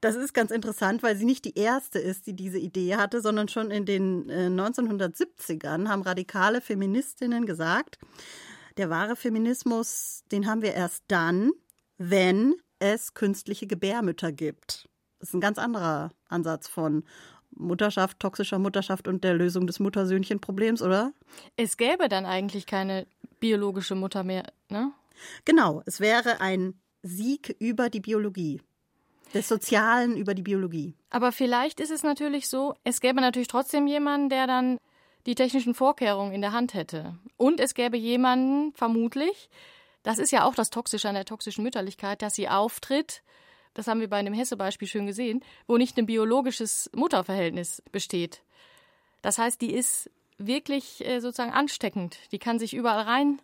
Das 0.06 0.16
ist 0.16 0.36
ganz 0.36 0.52
interessant, 0.52 1.02
weil 1.02 1.16
sie 1.16 1.26
nicht 1.26 1.46
die 1.46 1.58
erste 1.58 1.98
ist, 1.98 2.28
die 2.28 2.36
diese 2.36 2.60
Idee 2.60 2.96
hatte, 2.96 3.22
sondern 3.22 3.48
schon 3.48 3.72
in 3.72 3.88
den 3.88 4.30
1970ern 4.30 5.86
äh, 5.86 5.90
haben 5.90 6.04
radikale 6.04 6.62
Feministinnen 6.62 7.48
gesagt, 7.48 7.98
der 8.78 8.92
wahre 8.92 9.16
Feminismus, 9.16 10.22
den 10.32 10.46
haben 10.46 10.62
wir 10.62 10.76
erst 10.76 11.06
dann, 11.08 11.54
wenn 11.98 12.54
es 12.78 13.16
künstliche 13.16 13.66
Gebärmütter 13.66 14.32
gibt. 14.32 14.88
Das 15.18 15.30
ist 15.30 15.34
ein 15.34 15.42
ganz 15.42 15.58
anderer 15.58 16.12
Ansatz 16.30 16.68
von 16.68 17.04
Mutterschaft, 17.50 18.20
toxischer 18.20 18.60
Mutterschaft 18.60 19.08
und 19.08 19.24
der 19.24 19.34
Lösung 19.34 19.66
des 19.66 19.80
Muttersöhnchen-Problems, 19.80 20.84
oder? 20.84 21.14
Es 21.56 21.78
gäbe 21.78 22.10
dann 22.10 22.28
eigentlich 22.28 22.68
keine 22.68 23.08
biologische 23.40 23.96
Mutter 23.96 24.24
mehr, 24.24 24.54
ne? 24.70 24.92
Genau, 25.46 25.82
es 25.88 26.00
wäre 26.00 26.42
ein 26.42 26.80
Sieg 27.02 27.56
über 27.58 27.90
die 27.90 28.02
Biologie 28.02 28.62
des 29.36 29.48
Sozialen 29.48 30.18
über 30.18 30.34
die 30.34 30.42
Biologie. 30.42 30.96
Aber 31.12 31.32
vielleicht 31.32 31.80
ist 31.80 31.92
es 31.92 32.04
natürlich 32.04 32.48
so, 32.48 32.74
es 32.84 33.02
gäbe 33.02 33.22
natürlich 33.22 33.50
trotzdem 33.50 33.86
jemanden, 33.86 34.30
der 34.30 34.48
dann 34.48 34.80
die 35.26 35.36
technischen 35.36 35.76
Vorkehrungen 35.76 36.34
in 36.34 36.42
der 36.42 36.54
Hand 36.54 36.74
hätte. 36.74 37.18
Und 37.38 37.60
es 37.60 37.74
gäbe 37.74 37.98
jemanden, 37.98 38.74
vermutlich, 38.74 39.50
das 40.04 40.20
ist 40.20 40.32
ja 40.32 40.46
auch 40.46 40.56
das 40.56 40.70
Toxische 40.70 41.10
an 41.10 41.16
der 41.16 41.26
toxischen 41.26 41.64
Mütterlichkeit, 41.64 42.22
dass 42.22 42.36
sie 42.36 42.48
auftritt, 42.48 43.22
das 43.74 43.88
haben 43.88 44.00
wir 44.00 44.10
bei 44.10 44.18
einem 44.18 44.34
Hesse-Beispiel 44.34 44.88
schön 44.88 45.06
gesehen, 45.06 45.44
wo 45.68 45.78
nicht 45.78 45.98
ein 45.98 46.06
biologisches 46.06 46.90
Mutterverhältnis 46.96 47.84
besteht. 47.92 48.42
Das 49.22 49.38
heißt, 49.38 49.60
die 49.60 49.74
ist 49.74 50.10
wirklich 50.38 51.06
äh, 51.06 51.20
sozusagen 51.20 51.52
ansteckend. 51.52 52.18
Die 52.32 52.40
kann 52.40 52.58
sich 52.58 52.74
überall 52.74 53.02
rein 53.02 53.42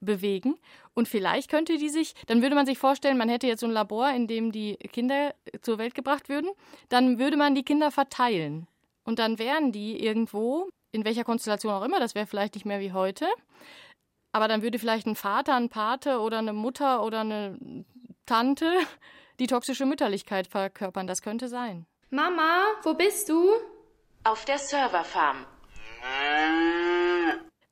bewegen. 0.00 0.56
Und 0.94 1.08
vielleicht 1.08 1.50
könnte 1.50 1.78
die 1.78 1.88
sich, 1.88 2.14
dann 2.26 2.42
würde 2.42 2.54
man 2.54 2.66
sich 2.66 2.78
vorstellen, 2.78 3.18
man 3.18 3.28
hätte 3.28 3.46
jetzt 3.46 3.60
so 3.60 3.66
ein 3.66 3.72
Labor, 3.72 4.10
in 4.10 4.26
dem 4.26 4.52
die 4.52 4.76
Kinder 4.76 5.34
zur 5.62 5.78
Welt 5.78 5.94
gebracht 5.94 6.28
würden. 6.28 6.50
Dann 6.88 7.18
würde 7.18 7.36
man 7.36 7.54
die 7.54 7.62
Kinder 7.62 7.90
verteilen. 7.90 8.66
Und 9.04 9.18
dann 9.18 9.38
wären 9.38 9.72
die 9.72 10.04
irgendwo, 10.04 10.68
in 10.92 11.04
welcher 11.04 11.24
Konstellation 11.24 11.72
auch 11.72 11.84
immer, 11.84 12.00
das 12.00 12.14
wäre 12.14 12.26
vielleicht 12.26 12.54
nicht 12.54 12.66
mehr 12.66 12.80
wie 12.80 12.92
heute. 12.92 13.26
Aber 14.32 14.48
dann 14.48 14.62
würde 14.62 14.78
vielleicht 14.78 15.06
ein 15.06 15.16
Vater, 15.16 15.54
ein 15.54 15.68
Pate 15.68 16.20
oder 16.20 16.38
eine 16.38 16.52
Mutter 16.52 17.02
oder 17.02 17.20
eine 17.20 17.84
Tante 18.26 18.72
die 19.40 19.46
toxische 19.46 19.86
Mütterlichkeit 19.86 20.46
verkörpern. 20.46 21.06
Das 21.06 21.22
könnte 21.22 21.48
sein. 21.48 21.86
Mama, 22.10 22.64
wo 22.82 22.94
bist 22.94 23.28
du? 23.28 23.50
Auf 24.24 24.44
der 24.44 24.58
Serverfarm. 24.58 25.46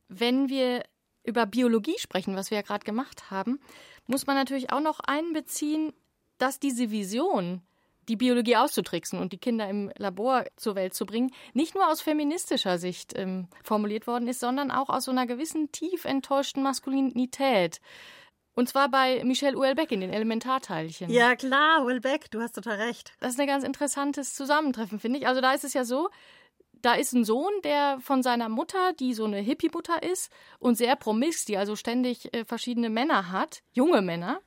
Wenn 0.08 0.48
wir 0.48 0.82
über 1.24 1.46
Biologie 1.46 1.98
sprechen, 1.98 2.36
was 2.36 2.50
wir 2.50 2.58
ja 2.58 2.62
gerade 2.62 2.84
gemacht 2.84 3.30
haben, 3.30 3.60
muss 4.06 4.26
man 4.26 4.36
natürlich 4.36 4.72
auch 4.72 4.80
noch 4.80 5.00
einbeziehen, 5.00 5.92
dass 6.38 6.58
diese 6.58 6.90
Vision, 6.90 7.62
die 8.08 8.16
Biologie 8.16 8.56
auszutricksen 8.56 9.18
und 9.18 9.32
die 9.32 9.38
Kinder 9.38 9.68
im 9.68 9.92
Labor 9.96 10.44
zur 10.56 10.74
Welt 10.74 10.94
zu 10.94 11.04
bringen, 11.04 11.30
nicht 11.52 11.74
nur 11.74 11.88
aus 11.88 12.00
feministischer 12.00 12.78
Sicht 12.78 13.12
ähm, 13.16 13.48
formuliert 13.62 14.06
worden 14.06 14.28
ist, 14.28 14.40
sondern 14.40 14.70
auch 14.70 14.88
aus 14.88 15.04
so 15.04 15.10
einer 15.10 15.26
gewissen 15.26 15.70
tief 15.72 16.04
enttäuschten 16.04 16.62
Maskulinität. 16.62 17.80
Und 18.54 18.68
zwar 18.68 18.88
bei 18.88 19.22
Michel 19.24 19.54
Houellebecq 19.54 19.92
in 19.92 20.00
den 20.00 20.12
Elementarteilchen. 20.12 21.10
Ja, 21.10 21.36
klar, 21.36 21.82
Houellebecq, 21.82 22.30
du 22.30 22.40
hast 22.40 22.54
total 22.54 22.76
recht. 22.76 23.12
Das 23.20 23.32
ist 23.34 23.40
ein 23.40 23.46
ganz 23.46 23.62
interessantes 23.62 24.34
Zusammentreffen, 24.34 24.98
finde 24.98 25.20
ich. 25.20 25.28
Also 25.28 25.40
da 25.40 25.52
ist 25.52 25.62
es 25.62 25.74
ja 25.74 25.84
so, 25.84 26.08
da 26.82 26.94
ist 26.94 27.12
ein 27.12 27.24
Sohn, 27.24 27.52
der 27.64 27.98
von 28.00 28.22
seiner 28.22 28.48
Mutter, 28.48 28.92
die 28.98 29.14
so 29.14 29.24
eine 29.24 29.38
Hippie-Mutter 29.38 30.02
ist 30.02 30.30
und 30.58 30.76
sehr 30.76 30.96
promis, 30.96 31.44
die 31.44 31.56
also 31.56 31.76
ständig 31.76 32.32
äh, 32.34 32.44
verschiedene 32.44 32.90
Männer 32.90 33.30
hat, 33.30 33.62
junge 33.72 34.02
Männer, 34.02 34.40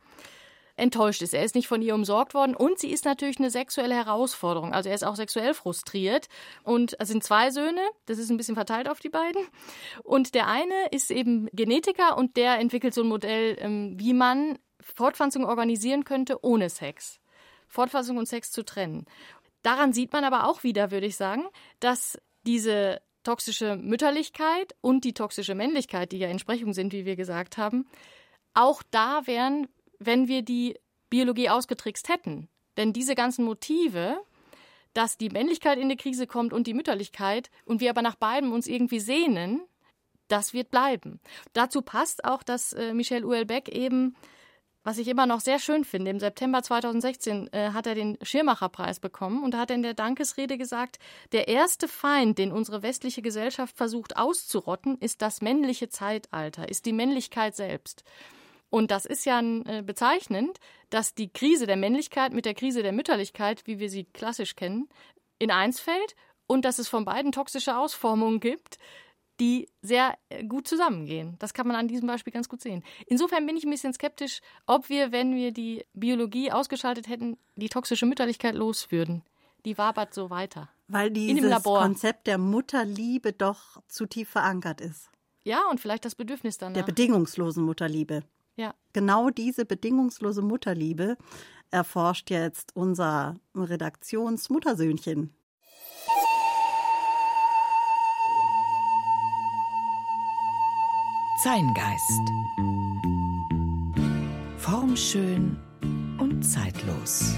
enttäuscht 0.75 1.21
ist. 1.21 1.33
Er 1.33 1.43
ist 1.43 1.55
nicht 1.55 1.67
von 1.67 1.81
ihr 1.81 1.93
umsorgt 1.93 2.33
worden 2.33 2.55
und 2.55 2.79
sie 2.79 2.91
ist 2.91 3.05
natürlich 3.05 3.39
eine 3.39 3.51
sexuelle 3.51 3.95
Herausforderung. 3.95 4.73
Also 4.73 4.89
er 4.89 4.95
ist 4.95 5.03
auch 5.03 5.15
sexuell 5.15 5.53
frustriert 5.53 6.27
und 6.63 6.95
es 6.99 7.09
sind 7.09 7.23
zwei 7.23 7.51
Söhne, 7.51 7.81
das 8.05 8.17
ist 8.17 8.29
ein 8.29 8.37
bisschen 8.37 8.55
verteilt 8.55 8.89
auf 8.89 8.99
die 8.99 9.09
beiden. 9.09 9.43
Und 10.03 10.33
der 10.33 10.47
eine 10.47 10.87
ist 10.91 11.11
eben 11.11 11.47
Genetiker 11.53 12.17
und 12.17 12.37
der 12.37 12.59
entwickelt 12.59 12.93
so 12.93 13.03
ein 13.03 13.09
Modell, 13.09 13.57
ähm, 13.59 13.95
wie 13.97 14.13
man 14.13 14.57
Fortpflanzung 14.79 15.45
organisieren 15.45 16.03
könnte 16.03 16.43
ohne 16.43 16.69
Sex. 16.69 17.19
Fortpflanzung 17.67 18.17
und 18.17 18.27
Sex 18.27 18.51
zu 18.51 18.65
trennen. 18.65 19.05
Daran 19.63 19.93
sieht 19.93 20.13
man 20.13 20.23
aber 20.23 20.47
auch 20.47 20.63
wieder, 20.63 20.91
würde 20.91 21.07
ich 21.07 21.15
sagen, 21.15 21.43
dass 21.79 22.17
diese 22.45 23.01
toxische 23.23 23.75
Mütterlichkeit 23.75 24.75
und 24.81 25.03
die 25.03 25.13
toxische 25.13 25.55
Männlichkeit, 25.55 26.11
die 26.11 26.17
ja 26.17 26.27
Entsprechung 26.27 26.73
sind, 26.73 26.93
wie 26.93 27.05
wir 27.05 27.15
gesagt 27.15 27.57
haben, 27.57 27.87
auch 28.53 28.81
da 28.89 29.27
wären, 29.27 29.67
wenn 29.99 30.27
wir 30.27 30.41
die 30.41 30.79
Biologie 31.09 31.49
ausgetrickst 31.49 32.09
hätten. 32.09 32.49
Denn 32.77 32.93
diese 32.93 33.15
ganzen 33.15 33.45
Motive, 33.45 34.17
dass 34.93 35.17
die 35.17 35.29
Männlichkeit 35.29 35.77
in 35.77 35.89
die 35.89 35.97
Krise 35.97 36.27
kommt 36.27 36.53
und 36.53 36.67
die 36.67 36.73
Mütterlichkeit 36.73 37.49
und 37.65 37.79
wir 37.79 37.89
aber 37.91 38.01
nach 38.01 38.15
beidem 38.15 38.51
uns 38.51 38.67
irgendwie 38.67 38.99
sehnen, 38.99 39.61
das 40.27 40.53
wird 40.53 40.71
bleiben. 40.71 41.19
Dazu 41.53 41.81
passt 41.81 42.23
auch, 42.23 42.41
dass 42.43 42.73
äh, 42.73 42.93
Michel 42.93 43.23
Houellebecq 43.23 43.69
eben 43.69 44.15
was 44.83 44.97
ich 44.97 45.07
immer 45.07 45.25
noch 45.25 45.41
sehr 45.41 45.59
schön 45.59 45.83
finde, 45.83 46.11
im 46.11 46.19
September 46.19 46.63
2016 46.63 47.51
äh, 47.53 47.71
hat 47.71 47.87
er 47.87 47.95
den 47.95 48.17
Schirmacherpreis 48.21 48.99
bekommen 48.99 49.43
und 49.43 49.53
da 49.53 49.59
hat 49.59 49.69
er 49.69 49.75
in 49.75 49.83
der 49.83 49.93
Dankesrede 49.93 50.57
gesagt, 50.57 50.97
der 51.31 51.47
erste 51.47 51.87
Feind, 51.87 52.37
den 52.37 52.51
unsere 52.51 52.81
westliche 52.81 53.21
Gesellschaft 53.21 53.77
versucht 53.77 54.17
auszurotten, 54.17 54.97
ist 54.99 55.21
das 55.21 55.41
männliche 55.41 55.89
Zeitalter, 55.89 56.67
ist 56.67 56.85
die 56.85 56.93
Männlichkeit 56.93 57.55
selbst. 57.55 58.03
Und 58.69 58.89
das 58.89 59.05
ist 59.05 59.25
ja 59.25 59.41
äh, 59.41 59.83
bezeichnend, 59.83 60.57
dass 60.89 61.13
die 61.13 61.29
Krise 61.29 61.67
der 61.67 61.75
Männlichkeit 61.75 62.33
mit 62.33 62.45
der 62.45 62.53
Krise 62.53 62.81
der 62.81 62.93
Mütterlichkeit, 62.93 63.67
wie 63.67 63.79
wir 63.79 63.89
sie 63.89 64.05
klassisch 64.05 64.55
kennen, 64.55 64.87
in 65.39 65.51
eins 65.51 65.79
fällt 65.79 66.15
und 66.47 66.65
dass 66.65 66.79
es 66.79 66.87
von 66.87 67.05
beiden 67.05 67.31
toxische 67.31 67.77
Ausformungen 67.77 68.39
gibt, 68.39 68.77
die 69.41 69.67
sehr 69.81 70.17
äh, 70.29 70.45
gut 70.45 70.67
zusammengehen. 70.67 71.35
Das 71.39 71.53
kann 71.53 71.67
man 71.67 71.75
an 71.75 71.87
diesem 71.87 72.07
Beispiel 72.07 72.31
ganz 72.31 72.47
gut 72.47 72.61
sehen. 72.61 72.83
Insofern 73.07 73.45
bin 73.47 73.57
ich 73.57 73.63
ein 73.63 73.71
bisschen 73.71 73.93
skeptisch, 73.93 74.39
ob 74.67 74.87
wir, 74.87 75.11
wenn 75.11 75.35
wir 75.35 75.51
die 75.51 75.83
Biologie 75.93 76.51
ausgeschaltet 76.51 77.09
hätten, 77.09 77.37
die 77.55 77.67
toxische 77.67 78.05
Mütterlichkeit 78.05 78.53
los 78.53 78.91
würden. 78.91 79.23
Die 79.65 79.77
wabert 79.77 80.13
so 80.13 80.29
weiter. 80.29 80.69
Weil 80.87 81.09
dieses 81.09 81.63
Konzept 81.63 82.27
der 82.27 82.37
Mutterliebe 82.37 83.33
doch 83.33 83.81
zu 83.87 84.05
tief 84.05 84.29
verankert 84.29 84.79
ist. 84.79 85.09
Ja, 85.43 85.61
und 85.71 85.79
vielleicht 85.79 86.05
das 86.05 86.13
Bedürfnis 86.13 86.59
danach. 86.59 86.75
Der 86.75 86.83
bedingungslosen 86.83 87.63
Mutterliebe. 87.63 88.21
Ja. 88.57 88.75
Genau 88.93 89.31
diese 89.31 89.65
bedingungslose 89.65 90.43
Mutterliebe 90.43 91.17
erforscht 91.71 92.29
jetzt 92.29 92.75
unser 92.75 93.39
Redaktionsmuttersöhnchen 93.55 95.33
Zeitgeist. 101.43 102.21
Formschön 104.59 105.57
und 106.19 106.43
zeitlos. 106.43 107.33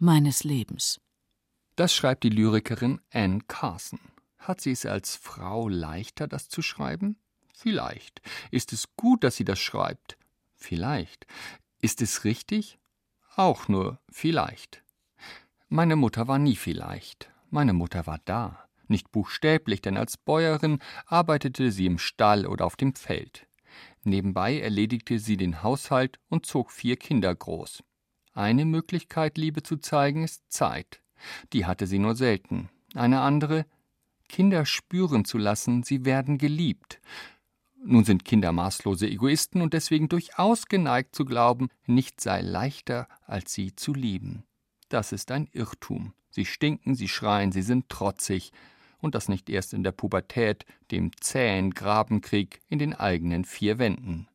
Meines 0.00 0.44
Lebens. 0.44 1.00
Das 1.76 1.94
schreibt 1.94 2.24
die 2.24 2.30
Lyrikerin 2.30 3.00
Anne 3.12 3.40
Carson. 3.46 4.00
Hat 4.38 4.60
sie 4.60 4.72
es 4.72 4.86
als 4.86 5.16
Frau 5.16 5.68
leichter, 5.68 6.26
das 6.26 6.48
zu 6.48 6.62
schreiben? 6.62 7.16
Vielleicht. 7.54 8.22
Ist 8.50 8.72
es 8.72 8.96
gut, 8.96 9.22
dass 9.22 9.36
sie 9.36 9.44
das 9.44 9.58
schreibt? 9.58 10.16
Vielleicht. 10.54 11.26
Ist 11.80 12.00
es 12.00 12.24
richtig? 12.24 12.78
Auch 13.36 13.68
nur 13.68 14.00
vielleicht. 14.10 14.82
Meine 15.68 15.96
Mutter 15.96 16.26
war 16.26 16.38
nie 16.38 16.56
vielleicht. 16.56 17.30
Meine 17.50 17.74
Mutter 17.74 18.06
war 18.06 18.20
da. 18.24 18.66
Nicht 18.88 19.12
buchstäblich, 19.12 19.82
denn 19.82 19.96
als 19.96 20.16
Bäuerin 20.16 20.80
arbeitete 21.06 21.70
sie 21.70 21.86
im 21.86 21.98
Stall 21.98 22.46
oder 22.46 22.64
auf 22.64 22.76
dem 22.76 22.94
Feld. 22.94 23.46
Nebenbei 24.02 24.58
erledigte 24.58 25.18
sie 25.18 25.36
den 25.36 25.62
Haushalt 25.62 26.18
und 26.28 26.46
zog 26.46 26.72
vier 26.72 26.96
Kinder 26.96 27.34
groß. 27.34 27.82
Eine 28.32 28.64
Möglichkeit, 28.64 29.38
Liebe 29.38 29.62
zu 29.62 29.76
zeigen, 29.76 30.22
ist 30.24 30.42
Zeit. 30.48 31.00
Die 31.52 31.66
hatte 31.66 31.86
sie 31.86 31.98
nur 31.98 32.14
selten. 32.14 32.68
Eine 32.94 33.20
andere, 33.20 33.66
Kinder 34.28 34.64
spüren 34.64 35.24
zu 35.24 35.38
lassen, 35.38 35.82
sie 35.82 36.04
werden 36.04 36.38
geliebt. 36.38 37.00
Nun 37.82 38.04
sind 38.04 38.24
Kinder 38.24 38.52
maßlose 38.52 39.08
Egoisten 39.08 39.62
und 39.62 39.74
deswegen 39.74 40.08
durchaus 40.08 40.66
geneigt 40.66 41.16
zu 41.16 41.24
glauben, 41.24 41.68
nichts 41.86 42.24
sei 42.24 42.42
leichter, 42.42 43.08
als 43.26 43.52
sie 43.52 43.74
zu 43.74 43.94
lieben. 43.94 44.44
Das 44.88 45.12
ist 45.12 45.30
ein 45.30 45.48
Irrtum. 45.52 46.12
Sie 46.30 46.44
stinken, 46.44 46.94
sie 46.94 47.08
schreien, 47.08 47.52
sie 47.52 47.62
sind 47.62 47.88
trotzig. 47.88 48.52
Und 48.98 49.14
das 49.14 49.28
nicht 49.28 49.48
erst 49.48 49.72
in 49.72 49.82
der 49.82 49.92
Pubertät, 49.92 50.66
dem 50.90 51.10
zähen 51.20 51.70
Grabenkrieg 51.70 52.60
in 52.68 52.78
den 52.78 52.92
eigenen 52.94 53.44
vier 53.44 53.78
Wänden. 53.78 54.28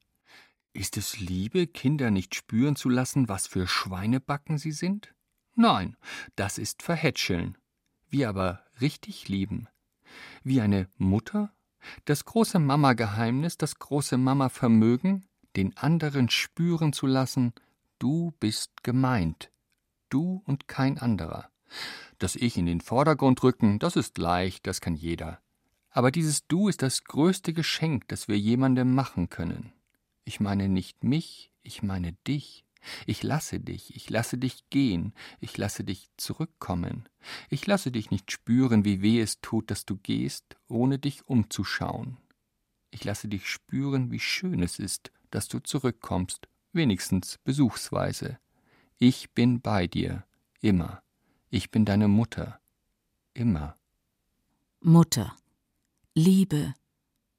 Ist 0.76 0.98
es 0.98 1.22
Liebe, 1.22 1.68
Kinder 1.68 2.12
nicht 2.12 2.36
spüren 2.36 2.76
zu 2.76 2.90
lassen, 2.90 3.30
was 3.30 3.48
für 3.48 3.66
Schweinebacken 3.66 4.58
sie 4.58 4.74
sind? 4.74 5.16
Nein, 5.56 5.96
das 6.36 6.58
ist 6.58 6.84
Verhätscheln. 6.84 7.58
Wir 8.10 8.28
aber 8.28 8.62
richtig 8.82 9.30
lieben. 9.30 9.70
Wie 10.44 10.60
eine 10.60 10.90
Mutter? 10.98 11.54
Das 12.04 12.26
große 12.26 12.60
Mama-Geheimnis, 12.60 13.56
das 13.56 13.80
große 13.80 14.18
Mama-Vermögen, 14.18 15.26
den 15.56 15.78
anderen 15.78 16.28
spüren 16.28 16.92
zu 16.92 17.08
lassen, 17.08 17.54
du 17.98 18.34
bist 18.42 18.84
gemeint. 18.84 19.54
Du 20.10 20.44
und 20.46 20.68
kein 20.68 20.98
anderer. 20.98 21.50
Das 22.20 22.36
Ich 22.36 22.58
in 22.58 22.66
den 22.66 22.82
Vordergrund 22.82 23.42
rücken, 23.44 23.80
das 23.80 23.96
ist 23.96 24.18
leicht, 24.18 24.68
das 24.68 24.82
kann 24.82 24.96
jeder. 24.96 25.40
Aber 25.90 26.12
dieses 26.12 26.46
Du 26.48 26.68
ist 26.68 26.82
das 26.82 27.06
größte 27.06 27.54
Geschenk, 27.54 28.10
das 28.10 28.28
wir 28.28 28.38
jemandem 28.38 28.94
machen 28.94 29.30
können. 29.30 29.72
Ich 30.26 30.40
meine 30.40 30.68
nicht 30.68 31.04
mich, 31.04 31.52
ich 31.64 31.84
meine 31.84 32.14
dich. 32.28 32.66
Ich 33.06 33.24
lasse 33.24 33.60
dich, 33.60 33.96
ich 33.96 34.10
lasse 34.10 34.38
dich 34.38 34.70
gehen, 34.70 35.14
ich 35.40 35.58
lasse 35.58 35.84
dich 35.84 36.10
zurückkommen. 36.18 37.10
Ich 37.50 37.66
lasse 37.66 37.92
dich 37.92 38.12
nicht 38.12 38.32
spüren, 38.32 38.86
wie 38.86 39.02
weh 39.02 39.22
es 39.22 39.42
tut, 39.42 39.72
dass 39.72 39.86
du 39.86 39.98
gehst, 39.98 40.56
ohne 40.68 41.00
dich 41.00 41.28
umzuschauen. 41.28 42.18
Ich 42.92 43.04
lasse 43.04 43.28
dich 43.28 43.48
spüren, 43.48 44.12
wie 44.12 44.20
schön 44.20 44.62
es 44.62 44.80
ist, 44.80 45.12
dass 45.32 45.48
du 45.48 45.60
zurückkommst, 45.60 46.48
wenigstens 46.74 47.40
besuchsweise. 47.44 48.40
Ich 48.98 49.32
bin 49.32 49.62
bei 49.62 49.88
dir, 49.88 50.24
immer. 50.62 51.02
Ich 51.50 51.72
bin 51.72 51.86
deine 51.86 52.08
Mutter, 52.08 52.60
immer. 53.34 53.78
Mutter. 54.80 55.36
Liebe 56.14 56.74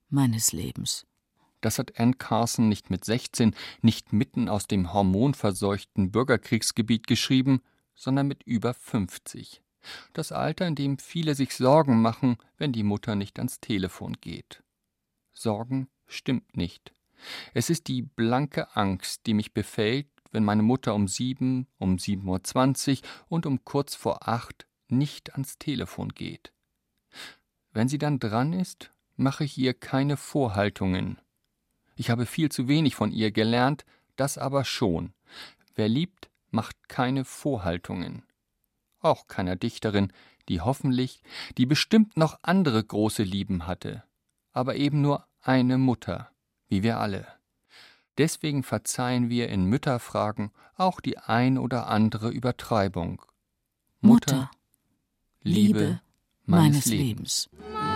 meines 0.09 0.53
Lebens. 0.53 1.07
Das 1.67 1.81
hat 1.81 1.99
Anne 1.99 2.13
Carson 2.13 2.69
nicht 2.69 2.91
mit 2.91 3.05
16, 3.05 3.53
nicht 3.83 4.13
mitten 4.13 4.49
aus 4.49 4.69
dem 4.69 4.93
hormonverseuchten 4.93 6.13
Bürgerkriegsgebiet 6.13 7.09
geschrieben, 7.09 7.61
sondern 7.97 8.29
mit 8.29 8.45
über 8.45 8.73
50. 8.73 9.65
Das 10.13 10.31
Alter, 10.31 10.69
in 10.69 10.77
dem 10.77 10.99
viele 10.99 11.35
sich 11.35 11.57
Sorgen 11.57 12.01
machen, 12.01 12.37
wenn 12.57 12.71
die 12.71 12.85
Mutter 12.85 13.17
nicht 13.17 13.41
ans 13.41 13.59
Telefon 13.59 14.13
geht. 14.21 14.63
Sorgen 15.33 15.89
stimmt 16.07 16.57
nicht. 16.57 16.93
Es 17.53 17.69
ist 17.69 17.89
die 17.89 18.03
blanke 18.03 18.77
Angst, 18.77 19.27
die 19.27 19.35
mich 19.35 19.53
befällt, 19.53 20.07
wenn 20.31 20.45
meine 20.45 20.63
Mutter 20.63 20.95
um 20.95 21.09
sieben, 21.09 21.67
um 21.79 21.99
sieben 21.99 22.29
Uhr 22.29 22.45
zwanzig 22.45 23.03
und 23.27 23.45
um 23.45 23.65
kurz 23.65 23.97
vor 23.97 24.29
acht 24.29 24.69
nicht 24.87 25.33
ans 25.33 25.59
Telefon 25.59 26.11
geht. 26.11 26.53
Wenn 27.73 27.89
sie 27.89 27.99
dann 27.99 28.21
dran 28.21 28.53
ist, 28.53 28.93
mache 29.17 29.43
ich 29.43 29.59
ihr 29.59 29.75
keine 29.75 30.17
Vorhaltungen. 30.17 31.21
Ich 31.97 32.11
habe 32.11 32.27
viel 32.27 32.51
zu 32.51 32.69
wenig 32.69 32.95
von 32.95 33.11
ihr 33.11 33.33
gelernt, 33.33 33.85
das 34.17 34.39
aber 34.39 34.65
schon. 34.65 35.13
Wer 35.75 35.89
liebt, 35.89 36.31
macht 36.51 36.89
keine 36.89 37.25
Vorhaltungen. 37.25 38.23
Auch 39.01 39.27
keiner 39.27 39.57
Dichterin, 39.57 40.13
die 40.49 40.61
hoffentlich, 40.61 41.23
die 41.59 41.67
bestimmt 41.67 42.17
noch 42.17 42.39
andere 42.43 42.83
große 42.83 43.23
Lieben 43.23 43.67
hatte, 43.67 44.05
aber 44.53 44.77
eben 44.77 45.01
nur 45.01 45.27
eine 45.41 45.79
Mutter, 45.79 46.31
wie 46.69 46.83
wir 46.83 46.99
alle. 46.99 47.27
Deswegen 48.19 48.63
verzeihen 48.63 49.29
wir 49.29 49.49
in 49.49 49.65
Mütterfragen 49.65 50.51
auch 50.77 51.01
die 51.01 51.19
ein 51.19 51.59
oder 51.59 51.89
andere 51.89 52.31
Übertreibung. 52.31 53.23
Mutter, 54.01 54.37
Mutter 54.37 54.51
Liebe, 55.43 56.01
meines, 56.45 56.75
meines 56.75 56.85
Lebens. 56.87 57.51
Lebens. 57.53 57.96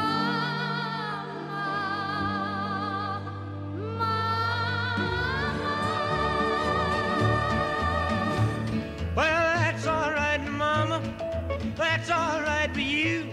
For 12.81 12.87
you. 12.87 13.27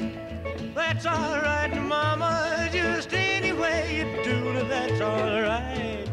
That's 0.75 1.05
all 1.05 1.37
right, 1.39 1.73
Mama. 1.81 2.69
Just 2.71 3.13
any 3.13 3.53
way 3.53 3.97
you 3.97 4.23
do 4.23 4.37
it, 4.51 4.67
that's 4.67 4.99
all 5.01 5.41
right. 5.41 6.05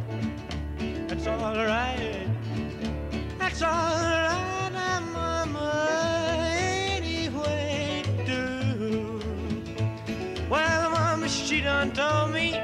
That's 1.08 1.26
all 1.26 1.56
right. 1.56 2.26
That's 3.38 3.62
all 3.62 3.70
right, 3.70 5.00
Mama. 5.12 6.46
Any 6.48 7.28
way 7.28 8.04
you 8.06 8.24
do. 8.24 9.20
Well, 10.48 10.90
Mama, 10.90 11.28
she 11.28 11.60
done 11.60 11.92
told 11.92 12.32
me. 12.32 12.60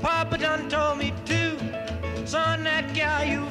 Papa 0.00 0.38
done 0.38 0.68
told 0.68 0.98
me 0.98 1.12
too. 1.26 1.58
Son, 2.24 2.64
that 2.64 2.94
guy 2.94 3.24
you 3.24 3.46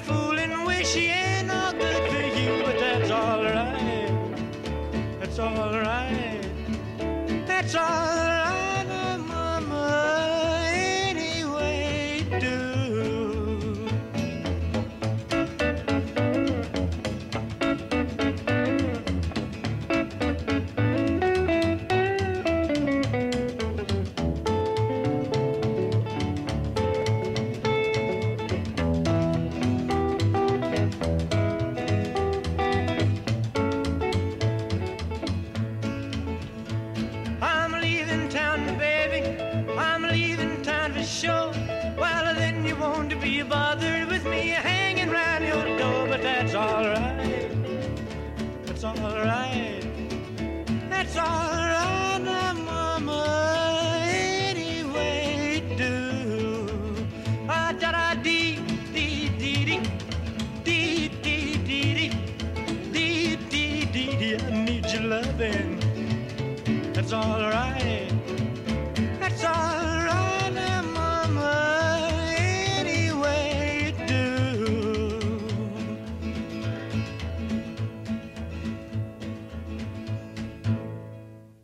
That's 7.63 7.75
all 7.75 8.32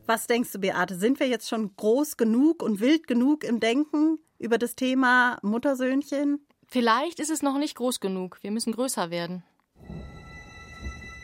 Was 0.09 0.25
denkst 0.25 0.51
du, 0.53 0.57
Beate? 0.57 0.95
Sind 0.95 1.19
wir 1.19 1.27
jetzt 1.27 1.47
schon 1.47 1.75
groß 1.75 2.17
genug 2.17 2.63
und 2.63 2.79
wild 2.79 3.05
genug 3.05 3.43
im 3.43 3.59
Denken 3.59 4.17
über 4.39 4.57
das 4.57 4.75
Thema 4.75 5.37
Muttersöhnchen? 5.43 6.43
Vielleicht 6.65 7.19
ist 7.19 7.29
es 7.29 7.43
noch 7.43 7.59
nicht 7.59 7.75
groß 7.75 7.99
genug. 7.99 8.39
Wir 8.41 8.49
müssen 8.49 8.73
größer 8.73 9.11
werden. 9.11 9.43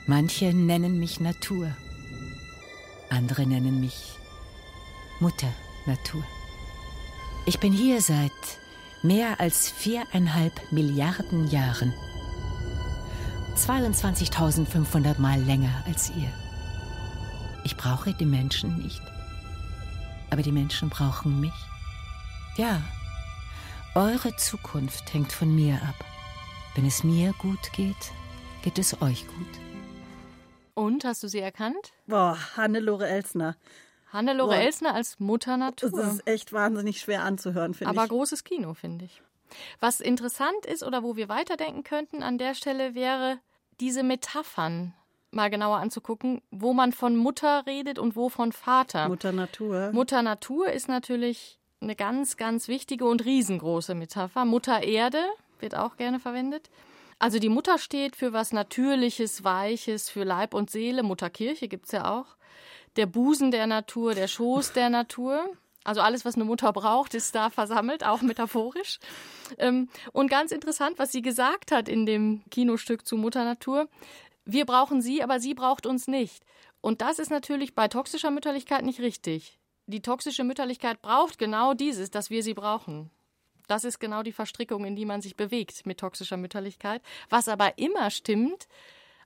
Manche 0.05 0.53
nennen 0.53 0.99
mich 0.99 1.19
Natur. 1.19 1.75
Andere 3.09 3.47
nennen 3.47 3.79
mich 3.79 4.13
Mutter 5.19 5.51
Natur. 5.87 6.23
Ich 7.47 7.59
bin 7.59 7.73
hier 7.73 8.01
seit 8.01 8.31
mehr 9.01 9.39
als 9.39 9.71
viereinhalb 9.71 10.53
Milliarden 10.71 11.47
Jahren. 11.47 11.91
22.500 13.55 15.19
Mal 15.19 15.41
länger 15.41 15.83
als 15.87 16.11
ihr. 16.11 16.44
Ich 17.65 17.75
brauche 17.75 18.13
die 18.13 18.27
Menschen 18.27 18.77
nicht. 18.77 19.01
Aber 20.29 20.43
die 20.43 20.51
Menschen 20.51 20.89
brauchen 20.89 21.41
mich. 21.41 21.53
Ja, 22.57 22.79
eure 23.95 24.35
Zukunft 24.35 25.11
hängt 25.13 25.31
von 25.33 25.53
mir 25.53 25.75
ab. 25.75 26.05
Wenn 26.75 26.85
es 26.85 27.03
mir 27.03 27.33
gut 27.39 27.73
geht, 27.73 28.11
geht 28.61 28.77
es 28.77 29.01
euch 29.01 29.25
gut. 29.27 29.47
Und, 30.75 31.05
hast 31.05 31.23
du 31.23 31.27
sie 31.27 31.39
erkannt? 31.39 31.91
Boah, 32.05 32.37
Hannelore 32.55 33.07
Elsner. 33.07 33.55
Hannelore 34.13 34.55
Boah. 34.55 34.61
Elsner 34.61 34.93
als 34.93 35.19
Mutter 35.19 35.57
Natur. 35.57 35.89
Das 35.89 36.13
ist 36.13 36.27
echt 36.27 36.53
wahnsinnig 36.53 36.99
schwer 36.99 37.23
anzuhören, 37.23 37.73
finde 37.73 37.93
ich. 37.93 37.97
Aber 37.97 38.07
großes 38.07 38.43
Kino, 38.43 38.75
finde 38.75 39.05
ich. 39.05 39.23
Was 39.79 40.01
interessant 40.01 40.67
ist 40.67 40.83
oder 40.83 41.01
wo 41.01 41.15
wir 41.15 41.29
weiterdenken 41.29 41.83
könnten 41.83 42.21
an 42.21 42.37
der 42.37 42.53
Stelle 42.53 42.93
wäre, 42.93 43.39
diese 43.79 44.03
Metaphern 44.03 44.93
mal 45.35 45.49
genauer 45.49 45.77
anzugucken, 45.77 46.41
wo 46.51 46.73
man 46.73 46.91
von 46.91 47.15
Mutter 47.15 47.65
redet 47.65 47.99
und 47.99 48.15
wo 48.15 48.29
von 48.29 48.51
Vater. 48.51 49.07
Mutter 49.09 49.31
Natur. 49.31 49.91
Mutter 49.93 50.21
Natur 50.21 50.71
ist 50.71 50.87
natürlich 50.87 51.59
eine 51.81 51.95
ganz, 51.95 52.37
ganz 52.37 52.67
wichtige 52.67 53.05
und 53.05 53.25
riesengroße 53.25 53.95
Metapher. 53.95 54.45
Mutter 54.45 54.83
Erde 54.83 55.23
wird 55.59 55.75
auch 55.75 55.97
gerne 55.97 56.19
verwendet. 56.19 56.69
Also 57.19 57.39
die 57.39 57.49
Mutter 57.49 57.77
steht 57.77 58.15
für 58.15 58.33
was 58.33 58.51
Natürliches, 58.51 59.43
Weiches, 59.43 60.09
für 60.09 60.23
Leib 60.23 60.53
und 60.53 60.69
Seele. 60.69 61.03
Mutter 61.03 61.29
Kirche 61.29 61.67
gibt 61.67 61.85
es 61.85 61.91
ja 61.91 62.11
auch. 62.11 62.35
Der 62.97 63.05
Busen 63.05 63.51
der 63.51 63.67
Natur, 63.67 64.13
der 64.13 64.27
Schoß 64.27 64.73
der 64.73 64.89
Natur. 64.89 65.45
Also 65.83 66.01
alles, 66.01 66.25
was 66.25 66.35
eine 66.35 66.45
Mutter 66.45 66.73
braucht, 66.73 67.13
ist 67.13 67.35
da 67.35 67.51
versammelt, 67.51 68.03
auch 68.03 68.21
metaphorisch. 68.21 68.99
Ähm, 69.59 69.87
und 70.11 70.29
ganz 70.29 70.51
interessant, 70.51 70.97
was 70.97 71.11
sie 71.11 71.21
gesagt 71.21 71.71
hat 71.71 71.87
in 71.87 72.07
dem 72.07 72.41
Kinostück 72.49 73.05
zu 73.05 73.17
Mutter 73.17 73.45
Natur. 73.45 73.87
Wir 74.45 74.65
brauchen 74.65 75.01
sie, 75.01 75.23
aber 75.23 75.39
sie 75.39 75.53
braucht 75.53 75.85
uns 75.85 76.07
nicht. 76.07 76.45
Und 76.81 77.01
das 77.01 77.19
ist 77.19 77.31
natürlich 77.31 77.73
bei 77.73 77.87
toxischer 77.87 78.31
Mütterlichkeit 78.31 78.85
nicht 78.85 78.99
richtig. 78.99 79.59
Die 79.87 80.01
toxische 80.01 80.43
Mütterlichkeit 80.43 81.01
braucht 81.01 81.37
genau 81.37 81.73
dieses, 81.73 82.11
dass 82.11 82.29
wir 82.29 82.43
sie 82.43 82.53
brauchen. 82.53 83.11
Das 83.67 83.83
ist 83.83 83.99
genau 83.99 84.21
die 84.23 84.31
Verstrickung, 84.31 84.85
in 84.85 84.95
die 84.95 85.05
man 85.05 85.21
sich 85.21 85.35
bewegt 85.35 85.85
mit 85.85 85.99
toxischer 85.99 86.37
Mütterlichkeit. 86.37 87.01
Was 87.29 87.47
aber 87.47 87.77
immer 87.77 88.11
stimmt, 88.11 88.67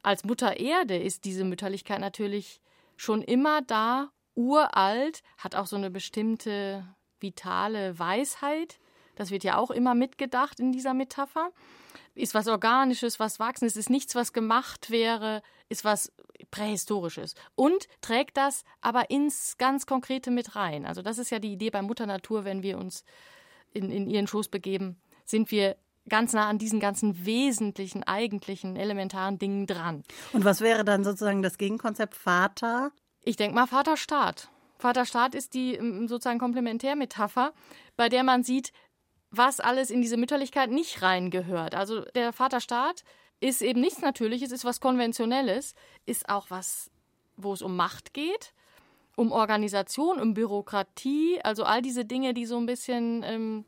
als 0.02 0.24
Mutter 0.24 0.58
Erde 0.58 0.98
ist 0.98 1.26
diese 1.26 1.44
Mütterlichkeit 1.44 2.00
natürlich 2.00 2.62
schon 2.96 3.22
immer 3.22 3.62
da, 3.62 4.10
uralt, 4.36 5.22
hat 5.38 5.56
auch 5.56 5.66
so 5.66 5.76
eine 5.76 5.90
bestimmte 5.90 6.86
vitale 7.20 8.00
Weisheit. 8.00 8.80
Das 9.20 9.32
wird 9.32 9.44
ja 9.44 9.58
auch 9.58 9.70
immer 9.70 9.96
mitgedacht 9.96 10.62
in 10.62 10.72
dieser 10.72 10.94
Metapher. 10.94 11.52
Ist 12.16 12.34
was 12.34 12.48
Organisches, 12.48 13.20
was 13.20 13.38
Wachsendes, 13.38 13.76
ist 13.76 13.90
nichts, 13.90 14.16
was 14.16 14.32
gemacht 14.32 14.92
wäre, 14.92 15.42
ist 15.68 15.84
was 15.84 16.14
Prähistorisches. 16.52 17.36
Und 17.56 17.88
trägt 18.00 18.38
das 18.38 18.64
aber 18.80 19.10
ins 19.10 19.58
ganz 19.58 19.86
Konkrete 19.86 20.32
mit 20.32 20.56
rein. 20.56 20.86
Also, 20.86 21.02
das 21.02 21.18
ist 21.18 21.32
ja 21.32 21.40
die 21.40 21.52
Idee 21.52 21.70
bei 21.70 21.82
Mutter 21.82 22.06
Natur, 22.06 22.46
wenn 22.46 22.64
wir 22.64 22.78
uns 22.78 23.04
in, 23.74 23.92
in 23.92 24.10
ihren 24.10 24.26
Schoß 24.26 24.48
begeben, 24.48 25.02
sind 25.26 25.52
wir 25.52 25.76
ganz 26.08 26.32
nah 26.32 26.48
an 26.48 26.58
diesen 26.58 26.80
ganzen 26.80 27.26
wesentlichen, 27.26 28.04
eigentlichen, 28.04 28.78
elementaren 28.78 29.38
Dingen 29.38 29.68
dran. 29.68 30.04
Und 30.32 30.46
was 30.46 30.62
wäre 30.62 30.86
dann 30.86 31.04
sozusagen 31.04 31.42
das 31.42 31.58
Gegenkonzept 31.58 32.16
Vater? 32.16 32.92
Ich 33.24 33.36
denke 33.36 33.54
mal 33.54 33.68
Vater-Staat. 33.68 34.50
Vater-Staat 34.80 35.36
ist 35.36 35.54
die 35.54 35.76
ähm, 35.76 36.08
sozusagen 36.08 36.40
Komplementärmetapher, 36.40 37.54
bei 37.98 38.08
der 38.08 38.24
man 38.24 38.44
sieht, 38.44 38.72
was 39.32 39.60
alles 39.60 39.90
in 39.90 40.02
diese 40.02 40.18
Mütterlichkeit 40.18 40.72
nicht 40.72 41.02
reingehört. 41.02 41.76
Also 41.76 42.02
der 42.16 42.34
Vaterstaat 42.34 43.04
ist 43.40 43.62
eben 43.62 43.80
nichts 43.80 44.02
Natürliches, 44.02 44.52
ist 44.52 44.66
was 44.66 44.82
Konventionelles, 44.82 45.76
ist 46.06 46.30
auch 46.30 46.48
was, 46.50 46.92
wo 47.38 47.54
es 47.54 47.62
um 47.62 47.76
Macht 47.76 48.14
geht, 48.14 48.54
um 49.16 49.32
Organisation, 49.32 50.20
um 50.20 50.34
Bürokratie, 50.34 51.40
also 51.44 51.64
all 51.64 51.82
diese 51.82 52.06
Dinge, 52.06 52.34
die 52.34 52.46
so 52.46 52.58
ein 52.58 52.66
bisschen 52.66 53.24
ähm, 53.24 53.66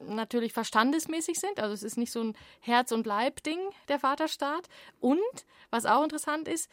natürlich 0.00 0.52
verstandesmäßig 0.52 1.38
sind. 1.38 1.60
Also 1.60 1.74
es 1.74 1.82
ist 1.82 1.96
nicht 1.96 2.12
so 2.12 2.22
ein 2.22 2.36
Herz- 2.60 2.92
und 2.92 3.06
Leib-Ding, 3.06 3.58
der 3.88 3.98
Vaterstaat. 3.98 4.68
Und, 5.00 5.18
was 5.70 5.86
auch 5.86 6.02
interessant 6.02 6.48
ist, 6.48 6.70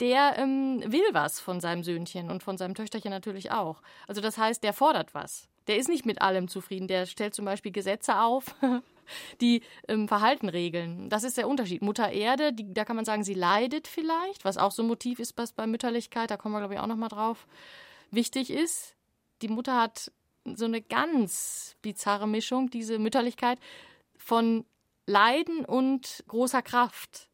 der 0.00 0.38
ähm, 0.38 0.82
will 0.86 1.08
was 1.12 1.40
von 1.40 1.60
seinem 1.60 1.82
Söhnchen 1.82 2.30
und 2.30 2.42
von 2.42 2.56
seinem 2.56 2.74
Töchterchen 2.74 3.10
natürlich 3.10 3.50
auch. 3.50 3.82
Also 4.06 4.20
das 4.20 4.38
heißt, 4.38 4.62
der 4.62 4.72
fordert 4.72 5.14
was. 5.14 5.48
Der 5.68 5.76
ist 5.76 5.88
nicht 5.88 6.06
mit 6.06 6.22
allem 6.22 6.48
zufrieden. 6.48 6.88
Der 6.88 7.06
stellt 7.06 7.34
zum 7.34 7.44
Beispiel 7.44 7.70
Gesetze 7.70 8.20
auf, 8.20 8.54
die 9.40 9.62
ähm, 9.86 10.08
Verhalten 10.08 10.48
regeln. 10.48 11.08
Das 11.10 11.24
ist 11.24 11.36
der 11.36 11.48
Unterschied. 11.48 11.82
Mutter 11.82 12.10
Erde, 12.10 12.52
die, 12.52 12.72
da 12.72 12.84
kann 12.84 12.96
man 12.96 13.04
sagen, 13.04 13.22
sie 13.22 13.34
leidet 13.34 13.86
vielleicht, 13.86 14.44
was 14.44 14.58
auch 14.58 14.72
so 14.72 14.82
ein 14.82 14.88
Motiv 14.88 15.20
ist 15.20 15.36
was 15.36 15.52
bei 15.52 15.66
Mütterlichkeit, 15.66 16.30
da 16.30 16.36
kommen 16.36 16.54
wir, 16.54 16.60
glaube 16.60 16.74
ich, 16.74 16.80
auch 16.80 16.86
nochmal 16.86 17.10
drauf. 17.10 17.46
Wichtig 18.10 18.50
ist, 18.50 18.96
die 19.42 19.48
Mutter 19.48 19.80
hat 19.80 20.10
so 20.44 20.64
eine 20.64 20.80
ganz 20.80 21.76
bizarre 21.82 22.26
Mischung, 22.26 22.70
diese 22.70 22.98
Mütterlichkeit 22.98 23.58
von 24.16 24.64
Leiden 25.06 25.64
und 25.64 26.24
großer 26.28 26.62
Kraft. 26.62 27.28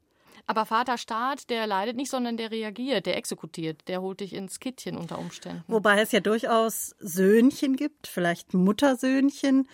Aber 0.46 0.66
Vater 0.66 0.98
Staat, 0.98 1.48
der 1.50 1.66
leidet 1.66 1.96
nicht, 1.96 2.10
sondern 2.10 2.36
der 2.36 2.50
reagiert, 2.50 3.06
der 3.06 3.16
exekutiert, 3.16 3.88
der 3.88 4.02
holt 4.02 4.20
dich 4.20 4.34
ins 4.34 4.60
Kittchen 4.60 4.96
unter 4.96 5.18
Umständen. 5.18 5.64
Wobei 5.66 6.00
es 6.00 6.12
ja 6.12 6.20
durchaus 6.20 6.94
Söhnchen 6.98 7.76
gibt, 7.76 8.06
vielleicht 8.06 8.52
Muttersöhnchen, 8.52 9.68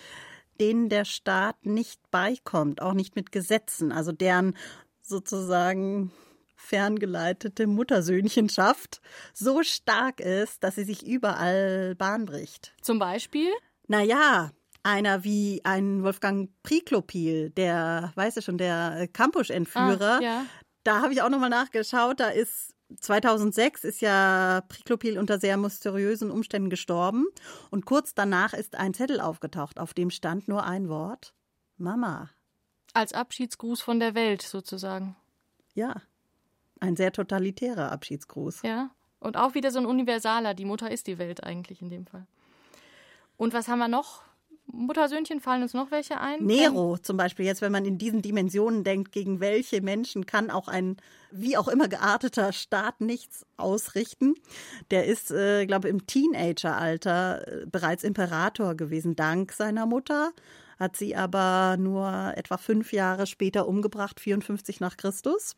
denen 0.61 0.89
der 0.89 1.05
Staat 1.05 1.67
nicht 1.67 2.01
beikommt, 2.11 2.83
auch 2.83 2.93
nicht 2.93 3.17
mit 3.17 3.33
Gesetzen, 3.33 3.93
also 3.93 4.13
deren 4.13 4.57
sozusagen 5.03 6.13
ferngeleitete 6.55 7.67
Muttersöhnchenschaft 7.67 9.01
so 9.33 9.63
stark 9.63 10.21
ist, 10.21 10.63
dass 10.63 10.77
sie 10.77 10.85
sich 10.85 11.05
überall 11.05 11.95
Bahn 11.97 12.27
bricht. 12.27 12.75
Zum 12.83 12.99
Beispiel? 12.99 13.49
Naja, 13.89 14.53
einer 14.83 15.25
wie 15.25 15.61
ein 15.65 16.03
Wolfgang 16.03 16.51
Priklopil, 16.63 17.51
der, 17.51 18.13
weißt 18.15 18.37
du 18.37 18.43
schon, 18.43 18.59
der 18.59 19.09
Campus-Entführer. 19.13 20.19
Ah, 20.19 20.23
ja. 20.23 20.47
Da 20.85 21.03
habe 21.03 21.13
ich 21.13 21.23
auch 21.23 21.29
nochmal 21.29 21.51
nachgeschaut. 21.51 22.21
Da 22.21 22.29
ist 22.29 22.75
2006 22.99 23.85
ist 23.85 24.01
ja 24.01 24.63
Priklopil 24.69 25.19
unter 25.19 25.39
sehr 25.39 25.57
mysteriösen 25.57 26.31
Umständen 26.31 26.71
gestorben. 26.71 27.27
Und 27.71 27.87
kurz 27.87 28.15
danach 28.15 28.53
ist 28.53 28.77
ein 28.77 28.95
Zettel 28.95 29.21
aufgetaucht, 29.21 29.79
auf 29.79 29.95
dem 29.95 30.11
stand 30.11 30.49
nur 30.49 30.65
ein 30.65 30.89
Wort: 30.89 31.35
Mama. 31.77 32.31
Als 32.93 33.13
Abschiedsgruß 33.13 33.81
von 33.81 34.01
der 34.01 34.15
Welt 34.15 34.43
sozusagen. 34.43 35.17
Ja. 35.75 36.03
Ein 36.81 36.97
sehr 36.97 37.13
totalitärer 37.13 37.93
Abschiedsgruß. 37.93 38.63
Ja. 38.63 38.91
Und 39.21 39.37
auch 39.37 39.55
wieder 39.55 39.71
so 39.71 39.79
ein 39.79 39.87
universaler. 39.87 40.55
Die 40.55 40.65
Mutter 40.65 40.91
ist 40.91 41.07
die 41.07 41.19
Welt 41.19 41.45
eigentlich 41.45 41.83
in 41.83 41.91
dem 41.91 42.07
Fall. 42.07 42.27
Und 43.37 43.53
was 43.53 43.69
haben 43.69 43.79
wir 43.79 43.89
noch? 43.89 44.23
Muttersöhnchen, 44.73 45.41
fallen 45.41 45.63
uns 45.63 45.75
noch 45.75 45.91
welche 45.91 46.21
ein? 46.21 46.45
Nero 46.45 46.99
zum 46.99 47.17
Beispiel, 47.17 47.47
jetzt 47.47 47.63
wenn 47.63 47.73
man 47.73 47.85
in 47.85 47.99
diesen 47.99 48.23
Dimensionen 48.23 48.85
denkt, 48.85 49.13
gegen 49.13 49.41
welche 49.41 49.81
Menschen 49.83 50.27
kann 50.27 50.51
auch 50.51 50.69
ein 50.69 50.97
wie 51.31 51.57
auch 51.57 51.69
immer 51.69 51.89
gearteter 51.89 52.53
Staat 52.53 53.01
nichts 53.01 53.47
ausrichten. 53.57 54.35
Der 54.91 55.07
ist, 55.07 55.31
äh, 55.31 55.67
glaube 55.67 55.89
im 55.89 56.07
Teenageralter 56.07 57.47
äh, 57.47 57.67
bereits 57.67 58.05
Imperator 58.05 58.75
gewesen, 58.75 59.17
dank 59.17 59.53
seiner 59.53 59.87
Mutter, 59.87 60.33
hat 60.79 60.97
sie 60.97 61.15
aber 61.15 61.77
nur 61.79 62.33
etwa 62.37 62.57
fünf 62.57 62.93
Jahre 62.93 63.27
später 63.27 63.69
umgebracht, 63.69 64.19
54 64.19 64.81
nach 64.81 64.97
Christus. 64.97 65.57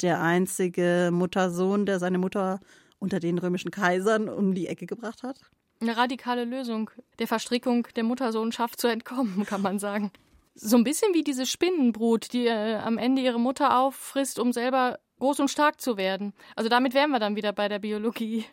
Der 0.00 0.20
einzige 0.22 1.10
Muttersohn, 1.12 1.86
der 1.86 1.98
seine 1.98 2.18
Mutter 2.18 2.60
unter 2.98 3.20
den 3.20 3.38
römischen 3.38 3.70
Kaisern 3.70 4.28
um 4.28 4.54
die 4.54 4.66
Ecke 4.66 4.86
gebracht 4.86 5.22
hat. 5.22 5.40
Eine 5.84 5.98
radikale 5.98 6.44
Lösung 6.44 6.90
der 7.18 7.28
Verstrickung 7.28 7.86
der 7.94 8.04
Muttersohnschaft 8.04 8.80
zu 8.80 8.88
entkommen, 8.88 9.44
kann 9.44 9.60
man 9.60 9.78
sagen. 9.78 10.10
So 10.54 10.78
ein 10.78 10.84
bisschen 10.84 11.12
wie 11.12 11.22
diese 11.22 11.44
Spinnenbrut, 11.44 12.32
die 12.32 12.46
äh, 12.46 12.76
am 12.76 12.96
Ende 12.96 13.20
ihre 13.20 13.38
Mutter 13.38 13.78
auffrisst, 13.78 14.38
um 14.38 14.52
selber 14.52 14.98
groß 15.18 15.40
und 15.40 15.50
stark 15.50 15.82
zu 15.82 15.98
werden. 15.98 16.32
Also 16.56 16.70
damit 16.70 16.94
wären 16.94 17.10
wir 17.10 17.18
dann 17.18 17.36
wieder 17.36 17.52
bei 17.52 17.68
der 17.68 17.80
Biologie. 17.80 18.46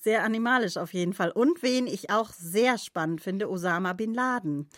Sehr 0.00 0.22
animalisch 0.22 0.76
auf 0.76 0.92
jeden 0.92 1.14
Fall. 1.14 1.30
Und 1.30 1.62
wen 1.62 1.86
ich 1.86 2.10
auch 2.10 2.30
sehr 2.30 2.76
spannend 2.76 3.22
finde, 3.22 3.48
Osama 3.48 3.94
bin 3.94 4.12
Laden. 4.12 4.68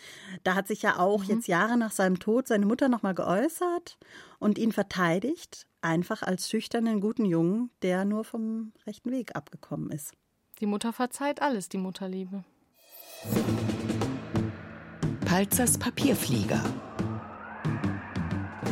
Da 0.43 0.55
hat 0.55 0.67
sich 0.67 0.81
ja 0.81 0.99
auch 0.99 1.23
mhm. 1.23 1.29
jetzt 1.31 1.47
Jahre 1.47 1.77
nach 1.77 1.91
seinem 1.91 2.17
Tod 2.17 2.47
seine 2.47 2.65
Mutter 2.65 2.87
nochmal 2.87 3.13
geäußert 3.13 3.97
und 4.39 4.57
ihn 4.57 4.71
verteidigt, 4.71 5.67
einfach 5.81 6.23
als 6.23 6.49
schüchternen, 6.49 7.01
guten 7.01 7.25
Jungen, 7.25 7.71
der 7.81 8.05
nur 8.05 8.23
vom 8.23 8.71
rechten 8.87 9.11
Weg 9.11 9.35
abgekommen 9.35 9.91
ist. 9.91 10.13
Die 10.61 10.67
Mutter 10.67 10.93
verzeiht 10.93 11.41
alles, 11.41 11.69
die 11.69 11.79
Mutterliebe. 11.79 12.43
Palzers 15.25 15.79
Papierflieger. 15.79 16.63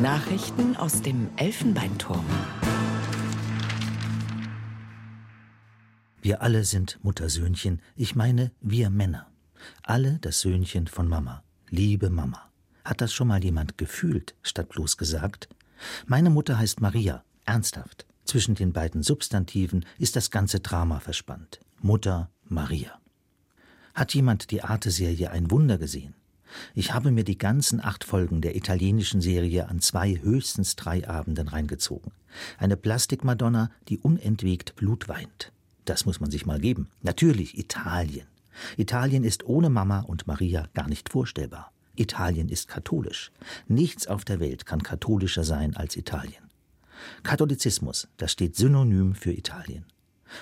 Nachrichten 0.00 0.76
aus 0.76 1.02
dem 1.02 1.28
Elfenbeinturm. 1.36 2.24
Wir 6.22 6.42
alle 6.42 6.62
sind 6.62 7.00
Muttersöhnchen, 7.02 7.82
ich 7.96 8.14
meine 8.14 8.52
wir 8.60 8.88
Männer. 8.88 9.26
Alle 9.82 10.18
das 10.20 10.42
Söhnchen 10.42 10.86
von 10.86 11.08
Mama. 11.08 11.42
Liebe 11.70 12.08
Mama. 12.08 12.52
Hat 12.84 13.00
das 13.00 13.12
schon 13.12 13.26
mal 13.26 13.42
jemand 13.42 13.78
gefühlt, 13.78 14.36
statt 14.42 14.68
bloß 14.68 14.96
gesagt? 14.96 15.48
Meine 16.06 16.30
Mutter 16.30 16.56
heißt 16.56 16.80
Maria, 16.80 17.24
ernsthaft. 17.46 18.06
Zwischen 18.24 18.54
den 18.54 18.72
beiden 18.72 19.02
Substantiven 19.02 19.84
ist 19.98 20.14
das 20.14 20.30
ganze 20.30 20.60
Drama 20.60 21.00
verspannt. 21.00 21.58
Mutter 21.82 22.30
Maria. 22.44 23.00
Hat 23.94 24.12
jemand 24.12 24.50
die 24.50 24.62
Arte-Serie 24.62 25.30
Ein 25.30 25.50
Wunder 25.50 25.78
gesehen? 25.78 26.14
Ich 26.74 26.92
habe 26.92 27.10
mir 27.10 27.24
die 27.24 27.38
ganzen 27.38 27.82
acht 27.82 28.04
Folgen 28.04 28.42
der 28.42 28.54
italienischen 28.54 29.22
Serie 29.22 29.66
an 29.68 29.80
zwei, 29.80 30.20
höchstens 30.20 30.76
drei 30.76 31.08
Abenden 31.08 31.48
reingezogen. 31.48 32.12
Eine 32.58 32.76
Plastikmadonna, 32.76 33.70
die 33.88 33.98
unentwegt 33.98 34.76
Blut 34.76 35.08
weint. 35.08 35.52
Das 35.86 36.04
muss 36.04 36.20
man 36.20 36.30
sich 36.30 36.44
mal 36.44 36.60
geben. 36.60 36.88
Natürlich 37.00 37.56
Italien. 37.56 38.26
Italien 38.76 39.24
ist 39.24 39.46
ohne 39.46 39.70
Mama 39.70 40.00
und 40.00 40.26
Maria 40.26 40.68
gar 40.74 40.88
nicht 40.88 41.08
vorstellbar. 41.08 41.72
Italien 41.96 42.50
ist 42.50 42.68
katholisch. 42.68 43.32
Nichts 43.68 44.06
auf 44.06 44.26
der 44.26 44.38
Welt 44.38 44.66
kann 44.66 44.82
katholischer 44.82 45.44
sein 45.44 45.74
als 45.76 45.96
Italien. 45.96 46.50
Katholizismus, 47.22 48.08
das 48.18 48.32
steht 48.32 48.54
synonym 48.54 49.14
für 49.14 49.32
Italien. 49.32 49.86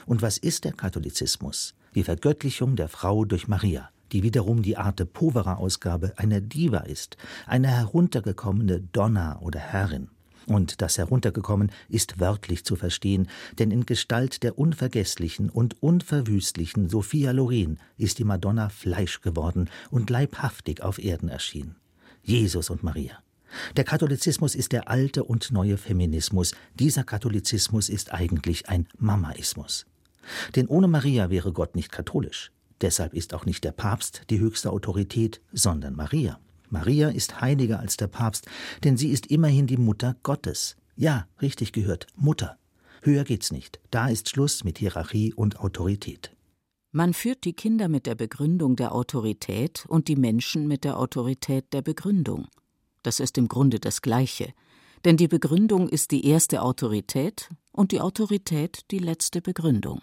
Und 0.06 0.22
was 0.22 0.38
ist 0.38 0.64
der 0.64 0.72
Katholizismus? 0.72 1.74
Die 1.94 2.04
Vergöttlichung 2.04 2.76
der 2.76 2.88
Frau 2.88 3.24
durch 3.24 3.48
Maria, 3.48 3.90
die 4.12 4.22
wiederum 4.22 4.62
die 4.62 4.76
Arte 4.76 5.06
Povera 5.06 5.54
Ausgabe 5.54 6.12
einer 6.16 6.40
Diva 6.40 6.78
ist, 6.78 7.16
eine 7.46 7.68
heruntergekommene 7.68 8.80
Donna 8.80 9.38
oder 9.40 9.60
Herrin. 9.60 10.08
Und 10.46 10.80
das 10.80 10.96
Heruntergekommen 10.96 11.70
ist 11.90 12.20
wörtlich 12.20 12.64
zu 12.64 12.74
verstehen, 12.74 13.28
denn 13.58 13.70
in 13.70 13.84
Gestalt 13.84 14.42
der 14.42 14.58
unvergesslichen 14.58 15.50
und 15.50 15.82
unverwüstlichen 15.82 16.88
Sophia 16.88 17.32
Loren 17.32 17.78
ist 17.98 18.18
die 18.18 18.24
Madonna 18.24 18.70
Fleisch 18.70 19.20
geworden 19.20 19.68
und 19.90 20.08
leibhaftig 20.08 20.82
auf 20.82 20.98
Erden 20.98 21.28
erschienen. 21.28 21.76
Jesus 22.22 22.70
und 22.70 22.82
Maria. 22.82 23.18
Der 23.76 23.84
Katholizismus 23.84 24.54
ist 24.54 24.72
der 24.72 24.88
alte 24.88 25.24
und 25.24 25.50
neue 25.52 25.76
Feminismus. 25.76 26.52
Dieser 26.74 27.04
Katholizismus 27.04 27.88
ist 27.88 28.12
eigentlich 28.12 28.68
ein 28.68 28.86
Mamaismus. 28.98 29.86
Denn 30.56 30.66
ohne 30.66 30.88
Maria 30.88 31.30
wäre 31.30 31.52
Gott 31.52 31.74
nicht 31.74 31.90
katholisch. 31.92 32.52
Deshalb 32.80 33.14
ist 33.14 33.34
auch 33.34 33.46
nicht 33.46 33.64
der 33.64 33.72
Papst 33.72 34.22
die 34.30 34.38
höchste 34.38 34.70
Autorität, 34.70 35.40
sondern 35.52 35.96
Maria. 35.96 36.38
Maria 36.70 37.08
ist 37.08 37.40
heiliger 37.40 37.80
als 37.80 37.96
der 37.96 38.08
Papst, 38.08 38.46
denn 38.84 38.96
sie 38.96 39.10
ist 39.10 39.26
immerhin 39.26 39.66
die 39.66 39.78
Mutter 39.78 40.16
Gottes. 40.22 40.76
Ja, 40.96 41.26
richtig 41.40 41.72
gehört, 41.72 42.06
Mutter. 42.14 42.58
Höher 43.02 43.24
geht's 43.24 43.52
nicht. 43.52 43.80
Da 43.90 44.08
ist 44.08 44.28
Schluss 44.28 44.64
mit 44.64 44.78
Hierarchie 44.78 45.32
und 45.32 45.60
Autorität. 45.60 46.34
Man 46.90 47.14
führt 47.14 47.44
die 47.44 47.52
Kinder 47.52 47.88
mit 47.88 48.06
der 48.06 48.14
Begründung 48.14 48.74
der 48.74 48.94
Autorität 48.94 49.84
und 49.88 50.08
die 50.08 50.16
Menschen 50.16 50.66
mit 50.66 50.84
der 50.84 50.98
Autorität 50.98 51.72
der 51.72 51.82
Begründung. 51.82 52.48
Das 53.08 53.20
ist 53.20 53.38
im 53.38 53.48
Grunde 53.48 53.80
das 53.80 54.02
Gleiche, 54.02 54.52
denn 55.06 55.16
die 55.16 55.28
Begründung 55.28 55.88
ist 55.88 56.10
die 56.10 56.26
erste 56.26 56.60
Autorität 56.60 57.48
und 57.72 57.90
die 57.90 58.02
Autorität 58.02 58.82
die 58.90 58.98
letzte 58.98 59.40
Begründung. 59.40 60.00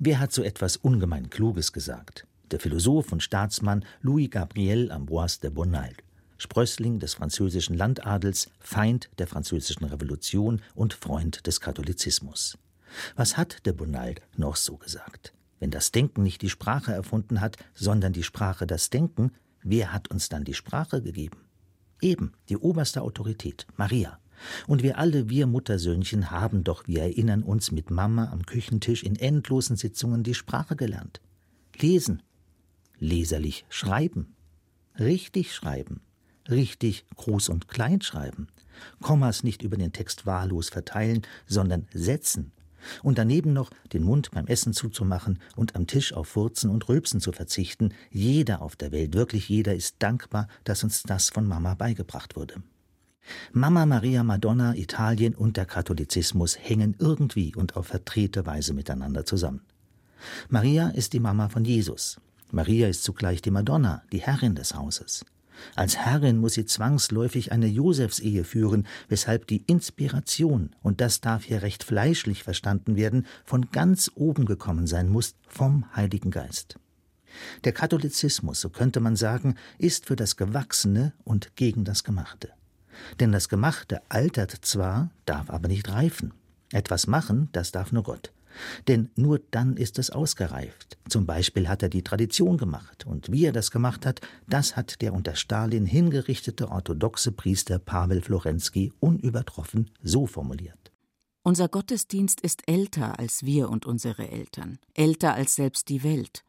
Wer 0.00 0.18
hat 0.18 0.32
so 0.32 0.42
etwas 0.42 0.76
ungemein 0.76 1.30
Kluges 1.30 1.72
gesagt? 1.72 2.26
Der 2.50 2.58
Philosoph 2.58 3.12
und 3.12 3.22
Staatsmann 3.22 3.84
Louis 4.00 4.30
Gabriel 4.30 4.90
Ambroise 4.90 5.42
de 5.42 5.50
Bonald, 5.50 6.02
Sprössling 6.36 6.98
des 6.98 7.14
französischen 7.14 7.76
Landadels, 7.76 8.50
Feind 8.58 9.10
der 9.20 9.28
französischen 9.28 9.84
Revolution 9.84 10.60
und 10.74 10.92
Freund 10.92 11.46
des 11.46 11.60
Katholizismus. 11.60 12.58
Was 13.14 13.36
hat 13.36 13.64
de 13.64 13.72
Bonald 13.72 14.22
noch 14.36 14.56
so 14.56 14.76
gesagt? 14.76 15.34
Wenn 15.60 15.70
das 15.70 15.92
Denken 15.92 16.24
nicht 16.24 16.42
die 16.42 16.50
Sprache 16.50 16.92
erfunden 16.92 17.40
hat, 17.40 17.58
sondern 17.74 18.12
die 18.12 18.24
Sprache 18.24 18.66
das 18.66 18.90
Denken, 18.90 19.30
wer 19.62 19.92
hat 19.92 20.10
uns 20.10 20.28
dann 20.28 20.42
die 20.42 20.54
Sprache 20.54 21.00
gegeben? 21.00 21.43
Eben 22.04 22.32
die 22.50 22.58
oberste 22.58 23.00
Autorität, 23.00 23.66
Maria. 23.78 24.18
Und 24.66 24.82
wir 24.82 24.98
alle, 24.98 25.30
wir 25.30 25.46
Muttersöhnchen, 25.46 26.30
haben 26.30 26.62
doch, 26.62 26.86
wir 26.86 27.00
erinnern 27.00 27.42
uns, 27.42 27.72
mit 27.72 27.90
Mama 27.90 28.30
am 28.30 28.44
Küchentisch 28.44 29.02
in 29.02 29.16
endlosen 29.16 29.76
Sitzungen 29.76 30.22
die 30.22 30.34
Sprache 30.34 30.76
gelernt. 30.76 31.22
Lesen, 31.78 32.22
leserlich 32.98 33.64
schreiben, 33.70 34.34
richtig 34.98 35.54
schreiben, 35.54 36.02
richtig 36.50 37.06
Groß- 37.16 37.50
und 37.50 37.68
Kleinschreiben, 37.68 38.48
Kommas 39.00 39.42
nicht 39.42 39.62
über 39.62 39.78
den 39.78 39.94
Text 39.94 40.26
wahllos 40.26 40.68
verteilen, 40.68 41.22
sondern 41.46 41.86
setzen, 41.94 42.52
und 43.02 43.18
daneben 43.18 43.52
noch 43.52 43.70
den 43.92 44.02
Mund 44.02 44.30
beim 44.30 44.46
Essen 44.46 44.72
zuzumachen 44.72 45.38
und 45.56 45.76
am 45.76 45.86
Tisch 45.86 46.12
auf 46.12 46.28
Furzen 46.28 46.70
und 46.70 46.88
Rülpsen 46.88 47.20
zu 47.20 47.32
verzichten. 47.32 47.92
Jeder 48.10 48.62
auf 48.62 48.76
der 48.76 48.92
Welt, 48.92 49.14
wirklich 49.14 49.48
jeder, 49.48 49.74
ist 49.74 49.96
dankbar, 49.98 50.48
dass 50.64 50.84
uns 50.84 51.02
das 51.02 51.30
von 51.30 51.46
Mama 51.46 51.74
beigebracht 51.74 52.36
wurde. 52.36 52.62
Mama 53.52 53.86
Maria 53.86 54.22
Madonna, 54.22 54.74
Italien 54.74 55.34
und 55.34 55.56
der 55.56 55.66
Katholizismus 55.66 56.58
hängen 56.60 56.94
irgendwie 56.98 57.54
und 57.54 57.76
auf 57.76 57.86
verdrehte 57.86 58.44
Weise 58.46 58.74
miteinander 58.74 59.24
zusammen. 59.24 59.62
Maria 60.48 60.88
ist 60.88 61.12
die 61.12 61.20
Mama 61.20 61.48
von 61.48 61.64
Jesus. 61.64 62.20
Maria 62.50 62.88
ist 62.88 63.02
zugleich 63.02 63.42
die 63.42 63.50
Madonna, 63.50 64.02
die 64.12 64.20
Herrin 64.20 64.54
des 64.54 64.74
Hauses. 64.74 65.24
Als 65.76 65.96
Herrin 65.96 66.38
muss 66.38 66.54
sie 66.54 66.66
zwangsläufig 66.66 67.52
eine 67.52 67.66
Josefsehe 67.66 68.44
führen, 68.44 68.86
weshalb 69.08 69.46
die 69.46 69.62
Inspiration, 69.66 70.74
und 70.82 71.00
das 71.00 71.20
darf 71.20 71.44
hier 71.44 71.62
recht 71.62 71.84
fleischlich 71.84 72.42
verstanden 72.42 72.96
werden, 72.96 73.26
von 73.44 73.70
ganz 73.70 74.10
oben 74.14 74.46
gekommen 74.46 74.86
sein 74.86 75.08
muss, 75.08 75.34
vom 75.46 75.84
Heiligen 75.94 76.30
Geist. 76.30 76.78
Der 77.64 77.72
Katholizismus, 77.72 78.60
so 78.60 78.70
könnte 78.70 79.00
man 79.00 79.16
sagen, 79.16 79.56
ist 79.78 80.06
für 80.06 80.16
das 80.16 80.36
Gewachsene 80.36 81.12
und 81.24 81.56
gegen 81.56 81.84
das 81.84 82.04
Gemachte. 82.04 82.50
Denn 83.18 83.32
das 83.32 83.48
Gemachte 83.48 84.02
altert 84.08 84.52
zwar, 84.62 85.10
darf 85.26 85.50
aber 85.50 85.68
nicht 85.68 85.88
reifen. 85.88 86.32
Etwas 86.72 87.06
machen, 87.06 87.48
das 87.52 87.72
darf 87.72 87.92
nur 87.92 88.04
Gott. 88.04 88.32
Denn 88.88 89.10
nur 89.16 89.40
dann 89.50 89.76
ist 89.76 89.98
es 89.98 90.10
ausgereift. 90.10 90.98
Zum 91.08 91.26
Beispiel 91.26 91.68
hat 91.68 91.82
er 91.82 91.88
die 91.88 92.02
Tradition 92.02 92.56
gemacht. 92.58 93.06
Und 93.06 93.30
wie 93.30 93.44
er 93.44 93.52
das 93.52 93.70
gemacht 93.70 94.06
hat, 94.06 94.20
das 94.48 94.76
hat 94.76 95.00
der 95.02 95.12
unter 95.12 95.36
Stalin 95.36 95.86
hingerichtete 95.86 96.70
orthodoxe 96.70 97.32
Priester 97.32 97.78
Pavel 97.78 98.22
Florensky 98.22 98.92
unübertroffen 99.00 99.90
so 100.02 100.26
formuliert. 100.26 100.92
Unser 101.42 101.68
Gottesdienst 101.68 102.40
ist 102.40 102.62
älter 102.66 103.18
als 103.18 103.44
wir 103.44 103.68
und 103.68 103.84
unsere 103.84 104.30
Eltern, 104.30 104.78
älter 104.94 105.34
als 105.34 105.54
selbst 105.54 105.90
die 105.90 106.02
Welt. 106.02 106.42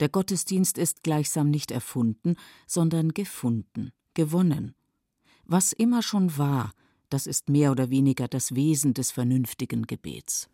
Der 0.00 0.08
Gottesdienst 0.08 0.78
ist 0.78 1.02
gleichsam 1.02 1.50
nicht 1.50 1.70
erfunden, 1.70 2.36
sondern 2.66 3.10
gefunden, 3.10 3.92
gewonnen. 4.14 4.74
Was 5.44 5.72
immer 5.72 6.02
schon 6.02 6.38
war, 6.38 6.72
das 7.10 7.26
ist 7.26 7.50
mehr 7.50 7.70
oder 7.70 7.90
weniger 7.90 8.26
das 8.26 8.54
Wesen 8.54 8.94
des 8.94 9.10
vernünftigen 9.10 9.86
Gebets. 9.86 10.48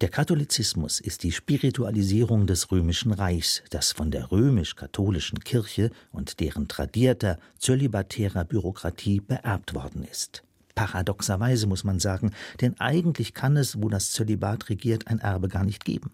Der 0.00 0.08
Katholizismus 0.08 0.98
ist 0.98 1.22
die 1.22 1.30
Spiritualisierung 1.30 2.48
des 2.48 2.72
römischen 2.72 3.12
Reichs, 3.12 3.62
das 3.70 3.92
von 3.92 4.10
der 4.10 4.32
römisch-katholischen 4.32 5.38
Kirche 5.38 5.92
und 6.10 6.40
deren 6.40 6.66
tradierter, 6.66 7.38
zölibatärer 7.58 8.44
Bürokratie 8.44 9.20
beerbt 9.20 9.72
worden 9.72 10.02
ist. 10.02 10.42
Paradoxerweise 10.74 11.68
muss 11.68 11.84
man 11.84 12.00
sagen, 12.00 12.32
denn 12.60 12.74
eigentlich 12.80 13.34
kann 13.34 13.56
es, 13.56 13.80
wo 13.80 13.88
das 13.88 14.10
Zölibat 14.10 14.68
regiert, 14.68 15.06
ein 15.06 15.20
Erbe 15.20 15.46
gar 15.46 15.64
nicht 15.64 15.84
geben. 15.84 16.10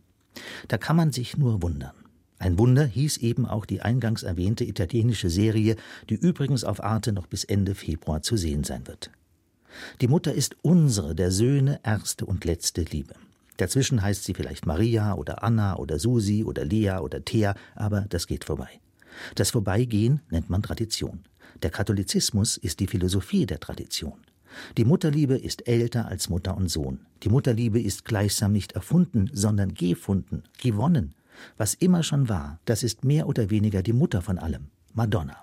Da 0.69 0.77
kann 0.77 0.97
man 0.97 1.11
sich 1.11 1.39
nur 1.39 1.63
wundern. 1.63 1.95
Ein 2.39 2.59
Wunder 2.59 2.85
hieß 2.85 3.17
eben 3.19 3.47
auch 3.47 3.65
die 3.65 3.81
eingangs 3.81 4.25
erwähnte 4.25 4.65
italienische 4.65 5.31
Serie, 5.31 5.77
die 6.11 6.17
übrigens 6.17 6.65
auf 6.65 6.85
Arte 6.85 7.13
noch 7.13 7.27
bis 7.27 7.45
Ende 7.45 7.75
Februar 7.75 8.21
zu 8.21 8.37
sehen 8.37 8.63
sein 8.63 8.87
wird. 8.87 9.11
Die 10.03 10.09
Mutter 10.09 10.35
ist 10.35 10.57
unsere, 10.61 11.15
der 11.15 11.31
Söhne, 11.31 11.81
erste 11.83 12.27
und 12.27 12.45
letzte 12.45 12.83
Liebe. 12.83 13.15
Dazwischen 13.61 14.01
heißt 14.01 14.25
sie 14.25 14.33
vielleicht 14.33 14.65
Maria 14.65 15.13
oder 15.13 15.43
Anna 15.43 15.77
oder 15.77 15.99
Susi 15.99 16.45
oder 16.45 16.65
Lea 16.65 17.01
oder 17.03 17.23
Thea, 17.23 17.55
aber 17.75 18.07
das 18.09 18.27
geht 18.27 18.45
vorbei. 18.45 18.81
Das 19.35 19.51
Vorbeigehen 19.51 20.23
nennt 20.31 20.49
man 20.49 20.63
Tradition. 20.63 21.25
Der 21.63 21.69
Katholizismus 21.69 22.57
ist 22.57 22.81
die 22.81 22.87
Philosophie 22.87 23.45
der 23.45 23.61
Tradition. 23.61 24.25
Die 24.79 24.87
Mutterliebe 24.87 25.37
ist 25.37 25.69
älter 25.69 26.09
als 26.09 26.31
Mutter 26.31 26.57
und 26.57 26.69
Sohn. 26.69 27.01
Die 27.23 27.29
Mutterliebe 27.29 27.79
ist 27.79 28.07
gleichsam 28.07 28.53
nicht 28.53 28.73
erfunden, 28.73 29.29
sondern 29.35 29.75
gefunden, 29.75 30.45
gewonnen. 30.63 31.15
Was 31.59 31.75
immer 31.75 32.03
schon 32.03 32.31
war, 32.31 32.61
das 32.65 32.83
ist 32.83 33.05
mehr 33.05 33.29
oder 33.29 33.51
weniger 33.51 33.83
die 33.83 33.93
Mutter 33.93 34.23
von 34.23 34.39
allem, 34.39 34.69
Madonna. 34.95 35.37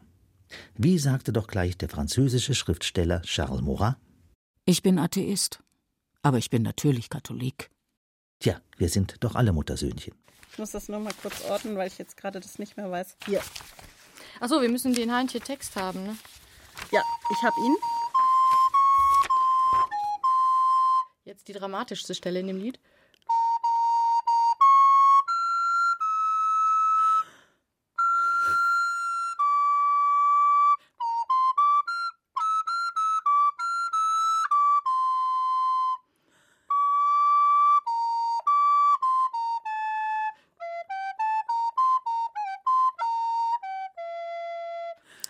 Wie 0.75 0.97
sagte 0.97 1.31
doch 1.31 1.45
gleich 1.45 1.77
der 1.77 1.89
französische 1.89 2.55
Schriftsteller 2.55 3.21
Charles 3.21 3.61
Maurras? 3.61 3.95
Ich 4.65 4.81
bin 4.81 4.97
Atheist, 4.97 5.61
aber 6.23 6.39
ich 6.39 6.49
bin 6.49 6.63
natürlich 6.63 7.09
Katholik. 7.09 7.69
Tja, 8.39 8.61
wir 8.77 8.89
sind 8.89 9.23
doch 9.23 9.35
alle 9.35 9.51
Muttersöhnchen. 9.51 10.13
Ich 10.51 10.59
muss 10.59 10.71
das 10.71 10.89
nur 10.89 10.99
mal 10.99 11.13
kurz 11.21 11.43
ordnen, 11.45 11.75
weil 11.77 11.87
ich 11.87 11.97
jetzt 11.97 12.17
gerade 12.17 12.39
das 12.39 12.59
nicht 12.59 12.77
mehr 12.77 12.89
weiß. 12.89 13.17
Hier. 13.25 13.41
Achso, 14.39 14.61
wir 14.61 14.69
müssen 14.69 14.93
den 14.93 15.13
Heintje 15.13 15.39
Text 15.39 15.75
haben, 15.75 16.03
ne? 16.03 16.17
Ja, 16.91 17.01
ich 17.31 17.43
habe 17.43 17.55
ihn. 17.65 17.75
Jetzt 21.25 21.47
die 21.47 21.53
dramatischste 21.53 22.15
Stelle 22.15 22.39
in 22.39 22.47
dem 22.47 22.57
Lied. 22.57 22.79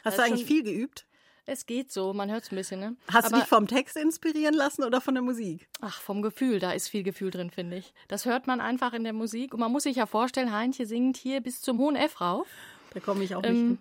Hast 0.08 0.18
du 0.18 0.24
eigentlich 0.24 0.46
viel 0.46 0.64
geübt? 0.64 1.06
Es 1.50 1.66
geht 1.66 1.94
so, 1.94 2.14
man 2.14 2.30
hört 2.30 2.44
es 2.44 2.52
ein 2.52 2.58
bisschen, 2.58 2.80
ne? 2.82 2.96
Hast 3.08 3.26
Aber, 3.28 3.36
du 3.36 3.40
dich 3.42 3.48
vom 3.50 3.68
Text 3.68 3.96
inspirieren 3.96 4.54
lassen 4.54 4.84
oder 4.84 5.00
von 5.00 5.14
der 5.14 5.24
Musik? 5.24 5.70
Ach, 5.80 6.02
vom 6.02 6.22
Gefühl, 6.22 6.60
da 6.60 6.74
ist 6.74 6.90
viel 6.90 7.04
Gefühl 7.04 7.32
drin, 7.32 7.52
finde 7.52 7.78
ich. 7.78 7.94
Das 8.10 8.26
hört 8.26 8.48
man 8.48 8.60
einfach 8.60 8.92
in 8.92 9.06
der 9.06 9.14
Musik. 9.14 9.54
Und 9.54 9.62
man 9.62 9.72
muss 9.72 9.84
sich 9.84 9.96
ja 9.96 10.06
vorstellen, 10.08 10.52
Heintje 10.52 10.86
singt 10.86 11.16
hier 11.16 11.40
bis 11.40 11.62
zum 11.62 11.78
hohen 11.78 11.96
F 11.96 12.20
rauf. 12.20 12.48
Da 12.94 13.00
komme 13.00 13.24
ich 13.24 13.34
auch 13.34 13.42
nicht 13.42 13.52
Ähm, 13.52 13.68
hin. 13.68 13.80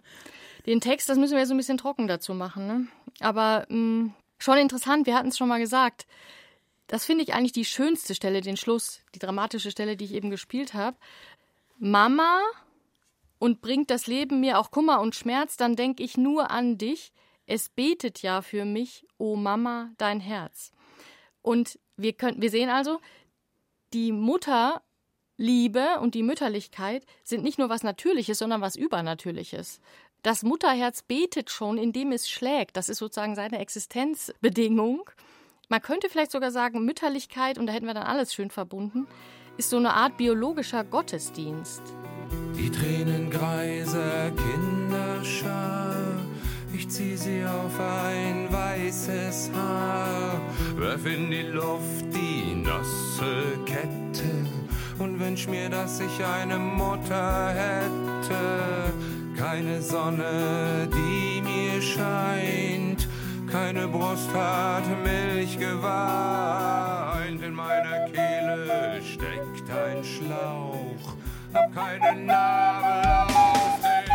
den 0.66 0.80
Text, 0.80 1.08
das 1.08 1.18
müssen 1.18 1.36
wir 1.36 1.44
so 1.44 1.54
ein 1.54 1.56
bisschen 1.56 1.76
trocken 1.78 2.06
dazu 2.06 2.34
machen, 2.34 2.66
ne? 2.68 2.86
Aber 3.18 3.66
mh, 3.68 4.10
schon 4.38 4.58
interessant, 4.58 5.06
wir 5.06 5.16
hatten 5.16 5.28
es 5.28 5.36
schon 5.36 5.48
mal 5.48 5.58
gesagt. 5.58 6.06
Das 6.86 7.04
finde 7.04 7.24
ich 7.24 7.34
eigentlich 7.34 7.50
die 7.52 7.64
schönste 7.64 8.14
Stelle, 8.14 8.42
den 8.42 8.56
Schluss, 8.56 9.00
die 9.12 9.18
dramatische 9.18 9.72
Stelle, 9.72 9.96
die 9.96 10.04
ich 10.04 10.14
eben 10.14 10.30
gespielt 10.30 10.72
habe. 10.72 10.96
Mama 11.80 12.40
und 13.38 13.60
bringt 13.60 13.90
das 13.90 14.06
Leben 14.06 14.40
mir 14.40 14.58
auch 14.58 14.70
Kummer 14.70 15.00
und 15.00 15.14
Schmerz, 15.14 15.56
dann 15.56 15.76
denk 15.76 16.00
ich 16.00 16.16
nur 16.16 16.50
an 16.50 16.78
dich. 16.78 17.12
Es 17.46 17.68
betet 17.68 18.22
ja 18.22 18.42
für 18.42 18.64
mich, 18.64 19.06
o 19.18 19.36
Mama, 19.36 19.90
dein 19.98 20.20
Herz. 20.20 20.72
Und 21.42 21.78
wir 21.96 22.12
können, 22.12 22.40
wir 22.42 22.50
sehen 22.50 22.70
also, 22.70 23.00
die 23.92 24.10
Mutterliebe 24.10 26.00
und 26.00 26.14
die 26.14 26.22
Mütterlichkeit 26.22 27.06
sind 27.22 27.44
nicht 27.44 27.58
nur 27.58 27.68
was 27.68 27.82
Natürliches, 27.82 28.38
sondern 28.38 28.60
was 28.60 28.74
Übernatürliches. 28.74 29.80
Das 30.22 30.42
Mutterherz 30.42 31.02
betet 31.02 31.50
schon, 31.50 31.78
indem 31.78 32.10
es 32.10 32.28
schlägt. 32.28 32.76
Das 32.76 32.88
ist 32.88 32.98
sozusagen 32.98 33.36
seine 33.36 33.60
Existenzbedingung. 33.60 35.08
Man 35.68 35.82
könnte 35.82 36.08
vielleicht 36.08 36.32
sogar 36.32 36.50
sagen, 36.50 36.84
Mütterlichkeit, 36.84 37.58
und 37.58 37.66
da 37.66 37.72
hätten 37.72 37.86
wir 37.86 37.94
dann 37.94 38.02
alles 38.02 38.34
schön 38.34 38.50
verbunden, 38.50 39.06
ist 39.56 39.70
so 39.70 39.76
eine 39.76 39.94
Art 39.94 40.16
biologischer 40.16 40.84
Gottesdienst. 40.84 41.82
Die 42.56 42.70
Tränengreise 42.70 44.32
Kinderschar, 44.36 45.94
ich 46.72 46.88
zieh 46.88 47.16
sie 47.16 47.44
auf 47.44 47.78
ein 47.78 48.50
weißes 48.50 49.50
Haar, 49.54 50.40
werf 50.76 51.04
in 51.06 51.30
die 51.30 51.42
Luft 51.42 52.06
die 52.14 52.54
nasse 52.54 53.58
Kette. 53.66 54.46
Und 54.98 55.20
wünsch 55.20 55.46
mir, 55.46 55.68
dass 55.68 56.00
ich 56.00 56.24
eine 56.24 56.56
Mutter 56.56 57.50
hätte. 57.50 58.92
Keine 59.36 59.82
Sonne, 59.82 60.88
die 60.90 61.42
mir 61.42 61.82
scheint, 61.82 63.06
keine 63.52 63.86
Brust 63.86 64.32
hat 64.32 64.84
Milch 65.04 65.58
geweint. 65.58 67.42
In 67.42 67.52
meiner 67.54 68.08
Kehle 68.08 69.02
steckt 69.02 69.70
ein 69.70 70.02
Schlauch, 70.02 70.85
hab 71.54 71.74
keine 71.74 72.24
Narbe 72.24 73.32
auf 73.32 73.80
dem. 73.80 74.06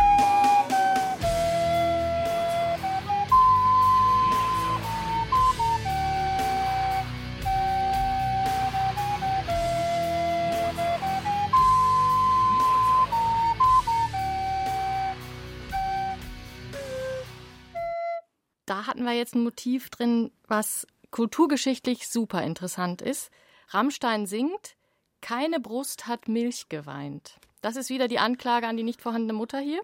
Da 18.66 18.86
hatten 18.86 19.04
wir 19.04 19.12
jetzt 19.12 19.34
ein 19.34 19.42
Motiv 19.42 19.90
drin, 19.90 20.30
was 20.46 20.86
kulturgeschichtlich 21.10 22.08
super 22.08 22.42
interessant 22.42 23.02
ist. 23.02 23.30
Rammstein 23.68 24.26
singt, 24.26 24.76
keine 25.22 25.60
Brust 25.60 26.06
hat 26.06 26.28
Milch 26.28 26.68
geweint. 26.68 27.38
Das 27.62 27.76
ist 27.76 27.88
wieder 27.88 28.08
die 28.08 28.18
Anklage 28.18 28.66
an 28.66 28.76
die 28.76 28.82
nicht 28.82 29.00
vorhandene 29.00 29.32
Mutter 29.32 29.58
hier. 29.58 29.80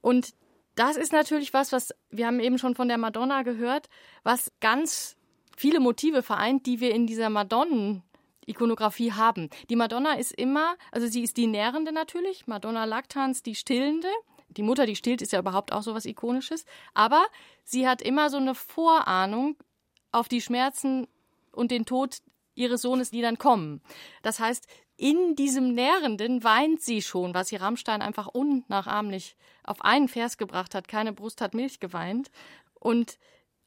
Und 0.00 0.32
das 0.76 0.96
ist 0.96 1.12
natürlich 1.12 1.52
was, 1.52 1.72
was 1.72 1.92
wir 2.10 2.26
haben 2.26 2.40
eben 2.40 2.56
schon 2.56 2.74
von 2.74 2.88
der 2.88 2.98
Madonna 2.98 3.42
gehört, 3.42 3.88
was 4.22 4.52
ganz 4.60 5.16
viele 5.56 5.80
Motive 5.80 6.22
vereint, 6.22 6.66
die 6.66 6.80
wir 6.80 6.94
in 6.94 7.06
dieser 7.06 7.28
Madonnen 7.28 8.04
Ikonografie 8.46 9.12
haben. 9.12 9.50
Die 9.68 9.76
Madonna 9.76 10.14
ist 10.14 10.32
immer, 10.32 10.76
also 10.92 11.06
sie 11.06 11.22
ist 11.22 11.36
die 11.36 11.48
Nährende 11.48 11.92
natürlich, 11.92 12.46
Madonna 12.46 12.84
Lactans 12.84 13.42
die 13.42 13.54
Stillende. 13.54 14.08
Die 14.56 14.62
Mutter, 14.62 14.86
die 14.86 14.96
stillt, 14.96 15.20
ist 15.20 15.32
ja 15.32 15.40
überhaupt 15.40 15.72
auch 15.72 15.82
so 15.82 15.94
was 15.94 16.06
Ikonisches. 16.06 16.64
Aber 16.94 17.26
sie 17.64 17.86
hat 17.86 18.00
immer 18.00 18.30
so 18.30 18.38
eine 18.38 18.54
Vorahnung 18.54 19.56
auf 20.10 20.28
die 20.28 20.40
Schmerzen 20.40 21.06
und 21.52 21.70
den 21.70 21.84
Tod 21.84 22.18
ihres 22.58 22.82
Sohnes, 22.82 23.10
die 23.10 23.22
dann 23.22 23.38
kommen. 23.38 23.80
Das 24.22 24.40
heißt, 24.40 24.66
in 24.96 25.36
diesem 25.36 25.74
Nährenden 25.74 26.42
weint 26.42 26.82
sie 26.82 27.02
schon, 27.02 27.32
was 27.32 27.48
sie 27.48 27.56
Rammstein 27.56 28.02
einfach 28.02 28.26
unnachahmlich 28.26 29.36
auf 29.62 29.82
einen 29.82 30.08
Vers 30.08 30.36
gebracht 30.38 30.74
hat. 30.74 30.88
Keine 30.88 31.12
Brust 31.12 31.40
hat 31.40 31.54
Milch 31.54 31.78
geweint. 31.78 32.30
Und 32.74 33.18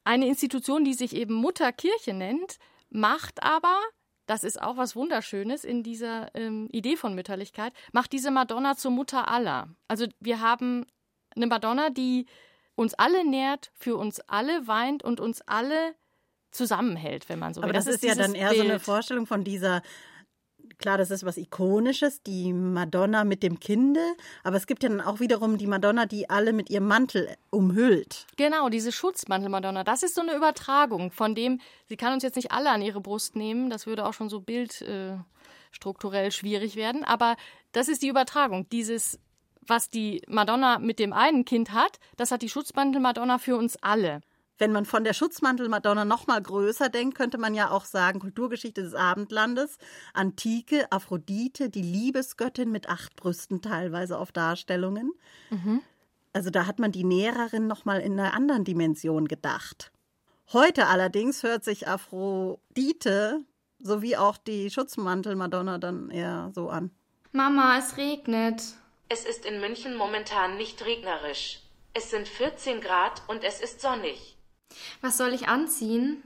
eine 0.04 0.28
Institution, 0.28 0.84
die 0.84 0.94
sich 0.94 1.16
eben 1.16 1.34
Mutterkirche 1.36 2.14
nennt, 2.14 2.58
macht 2.89 3.44
aber, 3.44 3.80
das 4.26 4.44
ist 4.44 4.62
auch 4.62 4.76
was 4.76 4.96
Wunderschönes 4.96 5.64
in 5.64 5.84
dieser 5.84 6.36
ähm, 6.36 6.68
Idee 6.72 6.98
von 6.98 7.16
Mütterlichkeit, 7.16 7.74
macht 7.94 8.12
diese 8.12 8.32
Madonna 8.32 8.76
zur 8.76 8.92
Mutter 8.92 9.30
aller. 9.30 9.70
Also 9.88 10.08
wir 10.20 10.42
haben 10.42 10.86
eine 11.36 11.48
Madonna, 11.48 11.89
die 11.89 12.26
uns 12.76 12.94
alle 12.96 13.26
nährt, 13.26 13.72
für 13.74 13.96
uns 13.96 14.20
alle 14.22 14.68
weint 14.68 15.04
und 15.04 15.20
uns 15.20 15.42
alle 15.42 15.96
zusammenhält, 16.52 17.30
wenn 17.30 17.39
man 17.39 17.54
so 17.54 17.62
will. 17.62 17.66
Aber 17.66 17.74
das, 17.74 17.88
ist 17.88 18.04
ja 18.04 18.16
dann 18.16 18.36
eher 18.36 18.54
so 18.54 18.62
eine 18.62 18.70
Bild. 18.70 18.82
Vorstellung 18.82 19.26
von 19.26 19.43
dieser. 19.43 19.82
Klar, 20.78 20.97
das 20.97 21.12
ist 21.12 21.24
was 21.24 21.38
Ikonisches, 21.38 22.24
die 22.24 22.54
Madonna 22.54 23.24
mit 23.24 23.43
dem 23.43 23.60
Kinde. 23.60 24.02
Aber 24.43 24.58
es 24.58 24.66
gibt 24.66 24.82
ja 24.82 24.89
dann 24.89 25.02
auch 25.02 25.20
wiederum 25.20 25.60
die 25.60 25.68
Madonna, 25.68 26.08
die 26.08 26.28
alle 26.30 26.54
mit 26.54 26.72
ihrem 26.72 26.88
Mantel 26.88 27.36
umhüllt. 27.52 28.26
Genau, 28.36 28.68
diese 28.68 28.91
Schutzmantel-Madonna, 28.91 29.84
das 29.84 30.02
ist 30.02 30.16
so 30.16 30.22
eine 30.22 30.36
Übertragung 30.36 31.12
von 31.12 31.36
dem, 31.36 31.62
sie 31.88 31.97
kann 31.97 32.14
uns 32.14 32.24
jetzt 32.24 32.36
nicht 32.36 32.52
alle 32.52 32.72
an 32.72 32.82
ihre 32.82 32.99
Brust 32.99 33.36
nehmen, 33.36 33.70
das 33.70 33.86
würde 33.86 34.08
auch 34.08 34.14
schon 34.14 34.30
so 34.30 34.41
bildstrukturell 34.41 36.28
äh, 36.28 36.32
schwierig 36.32 36.76
werden, 36.76 37.04
aber 37.04 37.36
das 37.74 37.88
ist 37.88 38.02
die 38.02 38.08
Übertragung. 38.08 38.68
Dieses, 38.70 39.20
was 39.62 39.91
die 39.91 40.24
Madonna 40.28 40.80
mit 40.80 40.97
dem 40.97 41.14
einen 41.14 41.45
Kind 41.45 41.74
hat, 41.74 41.99
das 42.18 42.32
hat 42.32 42.41
die 42.41 42.49
Schutzmantel-Madonna 42.49 43.38
für 43.38 43.56
uns 43.56 43.78
alle. 43.84 44.22
Wenn 44.62 44.74
man 44.74 44.86
von 44.86 45.03
der 45.03 45.14
Schutzmantel-Madonna 45.14 46.05
noch 46.05 46.28
mal 46.28 46.39
größer 46.39 46.89
denkt, 46.89 47.18
könnte 47.18 47.39
man 47.39 47.55
ja 47.55 47.72
auch 47.72 47.84
sagen, 47.84 48.20
Kulturgeschichte 48.20 48.84
des 48.84 48.93
Abendlandes, 48.93 49.80
Antike, 50.14 50.86
Aphrodite, 50.91 51.72
die 51.72 51.82
Liebesgöttin 51.82 52.70
mit 52.70 52.88
acht 52.88 53.16
Brüsten 53.16 53.64
teilweise 53.64 54.20
auf 54.20 54.32
Darstellungen. 54.32 55.14
Also 56.32 56.51
da 56.51 56.68
hat 56.68 56.78
man 56.78 56.91
die 56.91 57.03
Näherin 57.03 57.66
noch 57.66 57.86
mal 57.86 58.01
in 58.01 58.20
einer 58.20 58.36
anderen 58.36 58.64
Dimension 58.64 59.28
gedacht. 59.28 59.91
Heute 60.53 60.86
allerdings 60.86 61.41
hört 61.41 61.64
sich 61.64 61.88
Aphrodite 61.88 63.43
sowie 63.80 64.16
auch 64.16 64.38
die 64.38 64.70
Schutzmantel-Madonna 64.70 65.80
dann 65.80 66.12
eher 66.12 66.51
so 66.53 66.70
an. 66.70 66.91
Mama, 67.32 67.80
es 67.80 67.97
regnet. 67.97 68.62
Es 69.09 69.26
ist 69.26 69.43
in 69.43 69.59
München 69.59 69.95
momentan 69.95 70.57
nicht 70.57 70.86
regnerisch. 70.86 71.64
Es 71.95 72.12
sind 72.12 72.28
14 72.28 72.80
Grad 72.80 73.24
und 73.28 73.43
es 73.43 73.59
ist 73.59 73.82
sonnig. 73.82 74.38
Was 75.02 75.18
soll 75.18 75.34
ich 75.34 75.48
anziehen? 75.48 76.22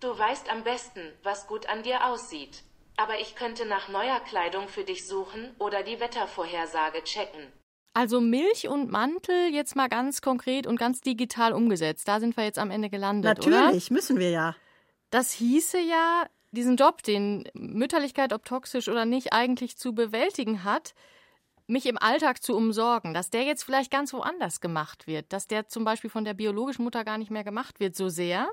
Du 0.00 0.18
weißt 0.18 0.50
am 0.50 0.64
besten, 0.64 1.00
was 1.22 1.46
gut 1.46 1.68
an 1.68 1.82
dir 1.82 2.06
aussieht. 2.06 2.62
Aber 2.96 3.18
ich 3.20 3.34
könnte 3.34 3.66
nach 3.66 3.88
neuer 3.88 4.20
Kleidung 4.20 4.68
für 4.68 4.84
dich 4.84 5.06
suchen 5.06 5.50
oder 5.58 5.82
die 5.82 6.00
Wettervorhersage 6.00 7.02
checken. 7.04 7.52
Also 7.92 8.20
Milch 8.20 8.68
und 8.68 8.90
Mantel 8.90 9.52
jetzt 9.52 9.74
mal 9.74 9.88
ganz 9.88 10.22
konkret 10.22 10.66
und 10.66 10.78
ganz 10.78 11.00
digital 11.00 11.52
umgesetzt. 11.52 12.06
Da 12.06 12.20
sind 12.20 12.36
wir 12.36 12.44
jetzt 12.44 12.58
am 12.58 12.70
Ende 12.70 12.88
gelandet, 12.88 13.46
oder? 13.46 13.64
Natürlich, 13.64 13.90
müssen 13.90 14.18
wir 14.18 14.30
ja. 14.30 14.56
Das 15.10 15.32
hieße 15.32 15.80
ja, 15.80 16.26
diesen 16.52 16.76
Job, 16.76 17.02
den 17.02 17.48
Mütterlichkeit, 17.54 18.32
ob 18.32 18.44
toxisch 18.44 18.88
oder 18.88 19.04
nicht, 19.04 19.32
eigentlich 19.32 19.76
zu 19.76 19.92
bewältigen 19.94 20.62
hat, 20.62 20.94
mich 21.70 21.86
im 21.86 21.98
Alltag 21.98 22.42
zu 22.42 22.56
umsorgen, 22.56 23.14
dass 23.14 23.30
der 23.30 23.44
jetzt 23.44 23.62
vielleicht 23.62 23.90
ganz 23.90 24.12
woanders 24.12 24.60
gemacht 24.60 25.06
wird, 25.06 25.32
dass 25.32 25.46
der 25.46 25.68
zum 25.68 25.84
Beispiel 25.84 26.10
von 26.10 26.24
der 26.24 26.34
biologischen 26.34 26.84
Mutter 26.84 27.04
gar 27.04 27.18
nicht 27.18 27.30
mehr 27.30 27.44
gemacht 27.44 27.80
wird 27.80 27.96
so 27.96 28.08
sehr 28.08 28.48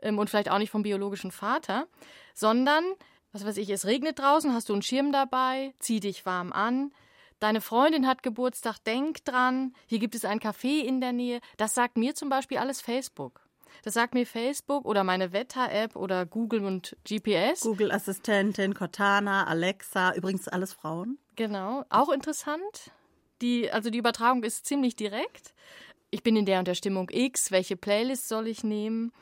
ähm, 0.00 0.18
und 0.18 0.30
vielleicht 0.30 0.50
auch 0.50 0.58
nicht 0.58 0.70
vom 0.70 0.82
biologischen 0.82 1.30
Vater, 1.32 1.86
sondern 2.34 2.84
was 3.32 3.44
weiß 3.44 3.58
ich, 3.58 3.68
es 3.70 3.84
regnet 3.84 4.18
draußen, 4.18 4.54
hast 4.54 4.68
du 4.68 4.72
einen 4.72 4.82
Schirm 4.82 5.12
dabei, 5.12 5.74
zieh 5.78 6.00
dich 6.00 6.24
warm 6.24 6.52
an. 6.52 6.92
Deine 7.40 7.60
Freundin 7.60 8.06
hat 8.06 8.22
Geburtstag, 8.22 8.78
denk 8.78 9.24
dran. 9.24 9.74
Hier 9.86 9.98
gibt 9.98 10.14
es 10.14 10.24
ein 10.24 10.40
Café 10.40 10.82
in 10.82 11.00
der 11.00 11.12
Nähe. 11.12 11.40
Das 11.56 11.74
sagt 11.74 11.96
mir 11.96 12.14
zum 12.14 12.28
Beispiel 12.28 12.58
alles 12.58 12.80
Facebook. 12.80 13.47
Das 13.82 13.94
sagt 13.94 14.14
mir 14.14 14.26
Facebook 14.26 14.84
oder 14.84 15.04
meine 15.04 15.32
Wetter-App 15.32 15.96
oder 15.96 16.26
Google 16.26 16.64
und 16.64 16.96
GPS. 17.04 17.60
Google-Assistentin, 17.60 18.74
Cortana, 18.74 19.46
Alexa, 19.46 20.14
übrigens 20.14 20.48
alles 20.48 20.72
Frauen. 20.72 21.18
Genau, 21.36 21.84
auch 21.88 22.10
interessant. 22.10 22.90
Die, 23.40 23.70
also 23.70 23.90
die 23.90 23.98
Übertragung 23.98 24.42
ist 24.42 24.66
ziemlich 24.66 24.96
direkt. 24.96 25.54
Ich 26.10 26.22
bin 26.22 26.36
in 26.36 26.46
der 26.46 26.58
und 26.58 26.68
der 26.68 26.74
Stimmung 26.74 27.08
X, 27.10 27.50
welche 27.50 27.76
Playlist 27.76 28.28
soll 28.28 28.48
ich 28.48 28.64
nehmen? 28.64 29.12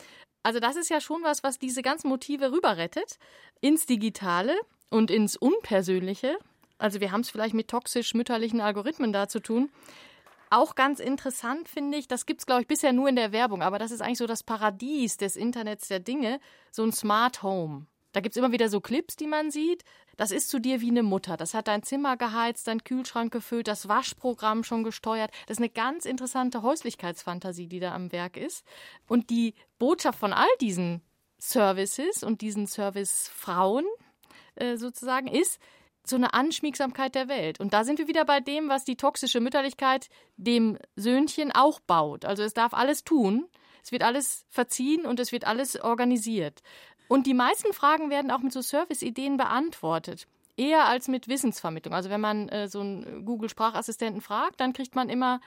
Also 0.43 0.61
das 0.61 0.77
ist 0.77 0.91
ja 0.91 1.01
schon 1.01 1.23
was, 1.25 1.43
was 1.43 1.59
diese 1.59 1.83
ganzen 1.83 2.09
Motive 2.09 2.53
rüberrettet 2.53 3.19
ins 3.61 3.87
Digitale 3.87 4.55
und 4.91 5.11
ins 5.11 5.37
Unpersönliche. 5.37 6.39
Also 6.79 7.01
wir 7.01 7.11
haben 7.11 7.23
es 7.23 7.31
vielleicht 7.31 7.55
mit 7.55 7.69
toxisch-mütterlichen 7.69 8.61
Algorithmen 8.61 9.13
da 9.13 9.29
zu 9.29 9.41
tun. 9.41 9.71
Auch 10.51 10.75
ganz 10.75 11.01
interessant 11.01 11.69
finde 11.69 11.99
ich, 11.99 12.09
das 12.09 12.27
gibt 12.27 12.41
es, 12.41 12.47
glaube 12.47 12.63
ich, 12.63 12.69
bisher 12.69 12.93
nur 12.93 13.09
in 13.09 13.17
der 13.17 13.33
Werbung, 13.33 13.63
aber 13.63 13.79
das 13.79 13.91
ist 13.91 14.01
eigentlich 14.01 14.19
so 14.19 14.27
das 14.27 14.43
Paradies 14.43 15.17
des 15.17 15.37
Internets 15.37 15.89
der 15.89 16.01
Dinge, 16.01 16.41
so 16.71 16.85
ein 16.85 16.93
Smart 16.93 17.43
Home. 17.43 17.87
Da 18.13 18.21
gibt 18.21 18.35
es 18.35 18.39
immer 18.39 18.53
wieder 18.53 18.71
so 18.71 18.81
Clips, 18.81 19.17
die 19.17 19.27
man 19.27 19.51
sieht. 19.51 19.85
Das 20.17 20.31
ist 20.31 20.49
zu 20.49 20.59
dir 20.59 20.81
wie 20.81 20.89
eine 20.89 21.03
Mutter. 21.03 21.37
Das 21.37 21.53
hat 21.53 21.69
dein 21.69 21.83
Zimmer 21.83 22.17
geheizt, 22.17 22.67
dein 22.67 22.83
Kühlschrank 22.83 23.31
gefüllt, 23.31 23.69
das 23.69 23.89
Waschprogramm 23.89 24.65
schon 24.65 24.85
gesteuert. 24.85 25.31
Das 25.47 25.59
ist 25.59 25.63
eine 25.63 25.69
ganz 25.69 26.07
interessante 26.07 26.63
Häuslichkeitsfantasie, 26.63 27.67
die 27.67 27.81
da 27.81 27.95
am 27.95 28.13
Werk 28.13 28.39
ist. 28.39 28.65
Und 29.07 29.29
die 29.29 29.53
Botschaft 29.79 30.19
von 30.19 30.33
all 30.33 30.49
diesen 30.63 31.03
Services 31.39 32.23
und 32.23 32.41
diesen 32.41 32.67
Servicefrauen 32.67 33.85
äh, 34.55 34.79
sozusagen 34.79 35.27
ist, 35.27 35.61
so 36.09 36.17
eine 36.17 36.35
Anschmiegsamkeit 36.35 37.15
der 37.15 37.29
Welt. 37.29 37.61
Und 37.61 37.73
da 37.73 37.85
sind 37.85 37.99
wir 37.99 38.09
wieder 38.09 38.25
bei 38.25 38.41
dem, 38.41 38.69
was 38.69 38.85
die 38.85 38.97
toxische 38.97 39.41
Mütterlichkeit 39.41 40.09
dem 40.37 40.79
Söhnchen 40.97 41.53
auch 41.53 41.81
baut. 41.81 42.25
Also 42.25 42.43
es 42.43 42.55
darf 42.55 42.75
alles 42.75 43.05
tun, 43.05 43.47
es 43.83 43.93
wird 43.93 44.03
alles 44.03 44.45
verziehen 44.51 45.07
und 45.07 45.21
es 45.21 45.33
wird 45.33 45.47
alles 45.47 45.81
organisiert. 45.81 46.63
Und 47.09 47.27
die 47.27 47.35
meisten 47.35 47.73
Fragen 47.73 48.11
werden 48.11 48.31
auch 48.31 48.41
mit 48.41 48.53
so 48.53 48.63
Service-Ideen 48.63 49.37
beantwortet. 49.37 50.27
Eher 50.57 50.87
als 50.87 51.07
mit 51.07 51.29
Wissensvermittlung. 51.29 51.95
Also 51.95 52.11
wenn 52.11 52.21
man 52.21 52.49
äh, 52.49 52.69
so 52.69 52.81
einen 52.81 53.25
Google-Sprachassistenten 53.25 54.23
fragt, 54.23 54.61
dann 54.61 54.73
kriegt 54.73 54.95
man 54.97 55.09
immer 55.09 55.41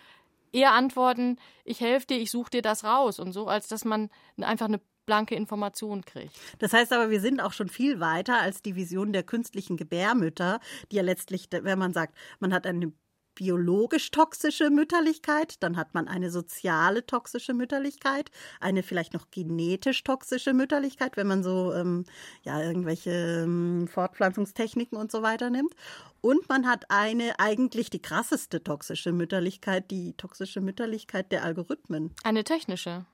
eher 0.51 0.73
Antworten, 0.73 1.37
ich 1.63 1.79
helfe 1.81 2.07
dir, 2.07 2.17
ich 2.17 2.31
suche 2.31 2.51
dir 2.51 2.61
das 2.61 2.83
raus 2.83 3.19
und 3.19 3.33
so, 3.33 3.47
als 3.47 3.67
dass 3.67 3.85
man 3.85 4.09
einfach 4.39 4.67
eine 4.67 4.79
blanke 5.09 5.33
Information 5.33 6.05
kriegt. 6.05 6.39
Das 6.59 6.71
heißt 6.71 6.93
aber, 6.93 7.09
wir 7.09 7.19
sind 7.19 7.41
auch 7.41 7.51
schon 7.51 7.67
viel 7.67 7.99
weiter 7.99 8.39
als 8.39 8.61
die 8.61 8.75
Vision 8.75 9.11
der 9.11 9.23
künstlichen 9.23 9.75
Gebärmütter, 9.75 10.59
die 10.91 10.97
ja 10.97 11.01
letztlich, 11.01 11.49
wenn 11.51 11.79
man 11.79 11.93
sagt, 11.93 12.15
man 12.39 12.53
hat 12.53 12.67
eine 12.67 12.93
biologisch 13.33 14.11
toxische 14.11 14.69
Mütterlichkeit, 14.69 15.63
dann 15.63 15.77
hat 15.77 15.95
man 15.95 16.07
eine 16.07 16.29
soziale 16.29 17.07
toxische 17.07 17.55
Mütterlichkeit, 17.55 18.29
eine 18.59 18.83
vielleicht 18.83 19.15
noch 19.15 19.31
genetisch 19.31 20.03
toxische 20.03 20.53
Mütterlichkeit, 20.53 21.17
wenn 21.17 21.25
man 21.25 21.41
so 21.41 21.73
ähm, 21.73 22.03
ja 22.43 22.61
irgendwelche 22.61 23.45
ähm, 23.45 23.87
Fortpflanzungstechniken 23.87 24.95
und 24.95 25.11
so 25.11 25.23
weiter 25.23 25.49
nimmt. 25.49 25.73
Und 26.21 26.47
man 26.49 26.67
hat 26.67 26.85
eine 26.89 27.39
eigentlich 27.39 27.89
die 27.89 28.01
krasseste 28.01 28.61
toxische 28.61 29.11
Mütterlichkeit, 29.11 29.89
die 29.89 30.13
toxische 30.17 30.61
Mütterlichkeit 30.61 31.31
der 31.31 31.43
Algorithmen. 31.45 32.13
Eine 32.23 32.43
technische. 32.43 33.05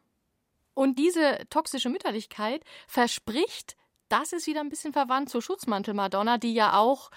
Und 0.76 1.00
diese 1.00 1.40
toxische 1.50 1.90
Mütterlichkeit 1.90 2.64
verspricht, 2.88 3.76
das 4.10 4.34
ist 4.34 4.46
wieder 4.46 4.60
ein 4.60 4.70
bisschen 4.70 4.94
verwandt 4.94 5.32
zur 5.32 5.42
Schutzmantel-Madonna, 5.42 6.38
die 6.38 6.54
ja 6.54 6.78
auch 6.78 7.10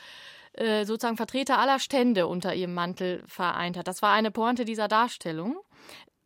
äh, 0.54 0.86
sozusagen 0.86 1.18
Vertreter 1.18 1.58
aller 1.58 1.78
Stände 1.78 2.26
unter 2.26 2.54
ihrem 2.54 2.72
Mantel 2.72 3.22
vereint 3.26 3.76
hat. 3.76 3.86
Das 3.86 4.00
war 4.00 4.12
eine 4.12 4.30
Pointe 4.30 4.64
dieser 4.64 4.88
Darstellung. 4.88 5.58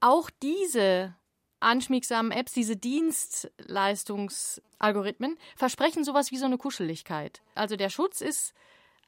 Auch 0.00 0.30
diese 0.42 1.16
anschmiegsamen 1.60 2.30
Apps, 2.32 2.52
diese 2.52 2.76
Dienstleistungsalgorithmen, 2.76 5.38
versprechen 5.56 6.04
sowas 6.04 6.30
wie 6.30 6.38
so 6.38 6.46
eine 6.46 6.58
Kuscheligkeit. 6.58 7.40
Also 7.54 7.76
der 7.76 7.88
Schutz 7.88 8.20
ist 8.20 8.52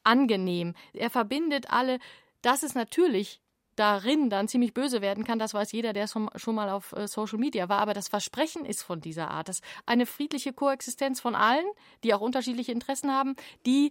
angenehm. 0.02 0.74
Er 0.92 1.10
verbindet 1.10 1.70
alle. 1.70 1.98
Das 2.42 2.62
ist 2.62 2.74
natürlich 2.74 3.40
darin 3.76 4.30
dann 4.30 4.48
ziemlich 4.48 4.74
böse 4.74 5.00
werden 5.00 5.24
kann, 5.24 5.38
das 5.38 5.54
weiß 5.54 5.72
jeder, 5.72 5.92
der 5.92 6.06
schon 6.06 6.54
mal 6.54 6.68
auf 6.70 6.92
äh, 6.92 7.06
Social 7.06 7.38
Media 7.38 7.68
war. 7.68 7.78
Aber 7.78 7.94
das 7.94 8.08
Versprechen 8.08 8.64
ist 8.64 8.82
von 8.82 9.00
dieser 9.00 9.30
Art, 9.30 9.48
dass 9.48 9.60
eine 9.86 10.06
friedliche 10.06 10.52
Koexistenz 10.52 11.20
von 11.20 11.34
allen, 11.34 11.66
die 12.02 12.14
auch 12.14 12.20
unterschiedliche 12.20 12.72
Interessen 12.72 13.12
haben, 13.12 13.34
die 13.66 13.90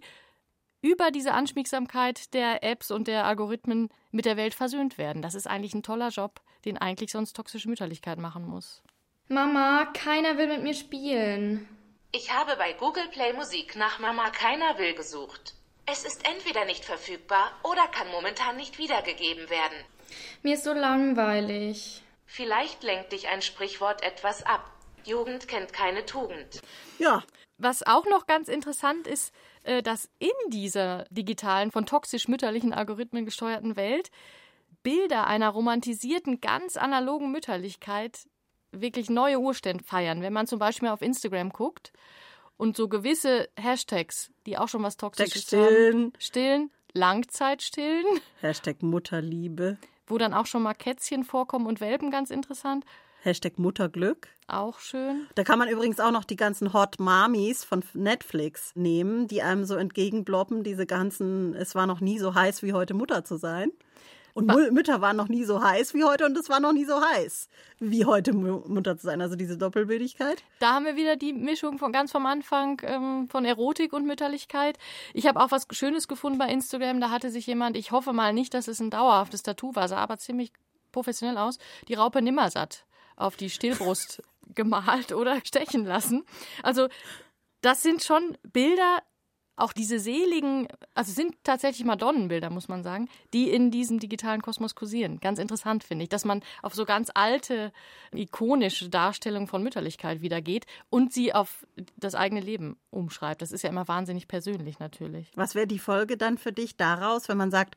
über 0.84 1.10
diese 1.10 1.32
Anschmiegsamkeit 1.32 2.34
der 2.34 2.62
Apps 2.62 2.90
und 2.90 3.08
der 3.08 3.24
Algorithmen 3.24 3.88
mit 4.10 4.26
der 4.26 4.36
Welt 4.36 4.54
versöhnt 4.54 4.98
werden. 4.98 5.22
Das 5.22 5.34
ist 5.34 5.46
eigentlich 5.46 5.74
ein 5.74 5.82
toller 5.82 6.10
Job, 6.10 6.42
den 6.66 6.76
eigentlich 6.76 7.10
sonst 7.10 7.34
toxische 7.34 7.68
Mütterlichkeit 7.68 8.18
machen 8.18 8.46
muss. 8.46 8.82
Mama, 9.28 9.86
keiner 9.94 10.36
will 10.36 10.48
mit 10.48 10.62
mir 10.62 10.74
spielen. 10.74 11.66
Ich 12.12 12.32
habe 12.32 12.56
bei 12.56 12.74
Google 12.74 13.08
Play 13.08 13.32
Musik 13.32 13.76
nach 13.76 13.98
Mama 13.98 14.28
keiner 14.30 14.78
will 14.78 14.94
gesucht. 14.94 15.54
Es 15.86 16.04
ist 16.04 16.26
entweder 16.26 16.64
nicht 16.64 16.84
verfügbar 16.84 17.50
oder 17.62 17.86
kann 17.88 18.10
momentan 18.10 18.56
nicht 18.56 18.78
wiedergegeben 18.78 19.50
werden. 19.50 19.76
Mir 20.42 20.54
ist 20.54 20.64
so 20.64 20.72
langweilig. 20.72 22.02
Vielleicht 22.26 22.82
lenkt 22.82 23.12
dich 23.12 23.28
ein 23.28 23.42
Sprichwort 23.42 24.02
etwas 24.02 24.44
ab. 24.44 24.64
Jugend 25.04 25.46
kennt 25.48 25.72
keine 25.72 26.06
Tugend. 26.06 26.62
Ja. 26.98 27.22
Was 27.56 27.86
auch 27.86 28.04
noch 28.06 28.26
ganz 28.26 28.48
interessant 28.48 29.06
ist, 29.06 29.32
äh, 29.62 29.82
dass 29.82 30.10
in 30.18 30.50
dieser 30.50 31.04
digitalen, 31.10 31.70
von 31.70 31.86
toxisch 31.86 32.26
mütterlichen 32.26 32.72
Algorithmen 32.72 33.24
gesteuerten 33.24 33.76
Welt 33.76 34.10
Bilder 34.82 35.26
einer 35.26 35.50
romantisierten, 35.50 36.40
ganz 36.40 36.76
analogen 36.76 37.30
Mütterlichkeit 37.30 38.26
wirklich 38.72 39.08
neue 39.08 39.38
Urstände 39.38 39.84
feiern. 39.84 40.20
Wenn 40.20 40.32
man 40.32 40.46
zum 40.46 40.58
Beispiel 40.58 40.88
auf 40.88 41.00
Instagram 41.00 41.50
guckt 41.50 41.92
und 42.56 42.76
so 42.76 42.88
gewisse 42.88 43.48
Hashtags, 43.56 44.30
die 44.46 44.58
auch 44.58 44.68
schon 44.68 44.82
was 44.82 44.96
Toxisches 44.96 45.42
stillen. 45.42 45.94
haben. 45.94 46.12
Stillen. 46.18 46.70
Langzeitstillen. 46.92 48.04
Hashtag 48.40 48.82
Mutterliebe. 48.82 49.78
Wo 50.06 50.18
dann 50.18 50.32
auch 50.34 50.46
schon 50.46 50.62
mal 50.62 50.74
Kätzchen 50.74 51.24
vorkommen 51.24 51.66
und 51.66 51.80
Welpen, 51.80 52.10
ganz 52.10 52.30
interessant. 52.30 52.84
Hashtag 53.22 53.58
Mutterglück. 53.58 54.28
Auch 54.46 54.78
schön. 54.78 55.26
Da 55.34 55.44
kann 55.44 55.58
man 55.58 55.68
übrigens 55.68 55.98
auch 55.98 56.10
noch 56.10 56.24
die 56.24 56.36
ganzen 56.36 56.74
Hot 56.74 57.00
Mamis 57.00 57.64
von 57.64 57.82
Netflix 57.94 58.72
nehmen, 58.74 59.26
die 59.26 59.42
einem 59.42 59.64
so 59.64 59.76
entgegenbloppen, 59.76 60.62
diese 60.62 60.84
ganzen, 60.84 61.54
es 61.54 61.74
war 61.74 61.86
noch 61.86 62.00
nie 62.00 62.18
so 62.18 62.34
heiß 62.34 62.62
wie 62.62 62.74
heute 62.74 62.92
Mutter 62.92 63.24
zu 63.24 63.36
sein. 63.36 63.72
Und 64.34 64.48
ba 64.48 64.56
Mütter 64.72 65.00
waren 65.00 65.16
noch 65.16 65.28
nie 65.28 65.44
so 65.44 65.62
heiß 65.62 65.94
wie 65.94 66.02
heute 66.02 66.26
und 66.26 66.36
es 66.36 66.48
war 66.48 66.58
noch 66.58 66.72
nie 66.72 66.84
so 66.84 67.00
heiß 67.00 67.48
wie 67.78 68.04
heute 68.04 68.32
Mutter 68.32 68.96
zu 68.96 69.06
sein. 69.06 69.20
Also 69.20 69.36
diese 69.36 69.56
Doppelbildlichkeit. 69.56 70.42
Da 70.58 70.74
haben 70.74 70.84
wir 70.84 70.96
wieder 70.96 71.14
die 71.14 71.32
Mischung 71.32 71.78
von 71.78 71.92
ganz 71.92 72.10
vom 72.10 72.26
Anfang 72.26 72.80
ähm, 72.84 73.28
von 73.28 73.44
Erotik 73.44 73.92
und 73.92 74.06
Mütterlichkeit. 74.06 74.76
Ich 75.12 75.28
habe 75.28 75.40
auch 75.40 75.52
was 75.52 75.68
Schönes 75.70 76.08
gefunden 76.08 76.38
bei 76.38 76.48
Instagram. 76.48 77.00
Da 77.00 77.10
hatte 77.10 77.30
sich 77.30 77.46
jemand, 77.46 77.76
ich 77.76 77.92
hoffe 77.92 78.12
mal 78.12 78.32
nicht, 78.32 78.54
dass 78.54 78.66
es 78.66 78.80
ein 78.80 78.90
dauerhaftes 78.90 79.44
Tattoo 79.44 79.76
war, 79.76 79.86
sah 79.86 79.98
aber 79.98 80.18
ziemlich 80.18 80.52
professionell 80.90 81.38
aus, 81.38 81.58
die 81.86 81.94
Raupe 81.94 82.20
Nimmersatt 82.20 82.86
auf 83.14 83.36
die 83.36 83.50
Stillbrust 83.50 84.20
gemalt 84.54 85.12
oder 85.12 85.40
stechen 85.44 85.84
lassen. 85.84 86.24
Also 86.64 86.88
das 87.60 87.82
sind 87.82 88.02
schon 88.02 88.36
Bilder, 88.42 88.98
auch 89.56 89.72
diese 89.72 89.98
seligen, 89.98 90.68
also 90.94 91.12
sind 91.12 91.36
tatsächlich 91.44 91.84
Madonnenbilder, 91.84 92.50
muss 92.50 92.68
man 92.68 92.82
sagen, 92.82 93.08
die 93.32 93.50
in 93.50 93.70
diesem 93.70 94.00
digitalen 94.00 94.42
Kosmos 94.42 94.74
kursieren. 94.74 95.20
Ganz 95.20 95.38
interessant 95.38 95.84
finde 95.84 96.04
ich, 96.04 96.08
dass 96.08 96.24
man 96.24 96.42
auf 96.62 96.74
so 96.74 96.84
ganz 96.84 97.10
alte, 97.14 97.72
ikonische 98.12 98.88
Darstellungen 98.88 99.46
von 99.46 99.62
Mütterlichkeit 99.62 100.22
wieder 100.22 100.40
geht 100.40 100.66
und 100.90 101.12
sie 101.12 101.32
auf 101.32 101.66
das 101.96 102.14
eigene 102.14 102.40
Leben 102.40 102.76
umschreibt. 102.90 103.42
Das 103.42 103.52
ist 103.52 103.62
ja 103.62 103.70
immer 103.70 103.86
wahnsinnig 103.86 104.26
persönlich 104.26 104.78
natürlich. 104.78 105.30
Was 105.36 105.54
wäre 105.54 105.66
die 105.66 105.78
Folge 105.78 106.16
dann 106.16 106.38
für 106.38 106.52
dich 106.52 106.76
daraus, 106.76 107.28
wenn 107.28 107.38
man 107.38 107.50
sagt, 107.50 107.76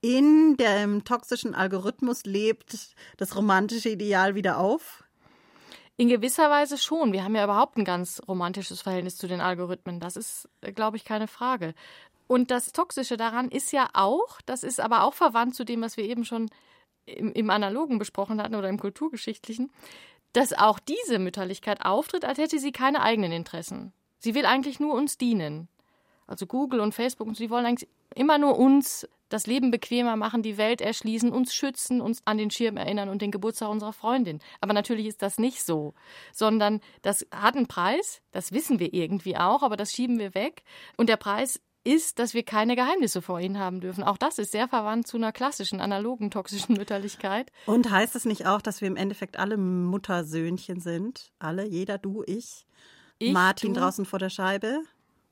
in 0.00 0.56
dem 0.56 1.04
toxischen 1.04 1.54
Algorithmus 1.54 2.24
lebt 2.24 2.94
das 3.16 3.36
romantische 3.36 3.90
Ideal 3.90 4.34
wieder 4.34 4.58
auf? 4.58 5.04
In 5.98 6.08
gewisser 6.08 6.48
Weise 6.48 6.78
schon. 6.78 7.12
Wir 7.12 7.24
haben 7.24 7.34
ja 7.34 7.42
überhaupt 7.42 7.76
ein 7.76 7.84
ganz 7.84 8.22
romantisches 8.28 8.82
Verhältnis 8.82 9.16
zu 9.16 9.26
den 9.26 9.40
Algorithmen. 9.40 9.98
Das 9.98 10.16
ist, 10.16 10.48
glaube 10.76 10.96
ich, 10.96 11.04
keine 11.04 11.26
Frage. 11.26 11.74
Und 12.28 12.52
das 12.52 12.70
Toxische 12.70 13.16
daran 13.16 13.50
ist 13.50 13.72
ja 13.72 13.88
auch, 13.94 14.40
das 14.46 14.62
ist 14.62 14.78
aber 14.78 15.02
auch 15.02 15.14
verwandt 15.14 15.56
zu 15.56 15.64
dem, 15.64 15.82
was 15.82 15.96
wir 15.96 16.04
eben 16.04 16.24
schon 16.24 16.50
im, 17.04 17.32
im 17.32 17.50
Analogen 17.50 17.98
besprochen 17.98 18.40
hatten 18.40 18.54
oder 18.54 18.68
im 18.68 18.78
Kulturgeschichtlichen, 18.78 19.72
dass 20.34 20.52
auch 20.52 20.78
diese 20.78 21.18
Mütterlichkeit 21.18 21.84
auftritt, 21.84 22.24
als 22.24 22.38
hätte 22.38 22.60
sie 22.60 22.70
keine 22.70 23.02
eigenen 23.02 23.32
Interessen. 23.32 23.92
Sie 24.20 24.36
will 24.36 24.46
eigentlich 24.46 24.78
nur 24.78 24.94
uns 24.94 25.18
dienen. 25.18 25.68
Also 26.28 26.46
Google 26.46 26.80
und 26.80 26.94
Facebook, 26.94 27.26
und 27.26 27.36
sie 27.36 27.50
wollen 27.50 27.66
eigentlich 27.66 27.88
immer 28.14 28.38
nur 28.38 28.56
uns 28.58 29.08
das 29.28 29.46
Leben 29.46 29.70
bequemer 29.70 30.16
machen, 30.16 30.42
die 30.42 30.56
Welt 30.56 30.80
erschließen, 30.80 31.32
uns 31.32 31.52
schützen, 31.52 32.00
uns 32.00 32.22
an 32.24 32.38
den 32.38 32.50
Schirm 32.50 32.76
erinnern 32.76 33.08
und 33.08 33.20
den 33.20 33.30
Geburtstag 33.30 33.68
unserer 33.68 33.92
Freundin. 33.92 34.40
Aber 34.60 34.72
natürlich 34.72 35.06
ist 35.06 35.22
das 35.22 35.38
nicht 35.38 35.64
so, 35.64 35.94
sondern 36.32 36.80
das 37.02 37.26
hat 37.34 37.56
einen 37.56 37.66
Preis, 37.66 38.20
das 38.30 38.52
wissen 38.52 38.78
wir 38.78 38.94
irgendwie 38.94 39.36
auch, 39.36 39.62
aber 39.62 39.76
das 39.76 39.92
schieben 39.92 40.18
wir 40.18 40.34
weg. 40.34 40.62
Und 40.96 41.08
der 41.08 41.16
Preis 41.16 41.60
ist, 41.84 42.18
dass 42.18 42.34
wir 42.34 42.42
keine 42.42 42.76
Geheimnisse 42.76 43.22
vor 43.22 43.40
ihnen 43.40 43.58
haben 43.58 43.80
dürfen. 43.80 44.04
Auch 44.04 44.18
das 44.18 44.38
ist 44.38 44.52
sehr 44.52 44.68
verwandt 44.68 45.06
zu 45.06 45.16
einer 45.16 45.32
klassischen, 45.32 45.80
analogen, 45.80 46.30
toxischen 46.30 46.76
Mütterlichkeit. 46.76 47.50
Und 47.66 47.90
heißt 47.90 48.14
es 48.16 48.24
nicht 48.24 48.46
auch, 48.46 48.60
dass 48.60 48.80
wir 48.80 48.88
im 48.88 48.96
Endeffekt 48.96 49.38
alle 49.38 49.56
Muttersöhnchen 49.56 50.80
sind? 50.80 51.32
Alle, 51.38 51.66
jeder, 51.66 51.96
du, 51.96 52.22
ich, 52.26 52.66
Ich, 53.18 53.32
Martin 53.32 53.72
du. 53.72 53.80
draußen 53.80 54.04
vor 54.04 54.18
der 54.18 54.30
Scheibe? 54.30 54.82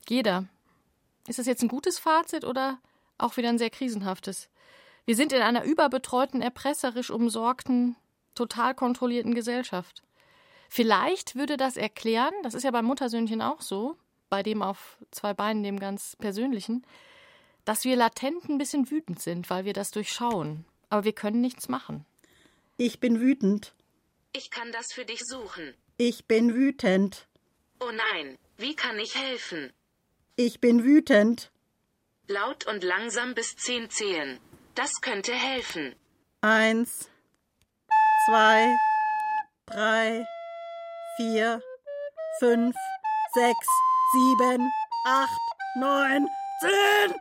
Jeder. 0.07 0.45
Ist 1.27 1.39
das 1.39 1.45
jetzt 1.45 1.61
ein 1.61 1.67
gutes 1.67 1.99
Fazit 1.99 2.45
oder 2.45 2.79
auch 3.17 3.37
wieder 3.37 3.49
ein 3.49 3.57
sehr 3.57 3.69
krisenhaftes? 3.69 4.49
Wir 5.05 5.15
sind 5.15 5.33
in 5.33 5.41
einer 5.41 5.63
überbetreuten, 5.63 6.41
erpresserisch 6.41 7.09
umsorgten, 7.09 7.95
total 8.33 8.73
kontrollierten 8.73 9.33
Gesellschaft. 9.33 10.03
Vielleicht 10.69 11.35
würde 11.35 11.57
das 11.57 11.77
erklären, 11.77 12.33
das 12.43 12.53
ist 12.53 12.63
ja 12.63 12.71
beim 12.71 12.85
Muttersöhnchen 12.85 13.41
auch 13.41 13.61
so, 13.61 13.97
bei 14.29 14.43
dem 14.43 14.61
auf 14.61 14.97
zwei 15.11 15.33
Beinen, 15.33 15.63
dem 15.63 15.79
ganz 15.79 16.15
persönlichen, 16.17 16.85
dass 17.65 17.83
wir 17.83 17.95
latent 17.95 18.49
ein 18.49 18.57
bisschen 18.57 18.89
wütend 18.89 19.21
sind, 19.21 19.49
weil 19.49 19.65
wir 19.65 19.73
das 19.73 19.91
durchschauen. 19.91 20.65
Aber 20.89 21.03
wir 21.03 21.13
können 21.13 21.41
nichts 21.41 21.67
machen. 21.69 22.05
Ich 22.77 22.99
bin 22.99 23.19
wütend. 23.19 23.73
Ich 24.33 24.51
kann 24.51 24.71
das 24.71 24.93
für 24.93 25.03
dich 25.03 25.21
suchen. 25.25 25.73
Ich 25.97 26.25
bin 26.25 26.53
wütend. 26.53 27.27
Oh 27.79 27.91
nein, 27.91 28.37
wie 28.57 28.75
kann 28.75 28.97
ich 28.99 29.15
helfen? 29.15 29.73
Ich 30.39 30.61
bin 30.61 30.83
wütend. 30.83 31.51
Laut 32.27 32.67
und 32.67 32.83
langsam 32.83 33.33
bis 33.33 33.55
zehn 33.55 33.89
zählen. 33.89 34.39
Das 34.75 35.01
könnte 35.01 35.33
helfen. 35.33 35.95
Eins, 36.41 37.09
zwei, 38.27 38.67
drei, 39.65 40.23
vier, 41.15 41.59
fünf, 42.37 42.75
sechs, 43.33 43.67
sieben, 44.13 44.71
acht, 45.07 45.39
neun, 45.75 46.27
zehn. 46.61 47.19